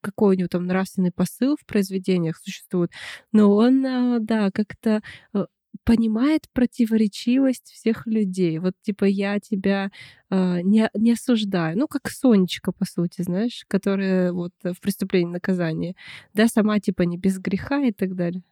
какой 0.00 0.36
у 0.36 0.38
него 0.38 0.48
там 0.48 0.66
нравственный 0.66 1.12
посыл 1.12 1.56
в 1.56 1.66
произведениях 1.66 2.36
существует, 2.38 2.90
но 3.32 3.54
он, 3.54 3.84
э, 3.84 4.18
да, 4.20 4.50
как-то 4.50 5.02
э, 5.34 5.46
понимает 5.84 6.48
противоречивость 6.52 7.70
всех 7.72 8.06
людей. 8.06 8.58
Вот 8.58 8.74
типа 8.82 9.04
я 9.04 9.38
тебя 9.40 9.90
э, 10.30 10.60
не, 10.62 10.90
не 10.94 11.12
осуждаю. 11.12 11.78
Ну, 11.78 11.88
как 11.88 12.08
Сонечка, 12.10 12.72
по 12.72 12.84
сути, 12.84 13.22
знаешь, 13.22 13.64
которая 13.68 14.32
вот 14.32 14.52
в 14.62 14.80
преступлении 14.80 15.32
наказания. 15.32 15.94
Да, 16.34 16.48
сама 16.48 16.80
типа 16.80 17.02
не 17.02 17.18
без 17.18 17.38
греха 17.38 17.82
и 17.82 17.92
так 17.92 18.14
далее. 18.14 18.42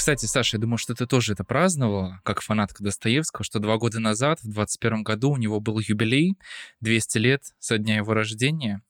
Кстати, 0.00 0.24
Саша, 0.24 0.56
я 0.56 0.62
думаю, 0.62 0.78
что 0.78 0.94
ты 0.94 1.04
тоже 1.04 1.34
это 1.34 1.44
праздновала, 1.44 2.22
как 2.24 2.40
фанатка 2.40 2.82
Достоевского, 2.82 3.44
что 3.44 3.58
два 3.58 3.76
года 3.76 4.00
назад, 4.00 4.40
в 4.40 4.48
21 4.48 5.02
году, 5.02 5.30
у 5.30 5.36
него 5.36 5.60
был 5.60 5.78
юбилей, 5.78 6.38
200 6.80 7.18
лет 7.18 7.42
со 7.58 7.76
дня 7.76 7.96
его 7.96 8.14
рождения. 8.14 8.80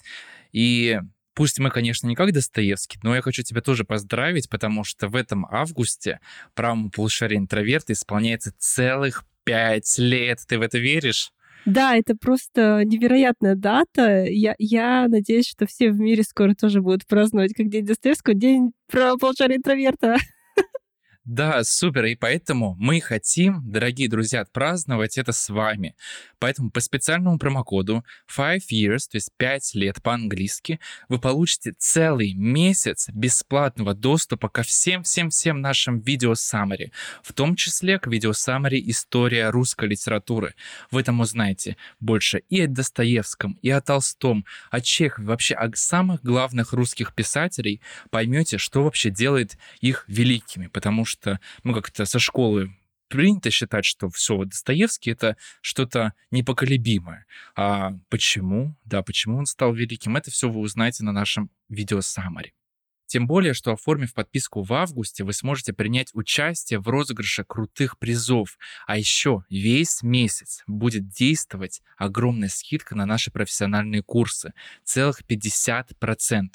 И 0.52 1.00
Пусть 1.34 1.58
мы, 1.58 1.70
конечно, 1.70 2.06
не 2.06 2.14
как 2.14 2.32
Достоевский, 2.32 3.00
но 3.02 3.16
я 3.16 3.22
хочу 3.22 3.42
тебя 3.42 3.60
тоже 3.60 3.82
поздравить, 3.84 4.48
потому 4.48 4.84
что 4.84 5.08
в 5.08 5.16
этом 5.16 5.46
августе 5.46 6.20
правому 6.54 6.90
полушарию 6.90 7.40
интроверта 7.40 7.92
исполняется 7.92 8.52
целых 8.56 9.24
пять 9.42 9.98
лет. 9.98 10.38
Ты 10.46 10.60
в 10.60 10.62
это 10.62 10.78
веришь? 10.78 11.32
Да, 11.64 11.96
это 11.96 12.14
просто 12.14 12.84
невероятная 12.84 13.56
дата. 13.56 14.26
Я, 14.26 14.54
я 14.58 15.08
надеюсь, 15.08 15.48
что 15.48 15.66
все 15.66 15.90
в 15.90 15.98
мире 15.98 16.22
скоро 16.22 16.54
тоже 16.54 16.80
будут 16.80 17.04
праздновать 17.08 17.52
как 17.52 17.68
День 17.68 17.84
Достоевского, 17.84 18.36
День 18.36 18.70
правого 18.86 19.16
полушария 19.16 19.56
интроверта. 19.56 20.16
Да, 21.32 21.62
супер. 21.62 22.06
И 22.06 22.16
поэтому 22.16 22.74
мы 22.76 23.00
хотим, 23.00 23.62
дорогие 23.62 24.08
друзья, 24.08 24.40
отпраздновать 24.40 25.16
это 25.16 25.30
с 25.30 25.48
вами. 25.48 25.94
Поэтому 26.40 26.72
по 26.72 26.80
специальному 26.80 27.38
промокоду 27.38 28.04
5 28.36 28.72
years, 28.72 29.06
то 29.08 29.16
есть 29.16 29.30
5 29.36 29.74
лет 29.76 30.02
по-английски, 30.02 30.80
вы 31.08 31.20
получите 31.20 31.72
целый 31.78 32.34
месяц 32.34 33.08
бесплатного 33.12 33.94
доступа 33.94 34.48
ко 34.48 34.64
всем-всем-всем 34.64 35.60
нашим 35.60 36.00
видео 36.00 36.34
саммари, 36.34 36.90
в 37.22 37.32
том 37.32 37.54
числе 37.54 38.00
к 38.00 38.08
видео 38.08 38.32
саммари 38.32 38.82
«История 38.90 39.50
русской 39.50 39.88
литературы». 39.88 40.56
В 40.90 40.96
этом 40.96 41.20
узнаете 41.20 41.76
больше 42.00 42.42
и 42.48 42.62
о 42.62 42.66
Достоевском, 42.66 43.56
и 43.62 43.70
о 43.70 43.80
Толстом, 43.80 44.44
о 44.72 44.80
Чехове, 44.80 45.28
вообще 45.28 45.54
о 45.54 45.70
самых 45.76 46.24
главных 46.24 46.72
русских 46.72 47.14
писателей. 47.14 47.80
Поймете, 48.10 48.58
что 48.58 48.82
вообще 48.82 49.10
делает 49.10 49.56
их 49.80 50.04
великими, 50.08 50.66
потому 50.66 51.04
что 51.04 51.19
мы 51.62 51.74
как-то 51.74 52.04
со 52.04 52.18
школы 52.18 52.74
принято 53.08 53.50
считать, 53.50 53.84
что 53.84 54.08
все, 54.08 54.44
Достоевский— 54.44 55.10
это 55.12 55.36
что-то 55.60 56.14
непоколебимое. 56.30 57.26
А 57.56 57.92
почему? 58.08 58.76
Да, 58.84 59.02
почему 59.02 59.36
он 59.36 59.46
стал 59.46 59.74
великим? 59.74 60.16
Это 60.16 60.30
все 60.30 60.48
вы 60.48 60.60
узнаете 60.60 61.04
на 61.04 61.12
нашем 61.12 61.50
видео 61.68 62.00
саммари. 62.00 62.54
Тем 63.10 63.26
более, 63.26 63.54
что 63.54 63.72
оформив 63.72 64.14
подписку 64.14 64.62
в 64.62 64.72
августе, 64.72 65.24
вы 65.24 65.32
сможете 65.32 65.72
принять 65.72 66.10
участие 66.14 66.78
в 66.78 66.86
розыгрыше 66.86 67.42
крутых 67.42 67.98
призов. 67.98 68.56
А 68.86 68.96
еще 68.96 69.42
весь 69.50 70.04
месяц 70.04 70.62
будет 70.68 71.08
действовать 71.08 71.82
огромная 71.96 72.48
скидка 72.48 72.94
на 72.94 73.06
наши 73.06 73.32
профессиональные 73.32 74.04
курсы. 74.04 74.52
Целых 74.84 75.22
50%. 75.28 76.50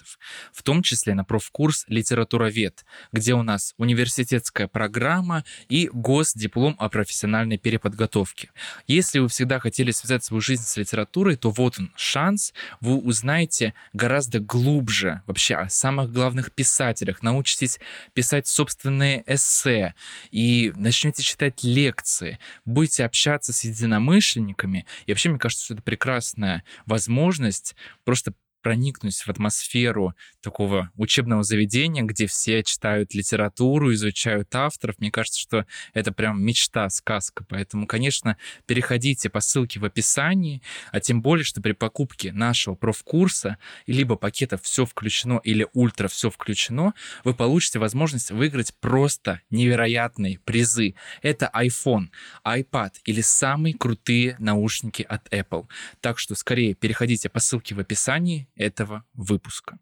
В 0.53 0.63
том 0.63 0.81
числе 0.81 1.13
на 1.13 1.25
профкурс 1.25 1.83
«Литературовед», 1.89 2.85
где 3.11 3.33
у 3.33 3.43
нас 3.43 3.73
университетская 3.75 4.69
программа 4.69 5.43
и 5.67 5.89
госдиплом 5.91 6.77
о 6.79 6.87
профессиональной 6.87 7.57
переподготовке. 7.57 8.51
Если 8.87 9.19
вы 9.19 9.27
всегда 9.27 9.59
хотели 9.59 9.91
связать 9.91 10.23
свою 10.23 10.39
жизнь 10.39 10.63
с 10.63 10.77
литературой, 10.77 11.35
то 11.35 11.49
вот 11.49 11.79
он 11.79 11.91
шанс. 11.97 12.53
Вы 12.79 12.95
узнаете 12.95 13.73
гораздо 13.91 14.39
глубже 14.39 15.21
вообще 15.27 15.55
о 15.55 15.67
самых 15.67 16.13
главных 16.13 16.44
современных 16.45 16.51
писателях, 16.51 17.23
научитесь 17.23 17.79
писать 18.13 18.47
собственные 18.47 19.23
эссе 19.27 19.93
и 20.31 20.71
начнете 20.75 21.23
читать 21.23 21.63
лекции, 21.63 22.39
будете 22.65 23.05
общаться 23.05 23.53
с 23.53 23.63
единомышленниками. 23.63 24.85
И 25.05 25.11
вообще, 25.11 25.29
мне 25.29 25.39
кажется, 25.39 25.65
что 25.65 25.73
это 25.75 25.83
прекрасная 25.83 26.63
возможность 26.85 27.75
просто 28.03 28.33
проникнуть 28.65 29.15
в 29.15 29.29
атмосферу 29.29 30.15
такого 30.41 30.89
учебного 30.95 31.43
заведения, 31.43 32.01
где 32.01 32.25
все 32.25 32.63
читают 32.63 33.13
литературу, 33.13 33.93
изучают 33.93 34.55
авторов. 34.55 34.97
Мне 34.97 35.11
кажется, 35.11 35.39
что 35.39 35.67
это 35.93 36.11
прям 36.11 36.43
мечта, 36.43 36.89
сказка. 36.89 37.45
Поэтому, 37.47 37.85
конечно, 37.85 38.37
переходите 38.65 39.29
по 39.29 39.39
ссылке 39.39 39.79
в 39.79 39.85
описании, 39.85 40.63
а 40.91 40.99
тем 40.99 41.21
более, 41.21 41.43
что 41.43 41.61
при 41.61 41.73
покупке 41.73 42.31
нашего 42.31 42.73
профкурса 42.73 43.59
либо 43.85 44.15
пакета 44.15 44.57
«Все 44.57 44.83
включено» 44.83 45.39
или 45.43 45.67
«Ультра 45.73 46.07
все 46.07 46.31
включено», 46.31 46.95
вы 47.23 47.35
получите 47.35 47.77
возможность 47.77 48.31
выиграть 48.31 48.73
просто 48.79 49.41
невероятные 49.51 50.39
призы. 50.39 50.95
Это 51.21 51.51
iPhone, 51.53 52.07
iPad 52.43 52.93
или 53.05 53.21
самые 53.21 53.75
крутые 53.75 54.37
наушники 54.39 55.05
от 55.07 55.31
Apple. 55.31 55.67
Так 56.01 56.17
что 56.17 56.33
скорее 56.33 56.73
переходите 56.73 57.29
по 57.29 57.39
ссылке 57.39 57.75
в 57.75 57.79
описании 57.79 58.47
этого 58.55 59.05
выпуска. 59.13 59.79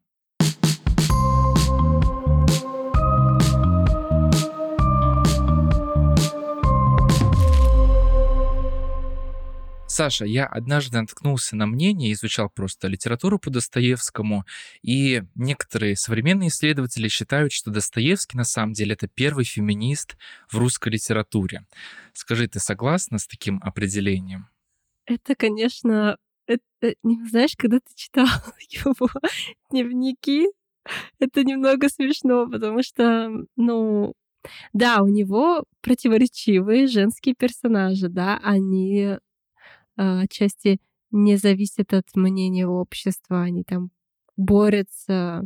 Саша, 9.93 10.25
я 10.25 10.47
однажды 10.47 10.99
наткнулся 10.99 11.55
на 11.55 11.67
мнение, 11.67 12.13
изучал 12.13 12.49
просто 12.49 12.87
литературу 12.87 13.37
по 13.37 13.51
Достоевскому, 13.51 14.43
и 14.81 15.21
некоторые 15.35 15.95
современные 15.95 16.49
исследователи 16.49 17.07
считают, 17.09 17.51
что 17.51 17.69
Достоевский 17.69 18.35
на 18.35 18.43
самом 18.43 18.73
деле 18.73 18.93
это 18.93 19.07
первый 19.07 19.45
феминист 19.45 20.17
в 20.49 20.57
русской 20.57 20.89
литературе. 20.89 21.67
Скажи, 22.13 22.47
ты 22.47 22.59
согласна 22.59 23.19
с 23.19 23.27
таким 23.27 23.59
определением? 23.61 24.47
Это, 25.05 25.35
конечно, 25.35 26.17
это, 26.47 26.95
не 27.03 27.27
знаешь, 27.27 27.55
когда 27.57 27.79
ты 27.79 27.93
читал 27.95 28.27
его 28.69 29.07
дневники, 29.71 30.47
это 31.19 31.43
немного 31.43 31.89
смешно, 31.89 32.47
потому 32.49 32.83
что, 32.83 33.29
ну, 33.55 34.13
да, 34.73 35.01
у 35.01 35.07
него 35.07 35.63
противоречивые 35.81 36.87
женские 36.87 37.35
персонажи, 37.35 38.09
да, 38.09 38.39
они 38.43 39.17
а, 39.95 40.21
отчасти 40.21 40.79
не 41.11 41.37
зависят 41.37 41.93
от 41.93 42.07
мнения 42.15 42.67
общества, 42.67 43.43
они 43.43 43.63
там 43.63 43.91
борются 44.35 45.45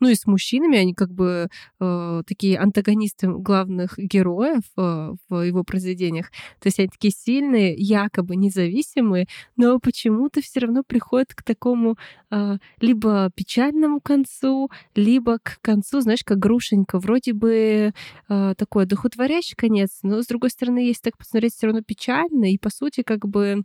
ну 0.00 0.08
и 0.08 0.14
с 0.14 0.26
мужчинами 0.26 0.78
они 0.78 0.94
как 0.94 1.12
бы 1.12 1.48
э, 1.80 2.22
такие 2.26 2.58
антагонисты 2.58 3.28
главных 3.28 3.98
героев 3.98 4.62
э, 4.76 5.12
в 5.28 5.42
его 5.42 5.62
произведениях. 5.62 6.30
То 6.58 6.68
есть 6.68 6.78
они 6.78 6.88
такие 6.88 7.12
сильные, 7.12 7.74
якобы 7.74 8.36
независимые, 8.36 9.26
но 9.56 9.78
почему-то 9.78 10.40
все 10.40 10.60
равно 10.60 10.82
приходят 10.82 11.34
к 11.34 11.42
такому 11.42 11.96
э, 12.30 12.56
либо 12.80 13.30
печальному 13.34 14.00
концу, 14.00 14.70
либо 14.94 15.38
к 15.42 15.58
концу, 15.60 16.00
знаешь, 16.00 16.24
как 16.24 16.38
грушенька. 16.38 16.98
Вроде 16.98 17.32
бы 17.32 17.92
э, 18.28 18.54
такой 18.56 18.84
одухотворящий 18.84 19.56
конец, 19.56 19.98
но 20.02 20.22
с 20.22 20.26
другой 20.26 20.50
стороны, 20.50 20.78
если 20.78 21.02
так 21.02 21.18
посмотреть, 21.18 21.54
все 21.54 21.66
равно 21.66 21.82
печально. 21.82 22.52
И 22.52 22.58
по 22.58 22.70
сути, 22.70 23.02
как 23.02 23.26
бы 23.26 23.64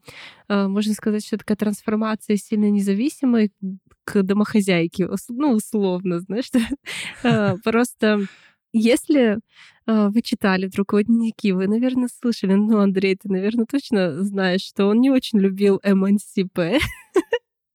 э, 0.50 0.68
можно 0.68 0.94
сказать, 0.94 1.26
что 1.26 1.38
такая 1.38 1.58
трансформация 1.58 2.38
сильно 2.38 2.70
независимой 2.70 3.52
к 4.06 4.24
домохозяйке, 4.24 5.10
ну, 5.30 5.52
условно, 5.52 6.20
знаешь, 6.20 6.50
а, 7.24 7.56
просто 7.64 8.22
если 8.72 9.40
а, 9.88 10.10
вы 10.10 10.22
читали 10.22 10.68
вдруг 10.68 10.94
его 10.94 11.02
дневники, 11.02 11.52
вы, 11.52 11.68
наверное, 11.68 12.10
слышали, 12.10 12.54
ну, 12.54 12.80
Андрей, 12.80 13.16
ты, 13.16 13.30
наверное, 13.30 13.66
точно 13.66 14.24
знаешь, 14.24 14.62
что 14.62 14.88
он 14.88 15.00
не 15.00 15.10
очень 15.10 15.40
любил 15.40 15.82
МНСП. 15.84 16.60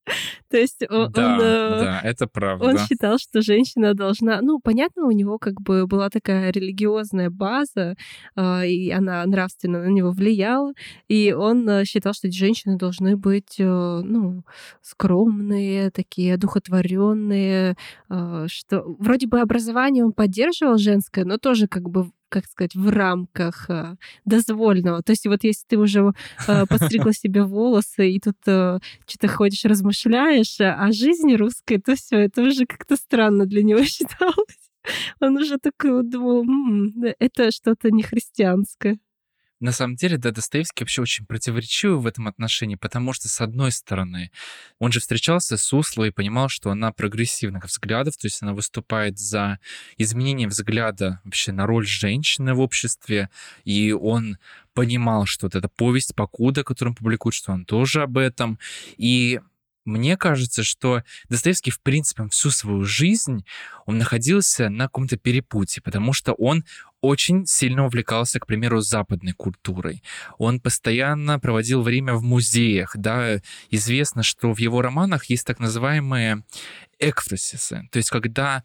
То 0.51 0.57
есть 0.57 0.83
он, 0.89 1.13
да, 1.13 1.35
он, 1.35 1.41
э, 1.41 1.81
да, 1.81 2.01
это 2.03 2.27
правда. 2.27 2.65
Он 2.67 2.79
считал, 2.79 3.19
что 3.19 3.41
женщина 3.43 3.95
должна... 3.95 4.41
Ну, 4.41 4.59
понятно, 4.63 5.07
у 5.07 5.11
него 5.11 5.39
как 5.39 5.61
бы 5.61 5.87
была 5.87 6.11
такая 6.11 6.51
религиозная 6.51 7.31
база, 7.31 7.95
э, 8.37 8.67
и 8.67 8.91
она 8.91 9.25
нравственно 9.27 9.83
на 9.83 9.89
него 9.89 10.11
влияла, 10.11 10.73
и 11.09 11.33
он 11.33 11.69
э, 11.69 11.85
считал, 11.85 12.15
что 12.15 12.31
женщины 12.31 12.77
должны 12.77 13.17
быть, 13.17 13.57
э, 13.59 13.65
ну, 13.65 14.43
скромные, 14.83 15.91
такие 15.91 16.35
одухотворенные, 16.35 17.77
э, 18.09 18.47
что 18.49 18.83
вроде 18.99 19.27
бы 19.27 19.41
образование 19.41 20.05
он 20.05 20.13
поддерживал 20.13 20.79
женское, 20.79 21.25
но 21.25 21.39
тоже 21.39 21.69
как 21.69 21.89
бы 21.89 22.11
как 22.31 22.47
сказать, 22.47 22.75
в 22.75 22.89
рамках 22.89 23.69
э, 23.69 23.97
дозвольного. 24.25 25.03
То 25.03 25.13
есть 25.13 25.27
вот 25.27 25.45
если 25.45 25.67
ты 25.67 25.79
уже 25.79 26.13
э, 26.49 26.67
подстригла 26.67 27.13
себе 27.13 27.43
волосы 27.43 28.11
и 28.11 28.21
тут 28.21 28.37
э, 28.47 28.79
что-то 29.07 29.29
ходишь, 29.29 29.65
размышляешь 29.65 30.61
о 30.61 30.91
жизни 30.93 31.35
русской, 31.35 31.79
то 31.79 31.95
все 31.97 32.17
это 32.17 32.43
уже 32.43 32.65
как-то 32.67 32.97
странно 32.97 33.47
для 33.47 33.63
него 33.63 33.83
считалось. 33.85 34.71
Он 35.21 35.37
уже 35.37 35.59
такой 35.59 36.03
думал, 36.03 36.47
это 37.19 37.51
что-то 37.51 37.91
не 37.91 38.03
христианское. 38.03 38.99
На 39.61 39.73
самом 39.73 39.97
деле, 39.97 40.17
да, 40.17 40.31
Достоевский 40.31 40.85
вообще 40.85 41.03
очень 41.03 41.27
противоречивый 41.27 42.01
в 42.01 42.07
этом 42.07 42.27
отношении, 42.27 42.77
потому 42.77 43.13
что, 43.13 43.29
с 43.29 43.43
одной 43.43 43.73
стороны, 43.73 44.33
он 44.79 44.91
же 44.91 45.01
встречался 45.01 45.59
с 45.59 45.73
Услой 45.75 46.09
и 46.09 46.13
понимал, 46.13 46.49
что 46.49 46.71
она 46.71 46.93
прогрессивных 46.93 47.67
взглядов, 47.67 48.17
то 48.17 48.27
есть 48.27 48.41
она 48.41 48.55
выступает 48.55 49.19
за 49.19 49.59
изменение 49.99 50.49
взгляда 50.49 51.21
вообще 51.25 51.53
на 51.53 51.67
роль 51.67 51.87
женщины 51.87 52.55
в 52.55 52.61
обществе, 52.61 53.29
и 53.65 53.93
он 53.93 54.39
понимал, 54.73 55.27
что 55.27 55.47
вот 55.47 55.55
эта 55.55 55.69
повесть 55.69 56.15
«Покуда», 56.15 56.65
которую 56.65 56.93
он 56.93 56.97
публикует, 56.97 57.35
что 57.35 57.53
он 57.53 57.67
тоже 57.67 58.03
об 58.03 58.17
этом. 58.17 58.59
И 58.97 59.41
мне 59.91 60.17
кажется, 60.17 60.63
что 60.63 61.03
Достоевский, 61.29 61.71
в 61.71 61.81
принципе, 61.81 62.29
всю 62.29 62.51
свою 62.51 62.85
жизнь 62.85 63.45
он 63.87 63.99
находился 63.99 64.69
на 64.69 64.85
каком-то 64.85 65.17
перепутье, 65.17 65.83
потому 65.83 66.13
что 66.13 66.33
он 66.33 66.65
очень 67.01 67.47
сильно 67.47 67.85
увлекался, 67.85 68.41
к 68.41 68.47
примеру, 68.47 68.81
западной 68.81 69.33
культурой. 69.33 70.03
Он 70.39 70.61
постоянно 70.61 71.39
проводил 71.39 71.83
время 71.83 72.15
в 72.15 72.23
музеях, 72.23 72.97
да, 72.97 73.41
известно, 73.71 74.23
что 74.23 74.53
в 74.53 74.59
его 74.59 74.83
романах 74.83 75.27
есть 75.27 75.47
так 75.47 75.59
называемые 75.59 76.45
экфросисы, 76.99 77.89
то 77.91 77.97
есть 77.97 78.11
когда 78.11 78.63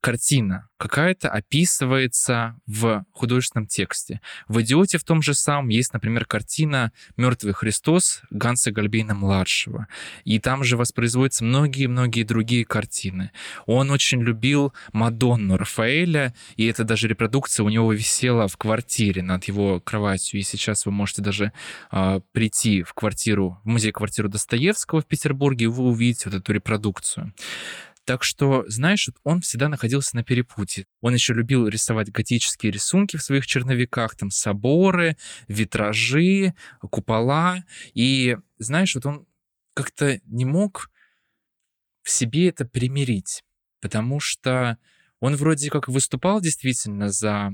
картина 0.00 0.68
какая-то 0.78 1.28
описывается 1.28 2.56
в 2.66 3.04
художественном 3.12 3.66
тексте. 3.66 4.20
В 4.46 4.62
«Идиоте» 4.62 4.96
в 4.96 5.04
том 5.04 5.22
же 5.22 5.34
самом 5.34 5.68
есть, 5.68 5.92
например, 5.92 6.24
картина 6.24 6.92
«Мертвый 7.16 7.52
Христос» 7.52 8.22
Ганса 8.30 8.70
Гальбейна-младшего. 8.70 9.88
И 10.24 10.38
там 10.38 10.62
же 10.62 10.76
воспроизводятся 10.76 11.44
многие-многие 11.44 12.22
другие 12.22 12.64
картины. 12.64 13.32
Он 13.66 13.90
очень 13.90 14.22
любил 14.22 14.72
Мадонну 14.92 15.56
Рафаэля, 15.56 16.32
и 16.56 16.66
это 16.66 16.84
даже 16.84 17.08
репродукция 17.08 17.64
у 17.64 17.68
него 17.68 17.92
висела 17.92 18.46
в 18.46 18.56
квартире 18.56 19.22
над 19.22 19.44
его 19.44 19.80
кроватью. 19.80 20.38
И 20.38 20.44
сейчас 20.44 20.86
вы 20.86 20.92
можете 20.92 21.22
даже 21.22 21.52
э, 21.90 22.20
прийти 22.30 22.84
в 22.84 22.94
квартиру, 22.94 23.60
в 23.64 23.68
музей-квартиру 23.68 24.28
Достоевского 24.28 25.00
в 25.00 25.06
Петербурге, 25.06 25.64
и 25.64 25.68
вы 25.68 25.84
увидите 25.84 26.30
вот 26.30 26.38
эту 26.38 26.52
репродукцию. 26.52 27.32
Так 28.08 28.24
что, 28.24 28.64
знаешь, 28.68 29.10
он 29.22 29.42
всегда 29.42 29.68
находился 29.68 30.16
на 30.16 30.24
перепутье. 30.24 30.86
Он 31.02 31.12
еще 31.12 31.34
любил 31.34 31.68
рисовать 31.68 32.10
готические 32.10 32.72
рисунки 32.72 33.18
в 33.18 33.22
своих 33.22 33.46
черновиках, 33.46 34.16
там 34.16 34.30
соборы, 34.30 35.18
витражи, 35.46 36.54
купола. 36.80 37.64
И, 37.92 38.38
знаешь, 38.56 38.94
вот 38.94 39.04
он 39.04 39.26
как-то 39.74 40.22
не 40.24 40.46
мог 40.46 40.90
в 42.02 42.08
себе 42.08 42.48
это 42.48 42.64
примирить, 42.64 43.44
потому 43.82 44.20
что 44.20 44.78
он 45.20 45.36
вроде 45.36 45.68
как 45.68 45.88
выступал 45.88 46.40
действительно 46.40 47.10
за 47.10 47.50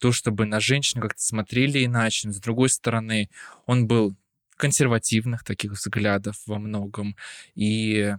то, 0.00 0.10
чтобы 0.10 0.44
на 0.44 0.58
женщин 0.58 1.00
как-то 1.00 1.22
смотрели 1.22 1.84
иначе, 1.84 2.26
но 2.26 2.34
с 2.34 2.40
другой 2.40 2.70
стороны, 2.70 3.30
он 3.66 3.86
был 3.86 4.16
консервативных 4.56 5.44
таких 5.44 5.72
взглядов 5.72 6.36
во 6.46 6.58
многом, 6.58 7.16
и 7.54 8.16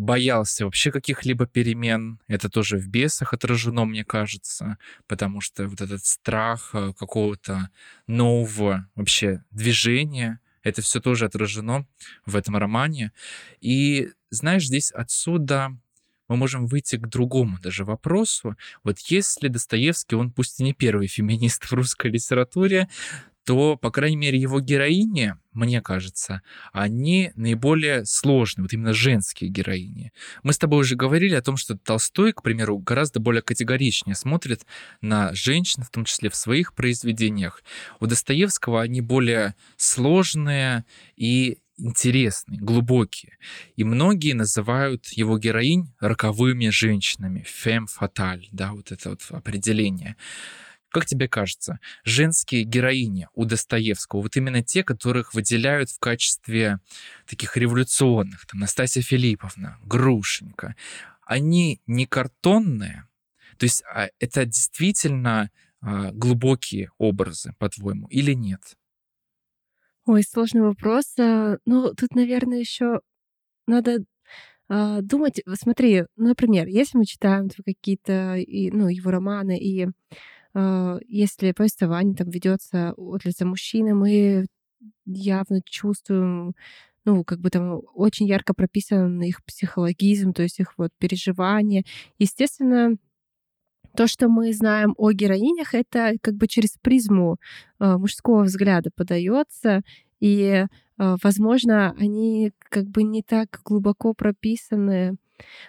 боялся 0.00 0.64
вообще 0.64 0.90
каких-либо 0.90 1.46
перемен. 1.46 2.20
Это 2.26 2.48
тоже 2.48 2.78
в 2.78 2.88
бесах 2.88 3.34
отражено, 3.34 3.84
мне 3.84 4.02
кажется, 4.02 4.78
потому 5.06 5.42
что 5.42 5.68
вот 5.68 5.82
этот 5.82 6.04
страх 6.06 6.70
э, 6.72 6.94
какого-то 6.98 7.68
нового 8.06 8.88
вообще 8.94 9.44
движения, 9.50 10.40
это 10.62 10.80
все 10.80 11.00
тоже 11.00 11.26
отражено 11.26 11.86
в 12.24 12.34
этом 12.34 12.56
романе. 12.56 13.12
И 13.60 14.08
знаешь, 14.30 14.66
здесь 14.66 14.90
отсюда 14.90 15.76
мы 16.28 16.36
можем 16.36 16.66
выйти 16.66 16.96
к 16.96 17.06
другому 17.06 17.58
даже 17.60 17.84
вопросу. 17.84 18.56
Вот 18.82 19.00
если 19.00 19.48
Достоевский, 19.48 20.16
он 20.16 20.30
пусть 20.30 20.60
и 20.60 20.64
не 20.64 20.72
первый 20.72 21.08
феминист 21.08 21.64
в 21.64 21.72
русской 21.72 22.10
литературе, 22.10 22.88
то, 23.50 23.76
по 23.76 23.90
крайней 23.90 24.16
мере, 24.16 24.38
его 24.38 24.60
героини, 24.60 25.34
мне 25.52 25.82
кажется, 25.82 26.40
они 26.72 27.32
наиболее 27.34 28.04
сложные, 28.04 28.62
вот 28.62 28.72
именно 28.72 28.92
женские 28.92 29.50
героини. 29.50 30.12
Мы 30.44 30.52
с 30.52 30.58
тобой 30.58 30.82
уже 30.82 30.94
говорили 30.94 31.34
о 31.34 31.42
том, 31.42 31.56
что 31.56 31.76
Толстой, 31.76 32.32
к 32.32 32.44
примеру, 32.44 32.78
гораздо 32.78 33.18
более 33.18 33.42
категоричнее 33.42 34.14
смотрит 34.14 34.66
на 35.00 35.34
женщин, 35.34 35.82
в 35.82 35.90
том 35.90 36.04
числе 36.04 36.30
в 36.30 36.36
своих 36.36 36.74
произведениях. 36.74 37.64
У 37.98 38.06
Достоевского 38.06 38.82
они 38.82 39.00
более 39.00 39.56
сложные, 39.76 40.84
и 41.16 41.58
интересные, 41.76 42.60
глубокие. 42.60 43.36
И 43.74 43.82
многие 43.82 44.34
называют 44.34 45.06
его 45.08 45.38
героинь 45.38 45.92
роковыми 45.98 46.68
женщинами. 46.68 47.44
Фем 47.48 47.88
фаталь, 47.88 48.46
да, 48.52 48.74
вот 48.74 48.92
это 48.92 49.10
вот 49.10 49.22
определение. 49.30 50.14
Как 50.90 51.06
тебе 51.06 51.28
кажется, 51.28 51.78
женские 52.04 52.64
героини 52.64 53.28
у 53.34 53.44
Достоевского, 53.44 54.22
вот 54.22 54.36
именно 54.36 54.62
те, 54.62 54.82
которых 54.82 55.34
выделяют 55.34 55.90
в 55.90 56.00
качестве 56.00 56.80
таких 57.28 57.56
революционных, 57.56 58.44
там, 58.46 58.60
Настасья 58.60 59.00
Филипповна, 59.00 59.78
Грушенька, 59.84 60.74
они 61.24 61.80
не 61.86 62.06
картонные? 62.06 63.06
То 63.56 63.64
есть 63.64 63.84
а, 63.84 64.08
это 64.18 64.46
действительно 64.46 65.50
а, 65.80 66.10
глубокие 66.10 66.90
образы, 66.98 67.54
по-твоему, 67.58 68.08
или 68.08 68.32
нет? 68.32 68.60
Ой, 70.06 70.24
сложный 70.24 70.62
вопрос. 70.62 71.14
А, 71.20 71.58
ну, 71.66 71.94
тут, 71.94 72.16
наверное, 72.16 72.58
еще 72.58 73.00
надо 73.66 74.04
думать. 74.68 75.42
Смотри, 75.54 76.04
например, 76.14 76.68
если 76.68 76.96
мы 76.96 77.04
читаем 77.04 77.48
какие-то, 77.64 78.36
ну, 78.46 78.86
его 78.86 79.10
романы, 79.10 79.58
и 79.58 79.88
если 80.54 81.52
повествование 81.52 82.14
там 82.16 82.28
ведется 82.30 82.92
от 82.96 83.24
лица 83.24 83.46
мужчины, 83.46 83.94
мы 83.94 84.46
явно 85.06 85.60
чувствуем 85.64 86.54
ну, 87.04 87.24
как 87.24 87.40
бы 87.40 87.50
там 87.50 87.80
очень 87.94 88.26
ярко 88.26 88.54
прописан 88.54 89.20
их 89.22 89.42
психологизм, 89.44 90.32
то 90.32 90.42
есть 90.42 90.60
их 90.60 90.74
вот 90.76 90.90
переживания. 90.98 91.84
Естественно, 92.18 92.96
то, 93.96 94.06
что 94.06 94.28
мы 94.28 94.52
знаем 94.52 94.94
о 94.96 95.10
героинях, 95.12 95.74
это 95.74 96.14
как 96.20 96.34
бы 96.34 96.46
через 96.46 96.76
призму 96.80 97.38
э, 97.78 97.96
мужского 97.96 98.44
взгляда 98.44 98.90
подается, 98.94 99.82
и, 100.20 100.66
э, 100.66 100.66
возможно, 101.22 101.94
они 101.98 102.52
как 102.58 102.84
бы 102.86 103.02
не 103.02 103.22
так 103.22 103.60
глубоко 103.64 104.14
прописаны. 104.14 105.16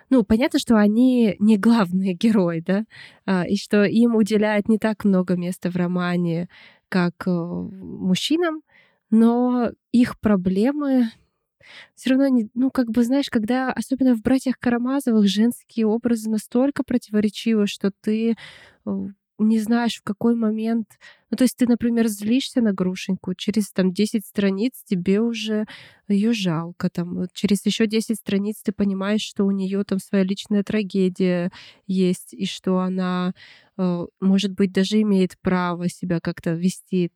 Ну, 0.09 0.24
понятно, 0.24 0.59
что 0.59 0.78
они 0.78 1.36
не 1.39 1.57
главные 1.57 2.13
герои, 2.22 2.61
да, 2.61 2.86
э, 3.26 3.47
и 3.49 3.57
что 3.57 3.84
им 3.84 4.15
уделяют 4.15 4.69
не 4.69 4.78
так 4.78 5.05
много 5.05 5.36
места 5.36 5.69
в 5.72 5.76
романе, 5.76 6.49
как 6.89 7.13
э, 7.28 7.32
мужчинам, 7.32 8.61
но 9.09 9.72
их 9.91 10.19
проблемы 10.19 11.09
все 11.95 12.11
равно, 12.11 12.28
не, 12.28 12.49
ну, 12.53 12.72
как 12.72 12.89
бы, 12.89 13.03
знаешь, 13.03 13.30
когда, 13.30 13.72
особенно 13.72 14.15
в 14.15 14.22
«Братьях 14.22 14.57
Карамазовых», 14.59 15.28
женские 15.28 15.86
образы 15.86 16.30
настолько 16.30 16.84
противоречивы, 16.84 17.67
что 17.67 17.91
ты 18.01 18.36
э, 18.86 18.89
не 19.47 19.59
знаешь, 19.59 19.97
в 19.97 20.03
какой 20.03 20.35
момент... 20.35 20.87
Ну, 21.29 21.37
то 21.37 21.43
есть 21.43 21.57
ты, 21.57 21.65
например, 21.67 22.07
злишься 22.07 22.61
на 22.61 22.73
Грушеньку, 22.73 23.33
через 23.35 23.71
там 23.71 23.93
10 23.93 24.25
страниц 24.25 24.83
тебе 24.85 25.21
уже 25.21 25.65
ее 26.07 26.33
жалко. 26.33 26.89
Там, 26.89 27.25
через 27.33 27.65
еще 27.65 27.87
10 27.87 28.17
страниц 28.17 28.61
ты 28.63 28.71
понимаешь, 28.71 29.21
что 29.21 29.45
у 29.45 29.51
нее 29.51 29.83
там 29.83 29.99
своя 29.99 30.23
личная 30.23 30.63
трагедия 30.63 31.51
есть, 31.87 32.33
и 32.33 32.45
что 32.45 32.79
она, 32.79 33.33
э, 33.77 34.05
может 34.19 34.51
быть, 34.53 34.71
даже 34.73 35.01
имеет 35.01 35.37
право 35.41 35.89
себя 35.89 36.19
как-то 36.21 36.51
вести 36.51 37.11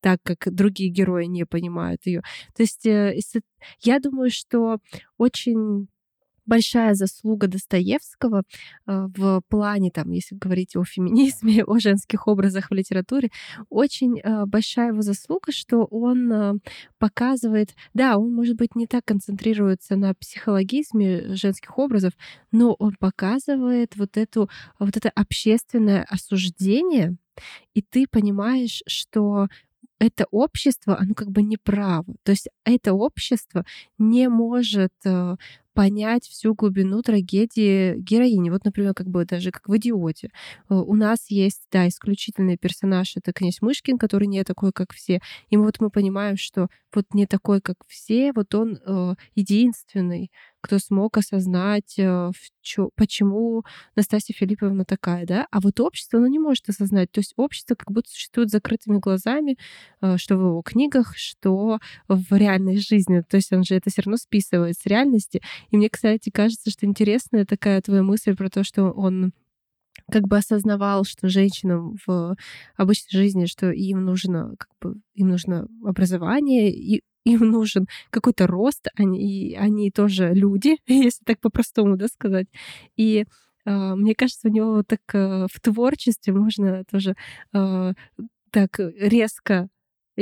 так, 0.00 0.20
как 0.22 0.54
другие 0.54 0.90
герои 0.90 1.24
не 1.24 1.44
понимают 1.46 2.06
ее. 2.06 2.22
То 2.54 2.62
есть 2.62 2.86
э, 2.86 3.18
я 3.80 3.98
думаю, 3.98 4.30
что 4.30 4.78
очень 5.18 5.88
большая 6.46 6.94
заслуга 6.94 7.48
Достоевского 7.48 8.42
э, 8.86 9.06
в 9.16 9.42
плане, 9.48 9.90
там, 9.90 10.10
если 10.10 10.36
говорить 10.36 10.76
о 10.76 10.84
феминизме, 10.84 11.64
о 11.66 11.78
женских 11.78 12.26
образах 12.28 12.70
в 12.70 12.74
литературе, 12.74 13.30
очень 13.68 14.20
э, 14.20 14.46
большая 14.46 14.88
его 14.88 15.02
заслуга, 15.02 15.52
что 15.52 15.84
он 15.84 16.60
показывает, 16.98 17.74
да, 17.94 18.18
он, 18.18 18.32
может 18.32 18.56
быть, 18.56 18.74
не 18.74 18.86
так 18.86 19.04
концентрируется 19.04 19.96
на 19.96 20.14
психологизме 20.14 21.34
женских 21.34 21.78
образов, 21.78 22.12
но 22.52 22.74
он 22.78 22.94
показывает 22.98 23.96
вот, 23.96 24.16
эту, 24.16 24.48
вот 24.78 24.96
это 24.96 25.10
общественное 25.10 26.04
осуждение, 26.04 27.16
и 27.74 27.82
ты 27.82 28.06
понимаешь, 28.10 28.82
что 28.86 29.48
это 29.98 30.26
общество, 30.30 30.98
оно 30.98 31.14
как 31.14 31.30
бы 31.30 31.42
неправо. 31.42 32.04
То 32.22 32.32
есть 32.32 32.48
это 32.64 32.92
общество 32.92 33.64
не 33.98 34.28
может 34.28 34.92
э, 35.04 35.36
понять 35.76 36.24
всю 36.24 36.54
глубину 36.54 37.02
трагедии 37.02 37.96
героини. 37.98 38.48
Вот, 38.48 38.64
например, 38.64 38.94
как 38.94 39.08
бы 39.08 39.26
даже 39.26 39.50
как 39.50 39.68
в 39.68 39.76
«Идиоте». 39.76 40.30
Э, 40.70 40.74
у 40.74 40.94
нас 40.94 41.30
есть, 41.30 41.64
да, 41.70 41.86
исключительный 41.86 42.56
персонаж, 42.56 43.12
это 43.14 43.34
князь 43.34 43.60
Мышкин, 43.60 43.98
который 43.98 44.26
не 44.26 44.42
такой, 44.42 44.72
как 44.72 44.94
все. 44.94 45.20
И 45.50 45.56
вот 45.58 45.78
мы 45.78 45.90
понимаем, 45.90 46.38
что 46.38 46.68
вот 46.94 47.04
не 47.12 47.26
такой, 47.26 47.60
как 47.60 47.76
все, 47.86 48.32
вот 48.34 48.54
он 48.54 48.78
э, 48.86 49.14
единственный, 49.34 50.30
кто 50.62 50.78
смог 50.78 51.16
осознать, 51.18 51.98
э, 51.98 52.30
чё, 52.62 52.90
почему 52.96 53.62
Настасья 53.94 54.34
Филипповна 54.34 54.84
такая, 54.84 55.26
да, 55.26 55.46
а 55.50 55.60
вот 55.60 55.78
общество, 55.78 56.18
оно 56.18 56.26
не 56.26 56.38
может 56.38 56.68
осознать. 56.68 57.12
То 57.12 57.20
есть 57.20 57.34
общество 57.36 57.74
как 57.76 57.92
будто 57.92 58.08
существует 58.10 58.50
закрытыми 58.50 58.98
глазами, 58.98 59.58
э, 60.00 60.16
что 60.16 60.36
в 60.36 60.40
его 60.40 60.62
книгах, 60.62 61.16
что 61.16 61.78
в 62.08 62.34
реальной 62.34 62.78
жизни. 62.78 63.22
То 63.28 63.36
есть 63.36 63.52
он 63.52 63.62
же 63.62 63.74
это 63.76 63.90
все 63.90 64.02
равно 64.02 64.16
списывает 64.16 64.76
с 64.76 64.86
реальности. 64.86 65.42
И 65.70 65.76
мне, 65.76 65.88
кстати, 65.88 66.30
кажется, 66.30 66.70
что 66.70 66.86
интересная 66.86 67.44
такая 67.44 67.80
твоя 67.82 68.02
мысль 68.02 68.36
про 68.36 68.48
то, 68.48 68.64
что 68.64 68.90
он 68.90 69.32
как 70.10 70.28
бы 70.28 70.36
осознавал, 70.36 71.04
что 71.04 71.28
женщинам 71.28 71.96
в 72.06 72.36
обычной 72.76 73.18
жизни, 73.18 73.46
что 73.46 73.70
им 73.70 74.04
нужно, 74.04 74.54
как 74.58 74.68
бы, 74.80 75.00
им 75.14 75.28
нужно 75.28 75.68
образование, 75.84 76.70
и 76.70 77.02
им 77.24 77.40
нужен 77.50 77.88
какой-то 78.10 78.46
рост, 78.46 78.86
они, 78.94 79.56
они 79.58 79.90
тоже 79.90 80.32
люди, 80.32 80.76
если 80.86 81.24
так 81.24 81.40
по-простому 81.40 81.96
да, 81.96 82.06
сказать. 82.08 82.46
И 82.96 83.24
э, 83.64 83.94
мне 83.94 84.14
кажется, 84.14 84.48
у 84.48 84.52
него 84.52 84.82
так 84.84 85.00
э, 85.12 85.46
в 85.52 85.60
творчестве 85.60 86.32
можно 86.32 86.84
тоже 86.84 87.16
э, 87.52 87.92
так 88.52 88.78
резко 88.78 89.68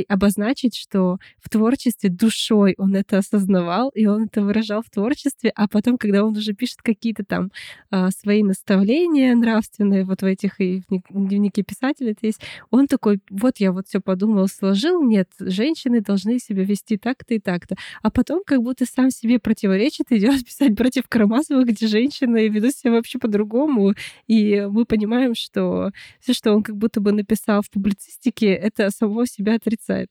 обозначить, 0.03 0.77
что 0.77 1.19
в 1.39 1.49
творчестве 1.49 2.11
душой 2.11 2.75
он 2.79 2.97
это 2.97 3.19
осознавал, 3.19 3.91
и 3.91 4.07
он 4.07 4.25
это 4.25 4.43
выражал 4.43 4.83
в 4.83 4.91
творчестве, 4.91 5.53
а 5.55 5.69
потом, 5.69 5.99
когда 5.99 6.25
он 6.25 6.37
уже 6.37 6.53
пишет 6.53 6.83
какие-то 6.83 7.25
там 7.25 7.51
а, 7.91 8.11
свои 8.11 8.43
наставления 8.43 9.35
нравственные, 9.35 10.05
вот 10.05 10.23
в 10.23 10.25
этих 10.25 10.61
и 10.61 10.83
в 10.89 11.29
дневнике 11.29 11.63
писателя 11.63 12.13
это 12.13 12.27
есть, 12.27 12.41
он 12.71 12.87
такой, 12.87 13.21
вот 13.31 13.59
я 13.59 13.73
вот 13.73 13.87
все 13.87 14.01
подумал, 14.01 14.49
сложил, 14.49 15.03
нет, 15.03 15.29
женщины 15.39 16.01
должны 16.01 16.39
себя 16.39 16.65
вести 16.65 16.97
так-то 16.97 17.35
и 17.35 17.39
так-то. 17.39 17.77
А 18.03 18.11
потом 18.11 18.43
как 18.45 18.63
будто 18.63 18.87
сам 18.87 19.11
себе 19.11 19.39
противоречит, 19.39 20.11
идет 20.11 20.45
писать 20.47 20.77
против 20.77 21.09
Карамазова, 21.09 21.65
где 21.65 21.87
женщины 21.87 22.49
ведут 22.49 22.73
себя 22.73 22.93
вообще 22.93 23.19
по-другому, 23.19 23.95
и 24.27 24.67
мы 24.69 24.85
понимаем, 24.85 25.35
что 25.35 25.93
все, 26.21 26.33
что 26.33 26.53
он 26.53 26.63
как 26.63 26.77
будто 26.77 27.01
бы 27.01 27.13
написал 27.13 27.63
в 27.63 27.71
публицистике, 27.71 28.49
это 28.49 28.91
само 28.91 29.25
себя 29.27 29.55
отрицает 29.55 29.84
отрицает. 29.85 30.11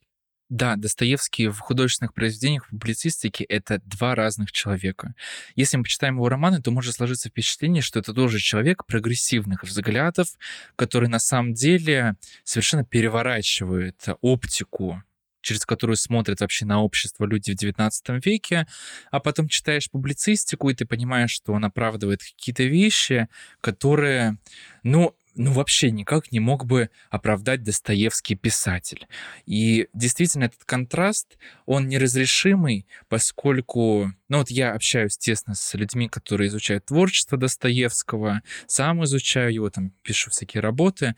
Да, 0.49 0.75
Достоевский 0.75 1.47
в 1.47 1.57
художественных 1.59 2.13
произведениях, 2.13 2.65
в 2.65 2.69
публицистике— 2.69 3.43
это 3.49 3.81
два 3.85 4.13
разных 4.13 4.51
человека. 4.51 5.15
Если 5.55 5.77
мы 5.77 5.83
почитаем 5.83 6.15
его 6.15 6.29
романы, 6.29 6.61
то 6.61 6.69
может 6.69 6.93
сложиться 6.93 7.29
впечатление, 7.29 7.81
что 7.81 7.99
это 7.99 8.13
тоже 8.13 8.39
человек 8.39 8.85
прогрессивных 8.85 9.63
взглядов, 9.63 10.27
который 10.75 11.09
на 11.09 11.19
самом 11.19 11.53
деле 11.53 12.17
совершенно 12.43 12.85
переворачивает 12.85 14.05
оптику 14.21 15.01
через 15.43 15.65
которую 15.65 15.97
смотрят 15.97 16.39
вообще 16.39 16.65
на 16.65 16.81
общество 16.81 17.25
люди 17.25 17.51
в 17.51 17.61
XIX 17.61 17.91
веке, 18.23 18.65
а 19.11 19.19
потом 19.19 19.49
читаешь 19.49 19.91
публицистику, 19.91 20.69
и 20.69 20.73
ты 20.73 20.85
понимаешь, 20.85 21.31
что 21.31 21.51
он 21.51 21.65
оправдывает 21.65 22.23
какие-то 22.23 22.63
вещи, 22.63 23.27
которые, 23.59 24.37
ну, 24.83 25.17
ну, 25.35 25.51
вообще 25.51 25.91
никак 25.91 26.31
не 26.31 26.39
мог 26.39 26.65
бы 26.65 26.89
оправдать 27.09 27.63
Достоевский 27.63 28.35
писатель. 28.35 29.07
И 29.45 29.87
действительно, 29.93 30.45
этот 30.45 30.63
контраст, 30.65 31.37
он 31.65 31.87
неразрешимый, 31.87 32.85
поскольку, 33.07 34.11
ну 34.29 34.37
вот 34.37 34.49
я 34.49 34.73
общаюсь 34.73 35.17
тесно 35.17 35.55
с 35.55 35.73
людьми, 35.73 36.07
которые 36.07 36.47
изучают 36.49 36.85
творчество 36.85 37.37
Достоевского, 37.37 38.41
сам 38.67 39.03
изучаю 39.05 39.53
его, 39.53 39.69
там 39.69 39.91
пишу 40.03 40.29
всякие 40.29 40.61
работы, 40.61 41.15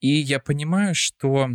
и 0.00 0.08
я 0.08 0.38
понимаю, 0.38 0.94
что 0.94 1.50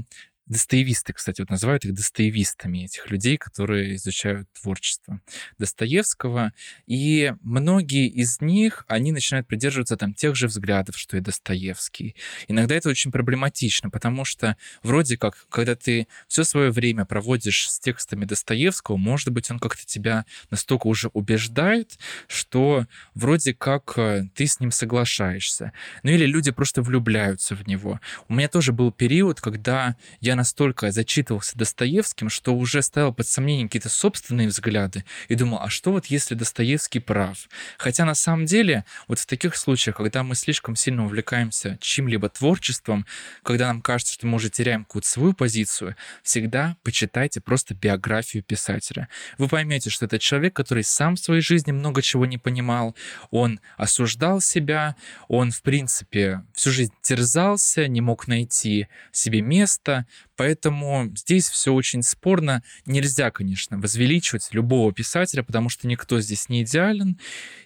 Достоевисты, 0.47 1.11
кстати, 1.11 1.41
вот 1.41 1.49
называют 1.49 1.85
их 1.85 1.95
достоевистами, 1.95 2.85
этих 2.85 3.09
людей, 3.09 3.35
которые 3.37 3.95
изучают 3.95 4.47
творчество 4.53 5.19
Достоевского. 5.57 6.53
И 6.85 7.33
многие 7.41 8.07
из 8.07 8.41
них, 8.41 8.85
они 8.87 9.11
начинают 9.11 9.47
придерживаться 9.47 9.97
там 9.97 10.13
тех 10.13 10.35
же 10.35 10.47
взглядов, 10.47 10.97
что 10.97 11.17
и 11.17 11.19
Достоевский. 11.19 12.15
Иногда 12.47 12.75
это 12.75 12.89
очень 12.89 13.11
проблематично, 13.11 13.89
потому 13.89 14.23
что 14.23 14.55
вроде 14.83 15.17
как, 15.17 15.47
когда 15.49 15.75
ты 15.75 16.07
все 16.27 16.43
свое 16.43 16.69
время 16.69 17.05
проводишь 17.05 17.71
с 17.71 17.79
текстами 17.79 18.25
Достоевского, 18.25 18.97
может 18.97 19.29
быть, 19.29 19.49
он 19.49 19.57
как-то 19.57 19.83
тебя 19.83 20.25
настолько 20.51 20.85
уже 20.85 21.09
убеждает, 21.13 21.97
что 22.27 22.85
вроде 23.15 23.55
как 23.55 23.97
э, 23.97 24.27
ты 24.35 24.45
с 24.45 24.59
ним 24.59 24.69
соглашаешься. 24.69 25.71
Ну 26.03 26.11
или 26.11 26.27
люди 26.27 26.51
просто 26.51 26.83
влюбляются 26.83 27.55
в 27.55 27.67
него. 27.67 27.99
У 28.27 28.35
меня 28.35 28.47
тоже 28.47 28.73
был 28.73 28.91
период, 28.91 29.41
когда 29.41 29.95
я 30.21 30.34
настолько 30.35 30.91
зачитывался 30.91 31.57
Достоевским, 31.57 32.29
что 32.29 32.55
уже 32.55 32.81
ставил 32.81 33.13
под 33.13 33.27
сомнение 33.27 33.67
какие-то 33.67 33.89
собственные 33.89 34.47
взгляды 34.47 35.05
и 35.27 35.35
думал, 35.35 35.59
а 35.61 35.69
что 35.69 35.91
вот 35.91 36.07
если 36.07 36.35
Достоевский 36.35 36.99
прав? 36.99 37.49
Хотя 37.77 38.05
на 38.05 38.15
самом 38.15 38.45
деле 38.45 38.85
вот 39.07 39.19
в 39.19 39.25
таких 39.25 39.55
случаях, 39.55 39.97
когда 39.97 40.23
мы 40.23 40.35
слишком 40.35 40.75
сильно 40.75 41.05
увлекаемся 41.05 41.77
чьим-либо 41.81 42.29
творчеством, 42.29 43.05
когда 43.43 43.67
нам 43.67 43.81
кажется, 43.81 44.13
что 44.13 44.27
мы 44.27 44.35
уже 44.35 44.49
теряем 44.49 44.85
какую-то 44.85 45.07
свою 45.07 45.33
позицию, 45.33 45.95
всегда 46.23 46.77
почитайте 46.83 47.41
просто 47.41 47.73
биографию 47.73 48.43
писателя. 48.43 49.09
Вы 49.37 49.47
поймете, 49.47 49.89
что 49.89 50.05
это 50.05 50.19
человек, 50.19 50.55
который 50.55 50.83
сам 50.83 51.15
в 51.15 51.19
своей 51.19 51.41
жизни 51.41 51.71
много 51.71 52.01
чего 52.01 52.25
не 52.25 52.37
понимал, 52.37 52.95
он 53.31 53.59
осуждал 53.77 54.41
себя, 54.41 54.95
он, 55.27 55.51
в 55.51 55.61
принципе, 55.61 56.43
всю 56.53 56.71
жизнь 56.71 56.93
терзался, 57.01 57.87
не 57.87 58.01
мог 58.01 58.27
найти 58.27 58.87
себе 59.11 59.41
место, 59.41 60.05
поэтому 60.35 61.11
здесь 61.15 61.49
все 61.49 61.73
очень 61.73 62.03
спорно. 62.03 62.63
Нельзя, 62.85 63.31
конечно, 63.31 63.77
возвеличивать 63.77 64.47
любого 64.51 64.93
писателя, 64.93 65.43
потому 65.43 65.69
что 65.69 65.87
никто 65.87 66.19
здесь 66.19 66.49
не 66.49 66.63
идеален, 66.63 67.19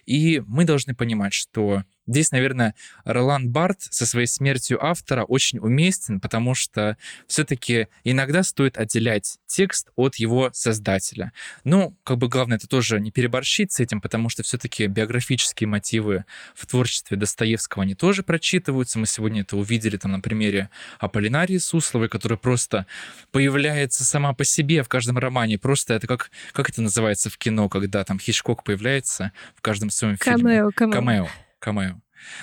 и 0.06 0.42
мы 0.46 0.64
должны 0.64 0.94
понимать, 0.94 1.32
что 1.32 1.84
Здесь, 2.10 2.32
наверное, 2.32 2.74
Ролан 3.04 3.50
Барт 3.50 3.82
со 3.82 4.04
своей 4.04 4.26
смертью 4.26 4.84
автора 4.84 5.22
очень 5.22 5.60
уместен, 5.60 6.18
потому 6.18 6.56
что 6.56 6.96
все-таки 7.28 7.86
иногда 8.02 8.42
стоит 8.42 8.76
отделять 8.78 9.38
текст 9.46 9.90
от 9.94 10.16
его 10.16 10.50
создателя. 10.52 11.32
Ну, 11.62 11.96
как 12.02 12.18
бы 12.18 12.28
главное 12.28 12.56
это 12.56 12.66
тоже 12.66 12.98
не 12.98 13.12
переборщить 13.12 13.70
с 13.70 13.78
этим, 13.78 14.00
потому 14.00 14.28
что 14.28 14.42
все-таки 14.42 14.88
биографические 14.88 15.68
мотивы 15.68 16.24
в 16.56 16.66
творчестве 16.66 17.16
Достоевского, 17.16 17.84
они 17.84 17.94
тоже 17.94 18.24
прочитываются. 18.24 18.98
Мы 18.98 19.06
сегодня 19.06 19.42
это 19.42 19.56
увидели 19.56 19.96
там 19.96 20.10
на 20.10 20.18
примере 20.18 20.68
Аполлинарии 20.98 21.58
Сусловой, 21.58 22.08
которая 22.08 22.38
просто 22.38 22.86
появляется 23.30 24.04
сама 24.04 24.32
по 24.32 24.44
себе 24.44 24.82
в 24.82 24.88
каждом 24.88 25.16
романе. 25.16 25.58
Просто 25.58 25.94
это 25.94 26.08
как, 26.08 26.32
как 26.54 26.70
это 26.70 26.82
называется 26.82 27.30
в 27.30 27.38
кино, 27.38 27.68
когда 27.68 28.02
там 28.02 28.18
Хичкок 28.18 28.64
появляется 28.64 29.30
в 29.54 29.60
каждом 29.60 29.90
своем 29.90 30.16
фильме. 30.16 30.72
Камео, 30.72 30.72
камео. 30.72 31.28
Камео. 31.60 32.00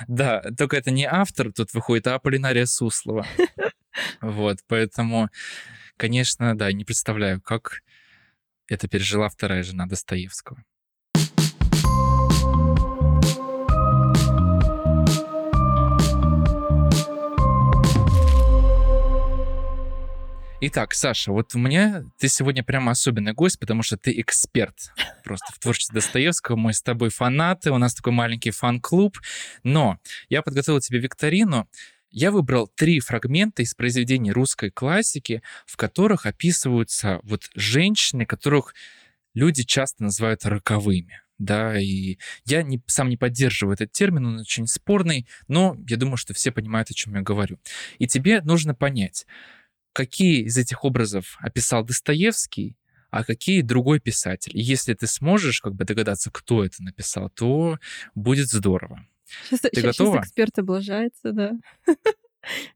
Да, 0.07 0.41
только 0.57 0.77
это 0.77 0.91
не 0.91 1.05
автор 1.05 1.51
тут 1.51 1.73
выходит, 1.73 2.07
а 2.07 2.15
Аполлинария 2.15 2.65
Суслова. 2.65 3.25
Вот, 4.21 4.59
поэтому, 4.67 5.29
конечно, 5.97 6.55
да, 6.55 6.71
не 6.71 6.85
представляю, 6.85 7.41
как 7.41 7.81
это 8.67 8.87
пережила 8.87 9.27
вторая 9.27 9.63
жена 9.63 9.87
Достоевского. 9.87 10.63
Итак, 20.59 20.95
Саша, 20.95 21.31
вот 21.31 21.53
у 21.53 21.59
меня 21.59 22.03
ты 22.17 22.27
сегодня 22.27 22.63
прямо 22.63 22.93
особенный 22.93 23.33
гость, 23.33 23.59
потому 23.59 23.83
что 23.83 23.95
ты 23.95 24.19
эксперт 24.19 24.91
просто 25.23 25.53
в 25.53 25.59
творчестве 25.59 25.93
Достоевского. 25.93 26.55
Мы 26.55 26.73
с 26.73 26.81
тобой 26.81 27.09
фанаты, 27.09 27.69
у 27.71 27.77
нас 27.77 27.93
такой 27.93 28.11
маленький 28.11 28.49
фан-клуб. 28.49 29.19
Но 29.61 29.99
я 30.29 30.41
подготовил 30.41 30.79
тебе 30.79 30.97
викторину. 30.97 31.69
Я 32.09 32.31
выбрал 32.31 32.67
три 32.67 32.99
фрагмента 32.99 33.61
из 33.61 33.75
произведений 33.75 34.31
русской 34.31 34.71
классики, 34.71 35.43
в 35.67 35.77
которых 35.77 36.25
описываются 36.25 37.19
вот 37.21 37.51
женщины, 37.53 38.25
которых 38.25 38.73
люди 39.35 39.61
часто 39.61 40.05
называют 40.05 40.43
роковыми 40.43 41.21
да, 41.39 41.79
и 41.79 42.17
я 42.45 42.63
не, 42.63 42.81
сам 42.87 43.09
не 43.09 43.17
поддерживаю 43.17 43.75
этот 43.75 43.91
термин, 43.91 44.25
он 44.25 44.39
очень 44.39 44.67
спорный, 44.67 45.27
но 45.47 45.77
я 45.87 45.97
думаю, 45.97 46.17
что 46.17 46.33
все 46.33 46.51
понимают, 46.51 46.89
о 46.89 46.93
чем 46.93 47.15
я 47.15 47.21
говорю. 47.21 47.59
И 47.99 48.07
тебе 48.07 48.41
нужно 48.41 48.73
понять, 48.73 49.27
какие 49.97 50.43
из 50.43 50.55
этих 50.59 50.85
образов 50.85 51.37
описал 51.39 51.83
Достоевский, 51.83 52.77
а 53.09 53.23
какие 53.23 53.63
другой 53.63 53.99
писатель. 53.99 54.51
И 54.55 54.61
если 54.61 54.93
ты 54.93 55.07
сможешь 55.07 55.59
как 55.59 55.73
бы 55.73 55.85
догадаться, 55.85 56.29
кто 56.31 56.63
это 56.63 56.83
написал, 56.83 57.31
то 57.31 57.79
будет 58.13 58.47
здорово. 58.47 59.03
Сейчас, 59.25 59.61
ты 59.61 59.69
сейчас, 59.73 59.97
готова? 59.97 60.17
Сейчас 60.17 60.25
эксперт 60.27 60.59
облажается, 60.59 61.31
да. 61.31 61.51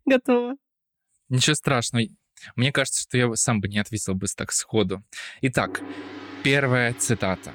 Готова. 0.05 0.55
Ничего 1.29 1.53
страшного. 1.53 2.07
Мне 2.55 2.71
кажется, 2.71 3.03
что 3.03 3.19
я 3.19 3.35
сам 3.35 3.61
бы 3.61 3.67
не 3.67 3.77
ответил 3.77 4.15
бы 4.15 4.25
так 4.35 4.51
сходу. 4.51 5.03
Итак, 5.41 5.79
первая 6.43 6.91
цитата. 6.95 7.53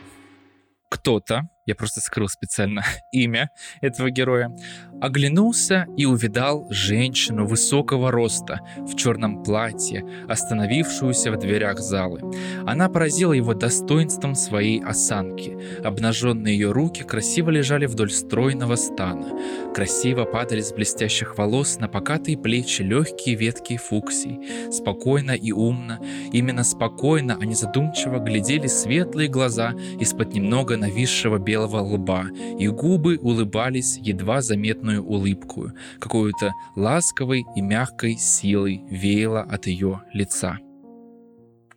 Кто-то, 0.92 1.42
я 1.66 1.74
просто 1.74 2.00
скрыл 2.00 2.28
специально 2.28 2.84
имя 3.10 3.50
этого 3.80 4.10
героя, 4.10 4.56
оглянулся 5.00 5.86
и 5.96 6.06
увидал 6.06 6.66
женщину 6.70 7.44
высокого 7.44 8.10
роста 8.10 8.60
в 8.78 8.94
черном 8.94 9.42
платье, 9.42 10.04
остановившуюся 10.28 11.32
в 11.32 11.38
дверях 11.38 11.80
залы. 11.80 12.20
Она 12.66 12.88
поразила 12.88 13.32
его 13.32 13.52
достоинством 13.52 14.34
своей 14.36 14.82
осанки. 14.82 15.58
Обнаженные 15.84 16.54
ее 16.54 16.70
руки 16.70 17.02
красиво 17.02 17.50
лежали 17.50 17.86
вдоль 17.86 18.10
стройного 18.10 18.76
стана. 18.76 19.26
Красиво 19.74 20.24
падали 20.24 20.60
с 20.60 20.72
блестящих 20.72 21.36
волос 21.36 21.78
на 21.78 21.88
покатые 21.88 22.38
плечи 22.38 22.82
легкие 22.82 23.34
ветки 23.34 23.76
фуксий. 23.76 24.70
Спокойно 24.70 25.32
и 25.32 25.50
умно, 25.50 25.98
именно 26.32 26.62
спокойно, 26.62 27.36
а 27.40 27.44
не 27.44 27.54
задумчиво 27.54 28.18
глядели 28.18 28.68
светлые 28.68 29.28
глаза 29.28 29.74
из-под 29.98 30.32
немного 30.32 30.76
нависшего 30.76 31.38
белого 31.38 31.55
белого 31.56 31.78
лба, 31.78 32.28
и 32.58 32.68
губы 32.68 33.16
улыбались 33.16 33.96
едва 33.96 34.42
заметную 34.42 35.02
улыбку, 35.02 35.70
какой-то 35.98 36.52
ласковой 36.74 37.46
и 37.56 37.62
мягкой 37.62 38.16
силой 38.18 38.82
веяло 38.90 39.40
от 39.40 39.66
ее 39.66 40.02
лица. 40.12 40.58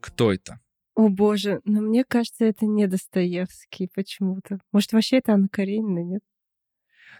Кто 0.01 0.33
это? 0.33 0.59
О 0.95 1.07
боже, 1.07 1.61
но 1.63 1.79
мне 1.79 2.03
кажется, 2.03 2.43
это 2.43 2.65
не 2.65 2.87
Достоевский 2.87 3.89
почему-то. 3.95 4.59
Может, 4.73 4.91
вообще 4.91 5.19
это 5.19 5.33
Анна 5.33 5.47
Каренина, 5.49 6.03
нет? 6.03 6.21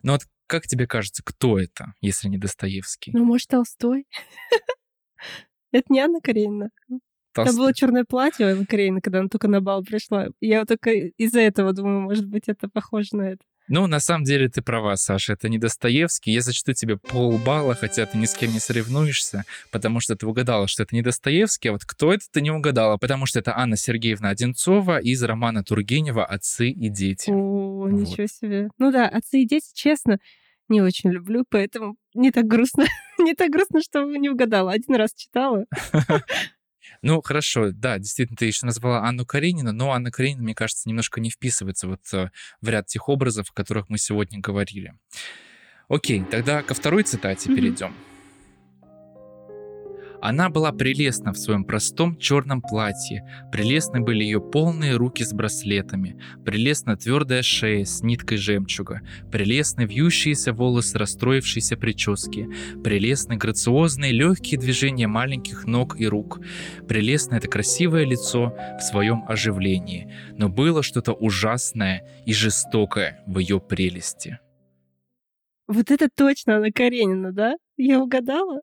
Ну 0.04 0.12
вот 0.14 0.24
как 0.48 0.68
тебе 0.68 0.86
кажется, 0.86 1.24
кто 1.24 1.58
это, 1.58 1.94
если 2.02 2.28
не 2.28 2.38
Достоевский? 2.38 3.12
Ну, 3.14 3.24
может, 3.24 3.48
Толстой? 3.48 4.06
Это 5.72 5.86
не 5.94 6.00
Анна 6.00 6.20
Каренина. 6.20 6.72
Там 7.46 7.56
было 7.56 7.74
черное 7.74 8.06
платье 8.06 8.48
у 8.48 8.50
Анны 8.50 8.66
Каренина, 8.66 9.02
когда 9.02 9.20
она 9.20 9.30
только 9.30 9.48
на 9.48 9.62
бал 9.62 9.84
пришла. 9.84 10.28
Я 10.42 10.60
вот 10.60 10.68
только 10.68 10.92
из-за 10.92 11.42
этого 11.42 11.74
думаю, 11.74 12.02
может 12.02 12.26
быть, 12.26 12.44
это 12.48 12.68
похоже 12.70 13.10
на 13.14 13.22
это. 13.24 13.44
Ну, 13.72 13.86
на 13.86 14.00
самом 14.00 14.24
деле 14.24 14.50
ты 14.50 14.64
права, 14.64 14.96
Саша, 14.98 15.34
это 15.34 15.48
не 15.48 15.60
Достоевский. 15.60 16.32
Я 16.32 16.42
зачту 16.42 16.74
тебе 16.74 16.98
полбалла, 16.98 17.76
хотя 17.76 18.08
ты 18.08 18.18
ни 18.18 18.26
с 18.26 18.34
кем 18.34 18.52
не 18.52 18.60
соревнуешься, 18.60 19.46
потому 19.72 20.00
что 20.00 20.16
ты 20.16 20.26
угадала, 20.26 20.68
что 20.68 20.82
это 20.82 20.96
не 20.96 21.04
Достоевский, 21.04 21.70
а 21.70 21.74
вот 21.74 21.86
кто 21.86 22.12
это, 22.12 22.26
ты 22.32 22.42
не 22.42 22.50
угадала, 22.50 22.98
потому 22.98 23.28
что 23.28 23.38
это 23.38 23.56
Анна 23.56 23.78
Сергеевна 23.78 24.30
Одинцова 24.30 24.98
из 25.00 25.22
романа 25.22 25.64
Тургенева 25.64 26.26
«Отцы 26.26 26.70
и 26.70 26.90
дети». 26.90 27.30
О, 27.30 27.36
вот. 27.36 27.92
ничего 27.92 28.26
себе. 28.26 28.70
Ну 28.80 28.92
да, 28.92 29.08
«Отцы 29.08 29.42
и 29.44 29.48
дети», 29.48 29.70
честно, 29.76 30.18
не 30.68 30.82
очень 30.82 31.12
люблю, 31.12 31.46
поэтому 31.48 31.96
не 32.16 32.32
так 32.32 32.46
грустно. 32.46 32.86
не 33.20 33.36
так 33.36 33.52
грустно, 33.52 33.82
что 33.82 34.04
не 34.04 34.30
угадала. 34.30 34.72
Один 34.72 34.96
раз 34.96 35.14
читала. 35.14 35.66
Ну, 37.02 37.22
хорошо, 37.22 37.72
да, 37.72 37.98
действительно, 37.98 38.38
ты 38.38 38.46
еще 38.46 38.66
назвала 38.66 39.08
Анну 39.08 39.26
Каренину, 39.26 39.72
но 39.72 39.92
Анна 39.92 40.12
Каренина, 40.12 40.44
мне 40.44 40.56
кажется, 40.56 40.90
немножко 40.90 41.22
не 41.22 41.30
вписывается 41.30 41.88
вот 41.88 42.02
э, 42.14 42.30
в 42.62 42.70
ряд 42.70 42.88
тех 42.88 43.08
образов, 43.08 43.50
о 43.50 43.54
которых 43.54 43.90
мы 43.90 43.98
сегодня 43.98 44.40
говорили. 44.40 44.94
Окей, 45.88 46.24
тогда 46.30 46.62
ко 46.62 46.74
второй 46.74 47.04
цитате 47.04 47.50
mm-hmm. 47.50 47.56
перейдем. 47.56 47.96
Она 50.22 50.50
была 50.50 50.74
прелестна 50.74 51.32
в 51.32 51.38
своем 51.38 51.64
простом 51.64 52.18
черном 52.18 52.62
платье, 52.62 53.24
прелестны 53.52 54.02
были 54.02 54.24
ее 54.24 54.42
полные 54.42 54.96
руки 54.96 55.24
с 55.24 55.32
браслетами, 55.32 56.20
прелестна 56.44 56.98
твердая 56.98 57.42
шея 57.42 57.86
с 57.86 58.02
ниткой 58.02 58.38
жемчуга, 58.38 59.02
прелестны 59.32 59.86
вьющиеся 59.86 60.52
волосы 60.52 60.98
расстроившейся 60.98 61.78
прически, 61.78 62.50
прелестны 62.84 63.38
грациозные 63.38 64.12
легкие 64.12 64.60
движения 64.60 65.08
маленьких 65.08 65.66
ног 65.66 66.00
и 66.00 66.08
рук, 66.08 66.42
прелестно 66.88 67.36
это 67.36 67.48
красивое 67.48 68.06
лицо 68.06 68.54
в 68.78 68.82
своем 68.82 69.24
оживлении, 69.28 70.14
но 70.38 70.50
было 70.50 70.84
что-то 70.84 71.14
ужасное 71.14 72.06
и 72.26 72.34
жестокое 72.34 73.24
в 73.26 73.40
ее 73.40 73.62
прелести. 73.62 74.40
Вот 75.68 75.92
это 75.92 76.10
точно 76.14 76.56
Анна 76.56 76.72
Каренина, 76.72 77.32
да? 77.32 77.54
Я 77.78 78.00
угадала? 78.02 78.62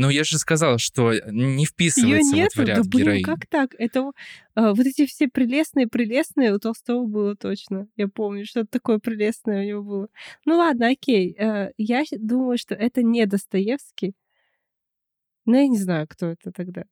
Ну, 0.00 0.10
я 0.10 0.22
же 0.22 0.38
сказал, 0.38 0.78
что 0.78 1.12
не 1.26 1.66
вписывается 1.66 2.36
Её 2.36 2.44
вот 2.44 2.52
в 2.52 2.64
ряд 2.64 2.76
да 2.76 2.82
блин, 2.88 3.04
героинь. 3.04 3.24
как 3.24 3.46
так? 3.48 3.74
Это 3.78 4.12
а, 4.54 4.72
вот 4.72 4.86
эти 4.86 5.06
все 5.06 5.26
прелестные-прелестные 5.26 6.54
у 6.54 6.60
Толстого 6.60 7.04
было 7.04 7.34
точно. 7.34 7.88
Я 7.96 8.06
помню, 8.06 8.46
что-то 8.46 8.68
такое 8.70 9.00
прелестное 9.00 9.60
у 9.60 9.66
него 9.66 9.82
было. 9.82 10.08
Ну 10.44 10.56
ладно, 10.56 10.86
окей. 10.90 11.34
Э, 11.36 11.72
я 11.78 12.04
думаю, 12.12 12.58
что 12.58 12.76
это 12.76 13.02
не 13.02 13.26
Достоевский. 13.26 14.14
Но 15.46 15.56
я 15.56 15.66
не 15.66 15.78
знаю, 15.78 16.06
кто 16.08 16.26
это 16.26 16.52
тогда. 16.52 16.84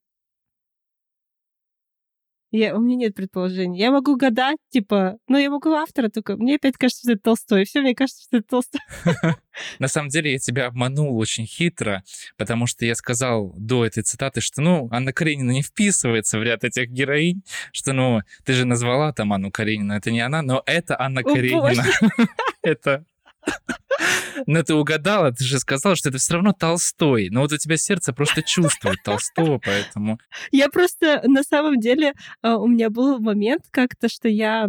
Я, 2.51 2.75
у 2.75 2.79
меня 2.79 2.95
нет 2.95 3.15
предположений. 3.15 3.79
Я 3.79 3.91
могу 3.91 4.15
гадать, 4.15 4.57
типа, 4.69 5.17
ну, 5.27 5.37
я 5.37 5.49
могу 5.49 5.71
автора 5.71 6.09
только. 6.09 6.37
Мне 6.37 6.55
опять 6.55 6.77
кажется, 6.77 7.01
что 7.01 7.11
это 7.11 7.21
Толстой. 7.21 7.65
Все, 7.65 7.81
мне 7.81 7.93
кажется, 7.93 8.23
что 8.23 8.37
это 8.37 8.47
Толстой. 8.47 8.81
На 9.79 9.87
самом 9.89 10.09
деле 10.09 10.33
я 10.33 10.37
тебя 10.37 10.67
обманул 10.67 11.17
очень 11.17 11.45
хитро, 11.45 12.03
потому 12.37 12.65
что 12.67 12.85
я 12.85 12.95
сказал 12.95 13.53
до 13.57 13.85
этой 13.85 14.03
цитаты, 14.03 14.39
что, 14.39 14.61
ну, 14.61 14.87
Анна 14.91 15.11
Каренина 15.11 15.51
не 15.51 15.61
вписывается 15.61 16.39
в 16.39 16.43
ряд 16.43 16.63
этих 16.63 16.89
героинь, 16.89 17.43
что, 17.73 17.91
ну, 17.91 18.21
ты 18.45 18.53
же 18.53 18.65
назвала 18.65 19.11
там 19.11 19.33
Анну 19.33 19.51
Каренину, 19.51 19.93
это 19.93 20.11
не 20.11 20.21
она, 20.21 20.41
но 20.41 20.63
это 20.65 20.99
Анна 20.99 21.23
Каренина. 21.23 21.83
Это 22.63 23.05
но 24.45 24.63
ты 24.63 24.73
угадала, 24.73 25.31
ты 25.31 25.43
же 25.43 25.59
сказала, 25.59 25.95
что 25.95 26.09
это 26.09 26.17
все 26.17 26.33
равно 26.33 26.53
Толстой. 26.53 27.29
Но 27.29 27.41
вот 27.41 27.51
у 27.51 27.57
тебя 27.57 27.77
сердце 27.77 28.13
просто 28.13 28.41
чувствует 28.41 28.97
Толстого, 29.03 29.59
поэтому... 29.63 30.19
Я 30.51 30.69
просто, 30.69 31.21
на 31.25 31.43
самом 31.43 31.79
деле, 31.79 32.13
а, 32.41 32.57
у 32.57 32.67
меня 32.67 32.89
был 32.89 33.19
момент 33.19 33.63
как-то, 33.71 34.09
что 34.09 34.27
я 34.27 34.67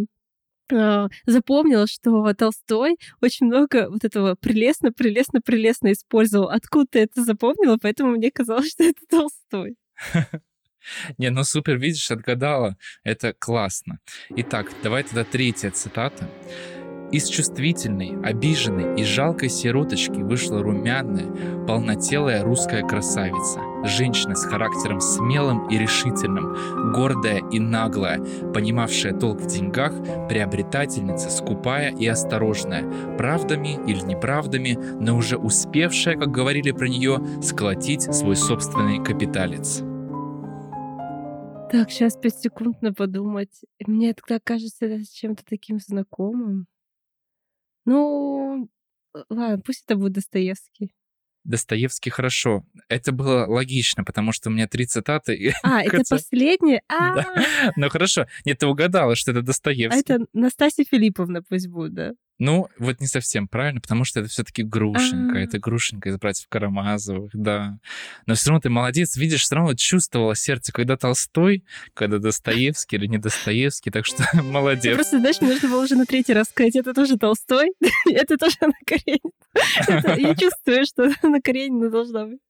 а, 0.72 1.08
запомнила, 1.26 1.86
что 1.86 2.32
Толстой 2.34 2.96
очень 3.20 3.46
много 3.46 3.88
вот 3.90 4.04
этого 4.04 4.34
прелестно, 4.34 4.92
прелестно, 4.92 5.40
прелестно 5.40 5.92
использовал. 5.92 6.48
Откуда 6.48 6.86
ты 6.90 6.98
это 7.00 7.24
запомнила? 7.24 7.78
Поэтому 7.80 8.12
мне 8.12 8.30
казалось, 8.30 8.70
что 8.70 8.84
это 8.84 9.00
Толстой. 9.08 9.76
Не, 11.18 11.30
ну 11.30 11.44
супер, 11.44 11.78
видишь, 11.78 12.10
отгадала. 12.10 12.76
Это 13.04 13.34
классно. 13.34 13.98
Итак, 14.30 14.72
давай 14.82 15.02
тогда 15.02 15.24
третья 15.24 15.70
цитата. 15.70 16.28
Из 17.10 17.26
чувствительной, 17.26 18.20
обиженной 18.22 19.00
и 19.00 19.02
жалкой 19.02 19.48
сироточки 19.48 20.20
вышла 20.20 20.62
румяная, 20.62 21.24
полнотелая 21.66 22.44
русская 22.44 22.86
красавица. 22.86 23.60
Женщина 23.84 24.34
с 24.34 24.44
характером 24.44 25.00
смелым 25.00 25.68
и 25.68 25.78
решительным, 25.78 26.92
гордая 26.92 27.40
и 27.50 27.58
наглая, 27.58 28.20
понимавшая 28.52 29.14
толк 29.14 29.40
в 29.40 29.46
деньгах, 29.46 29.94
приобретательница, 30.28 31.30
скупая 31.30 31.96
и 31.96 32.06
осторожная, 32.06 32.84
правдами 33.16 33.78
или 33.86 34.00
неправдами, 34.00 34.78
но 35.00 35.16
уже 35.16 35.38
успевшая, 35.38 36.16
как 36.18 36.30
говорили 36.30 36.72
про 36.72 36.88
нее, 36.88 37.20
сколотить 37.42 38.02
свой 38.14 38.36
собственный 38.36 39.02
капиталец. 39.02 39.82
Так, 41.72 41.90
сейчас 41.90 42.16
пять 42.16 42.38
секунд 42.38 42.82
на 42.82 42.92
подумать. 42.92 43.62
Мне 43.86 44.12
тогда 44.12 44.40
кажется 44.42 44.84
это 44.84 45.04
чем-то 45.10 45.42
таким 45.48 45.78
знакомым. 45.78 46.66
Ну, 47.84 48.68
э, 49.14 49.18
ладно, 49.30 49.60
пусть 49.64 49.84
это 49.86 49.96
будет 49.96 50.12
Достоевский. 50.12 50.92
Достоевский 51.44 52.10
хорошо. 52.10 52.64
Это 52.88 53.10
было 53.10 53.46
логично, 53.46 54.04
потому 54.04 54.32
что 54.32 54.50
у 54.50 54.52
меня 54.52 54.66
три 54.68 54.86
цитаты. 54.86 55.54
А, 55.62 55.82
это 55.82 56.02
последнее? 56.08 56.82
Да. 56.88 57.26
Ну 57.76 57.88
хорошо. 57.88 58.26
Нет, 58.44 58.58
ты 58.58 58.66
угадала, 58.66 59.16
что 59.16 59.30
это 59.30 59.42
Достоевский. 59.42 59.96
А 59.96 60.00
это 60.00 60.26
Настасья 60.32 60.84
Филипповна 60.84 61.42
пусть 61.42 61.68
будет, 61.68 61.94
да? 61.94 62.12
Ну, 62.38 62.68
вот 62.78 63.00
не 63.00 63.06
совсем 63.08 63.48
правильно, 63.48 63.80
потому 63.80 64.04
что 64.04 64.20
это 64.20 64.28
все-таки 64.28 64.62
Грушенька. 64.62 65.38
Это 65.38 65.58
Грушенька 65.58 66.08
из 66.08 66.18
братьев 66.18 66.46
Карамазовых, 66.48 67.30
да. 67.34 67.78
Но 68.26 68.34
все 68.34 68.50
равно 68.50 68.60
ты 68.60 68.70
молодец, 68.70 69.16
видишь, 69.16 69.42
все 69.42 69.56
равно 69.56 69.74
чувствовала 69.74 70.36
сердце, 70.36 70.72
когда 70.72 70.96
Толстой, 70.96 71.64
когда 71.94 72.18
Достоевский 72.18 72.96
или 72.96 73.06
не 73.06 73.18
Достоевский, 73.18 73.90
так 73.90 74.06
что 74.06 74.24
молодец. 74.42 74.94
Просто, 74.94 75.18
знаешь, 75.18 75.40
нужно 75.40 75.68
было 75.68 75.82
уже 75.82 75.96
на 75.96 76.06
третий 76.06 76.32
раз 76.32 76.48
сказать, 76.48 76.76
это 76.76 76.94
тоже 76.94 77.18
Толстой, 77.18 77.72
это 78.10 78.36
тоже 78.36 78.56
Анна 78.60 78.74
Каренина. 78.86 80.18
Я 80.28 80.34
чувствую, 80.36 80.86
что 80.86 81.12
Анна 81.22 81.40
Каренина 81.40 81.90
должна 81.90 82.26
быть. 82.26 82.40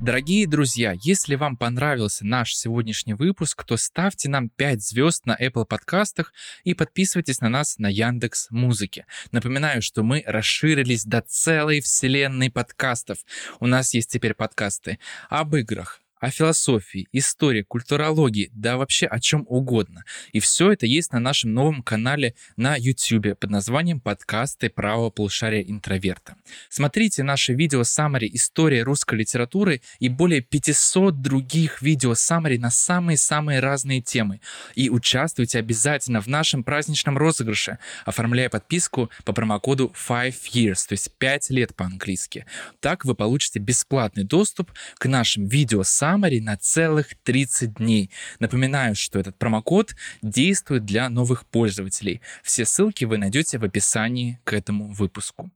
Дорогие 0.00 0.46
друзья, 0.46 0.94
если 0.98 1.34
вам 1.34 1.58
понравился 1.58 2.24
наш 2.24 2.54
сегодняшний 2.54 3.12
выпуск, 3.12 3.64
то 3.64 3.76
ставьте 3.76 4.30
нам 4.30 4.48
5 4.48 4.82
звезд 4.82 5.26
на 5.26 5.36
Apple 5.38 5.66
подкастах 5.66 6.32
и 6.64 6.72
подписывайтесь 6.72 7.42
на 7.42 7.50
нас 7.50 7.76
на 7.76 7.88
Яндекс 7.88 8.46
Музыке. 8.50 9.04
Напоминаю, 9.30 9.82
что 9.82 10.02
мы 10.02 10.24
расширились 10.26 11.04
до 11.04 11.20
целой 11.20 11.82
вселенной 11.82 12.50
подкастов. 12.50 13.18
У 13.60 13.66
нас 13.66 13.92
есть 13.92 14.10
теперь 14.10 14.32
подкасты 14.32 14.98
об 15.28 15.54
играх, 15.54 16.00
о 16.20 16.30
философии, 16.30 17.08
истории, 17.12 17.62
культурологии, 17.62 18.50
да 18.52 18.76
вообще 18.76 19.06
о 19.06 19.18
чем 19.20 19.44
угодно. 19.48 20.04
И 20.32 20.40
все 20.40 20.70
это 20.70 20.86
есть 20.86 21.12
на 21.12 21.18
нашем 21.18 21.54
новом 21.54 21.82
канале 21.82 22.34
на 22.56 22.76
YouTube 22.76 23.38
под 23.38 23.50
названием 23.50 24.00
«Подкасты 24.00 24.68
правого 24.68 25.08
полушария 25.10 25.62
интроверта». 25.62 26.36
Смотрите 26.68 27.22
наши 27.22 27.54
видео 27.54 27.84
саммари 27.84 28.30
«История 28.32 28.82
русской 28.82 29.16
литературы» 29.16 29.80
и 29.98 30.10
более 30.10 30.42
500 30.42 31.22
других 31.22 31.80
видео 31.80 32.14
саммари 32.14 32.58
на 32.58 32.70
самые-самые 32.70 33.60
разные 33.60 34.02
темы. 34.02 34.40
И 34.74 34.90
участвуйте 34.90 35.58
обязательно 35.58 36.20
в 36.20 36.26
нашем 36.26 36.62
праздничном 36.64 37.16
розыгрыше, 37.16 37.78
оформляя 38.04 38.50
подписку 38.50 39.10
по 39.24 39.32
промокоду 39.32 39.88
5 39.88 40.34
years, 40.52 40.86
то 40.86 40.92
есть 40.92 41.10
5 41.16 41.50
лет 41.50 41.74
по-английски. 41.74 42.44
Так 42.80 43.06
вы 43.06 43.14
получите 43.14 43.58
бесплатный 43.58 44.24
доступ 44.24 44.70
к 44.98 45.06
нашим 45.06 45.46
видео 45.46 45.82
саммари 45.82 46.09
Summary 46.10 46.40
на 46.40 46.56
целых 46.56 47.14
30 47.22 47.74
дней. 47.74 48.10
Напоминаю, 48.38 48.94
что 48.94 49.18
этот 49.18 49.36
промокод 49.36 49.94
действует 50.22 50.84
для 50.84 51.08
новых 51.08 51.46
пользователей. 51.46 52.20
Все 52.42 52.64
ссылки 52.64 53.04
вы 53.04 53.18
найдете 53.18 53.58
в 53.58 53.64
описании 53.64 54.40
к 54.44 54.52
этому 54.52 54.92
выпуску. 54.92 55.50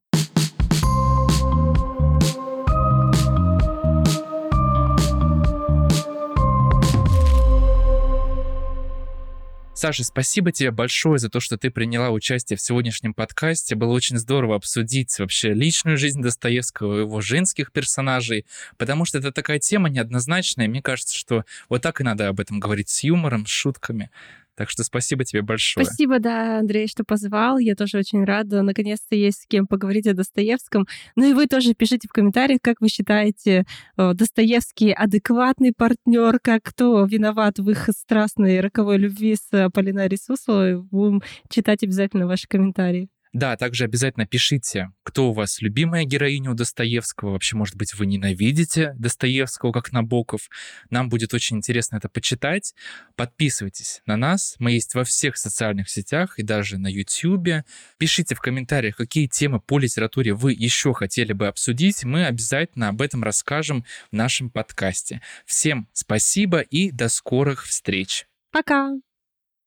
Саша, 9.77 10.05
спасибо 10.05 10.53
тебе 10.53 10.71
большое 10.71 11.19
за 11.19 11.29
то, 11.29 11.41
что 11.41 11.59
ты 11.59 11.69
приняла 11.69 12.11
участие 12.11 12.57
в 12.57 12.61
сегодняшнем 12.61 13.13
подкасте. 13.13 13.75
Было 13.75 13.93
очень 13.93 14.17
здорово 14.19 14.55
обсудить 14.55 15.19
вообще 15.19 15.53
личную 15.53 15.99
жизнь 15.99 16.23
Достоевского, 16.23 17.01
его 17.01 17.21
женских 17.21 17.73
персонажей, 17.73 18.47
потому 18.79 19.05
что 19.05 19.19
это 19.19 19.33
такая 19.33 19.59
тема 19.59 19.89
неоднозначная. 19.91 20.69
Мне 20.69 20.81
кажется, 20.81 21.19
что 21.19 21.45
вот 21.69 21.83
так 21.83 22.01
и 22.01 22.05
надо 22.05 22.29
об 22.29 22.39
этом 22.39 22.61
говорить 22.61 22.89
с 22.89 23.03
юмором, 23.03 23.47
с 23.47 23.51
шутками. 23.51 24.11
Так 24.57 24.71
что 24.71 24.85
спасибо 24.85 25.25
тебе 25.25 25.43
большое. 25.43 25.85
Спасибо, 25.85 26.21
да, 26.21 26.59
Андрей, 26.59 26.87
что 26.87 27.05
позвал. 27.05 27.59
Я 27.59 27.75
тоже 27.75 27.99
очень 27.99 28.25
рада. 28.25 28.63
Наконец-то 28.63 29.17
есть 29.17 29.43
с 29.43 29.47
кем 29.47 29.67
поговорить 29.67 30.07
о 30.07 30.15
Достоевском. 30.15 30.87
Ну 31.17 31.31
и 31.31 31.33
вы 31.33 31.47
тоже 31.47 31.75
пишите 31.75 32.09
в 32.09 32.13
комментариях, 32.13 32.61
как 32.63 32.81
вы 32.81 32.89
считаете, 32.89 33.65
э, 33.97 34.15
Достоевский 34.15 34.93
адекватный 34.93 35.73
партнер, 35.77 36.39
как 36.41 36.63
кто 36.63 37.05
виноват 37.05 37.59
в 37.59 37.69
их 37.69 37.89
страстной 37.91 38.61
роковой 38.61 38.99
любви 38.99 39.37
с 39.37 39.71
Полинарией 39.71 40.19
Сусловой. 40.19 40.81
Будем 40.83 41.23
читать 41.49 41.83
обязательно 41.83 42.27
ваши 42.27 42.47
комментарии. 42.49 43.09
Да, 43.35 43.57
также 43.57 43.83
обязательно 43.83 44.27
пишите, 44.27 44.93
кто 45.03 45.31
у 45.31 45.33
вас 45.33 45.61
любимая 45.61 46.05
героиня 46.05 46.53
у 46.53 46.55
Достоевского. 46.55 47.33
Вообще, 47.33 47.57
может 47.57 47.75
быть, 47.75 47.93
вы 47.95 48.07
ненавидите 48.07 48.95
Достоевского, 48.97 49.73
как 49.73 49.91
Набоков. 49.91 50.49
Нам 50.89 51.09
будет 51.09 51.35
очень 51.35 51.57
интересно 51.57 51.97
это 51.97 52.09
почитать. 52.09 52.75
Подписывайтесь 53.17 54.03
на 54.07 54.17
нас. 54.17 54.55
Мы 54.61 54.71
есть 54.71 54.95
во 54.95 55.03
всех 55.03 55.37
социальных 55.37 55.91
сетях 55.91 56.39
и 56.39 56.45
даже 56.45 56.79
на 56.79 56.87
YouTube. 56.87 57.65
Пишите 57.99 58.37
в 58.37 58.41
комментариях, 58.41 58.95
какие 58.97 59.27
темы 59.27 59.59
по 59.59 59.81
литературе 59.81 60.33
вы 60.33 60.53
еще 60.53 60.95
хотели 60.95 61.33
бы 61.33 61.49
обсудить. 61.49 62.05
Мы 62.05 62.27
обязательно 62.27 62.89
об 62.91 63.03
этом 63.03 63.25
расскажем 63.25 63.85
в 64.13 64.15
нашем 64.15 64.49
подкасте. 64.49 65.23
Всем 65.45 65.89
спасибо 65.93 66.61
и 66.61 66.93
до 66.93 67.09
скорых 67.09 67.65
встреч. 67.65 68.29
Пока! 68.53 68.93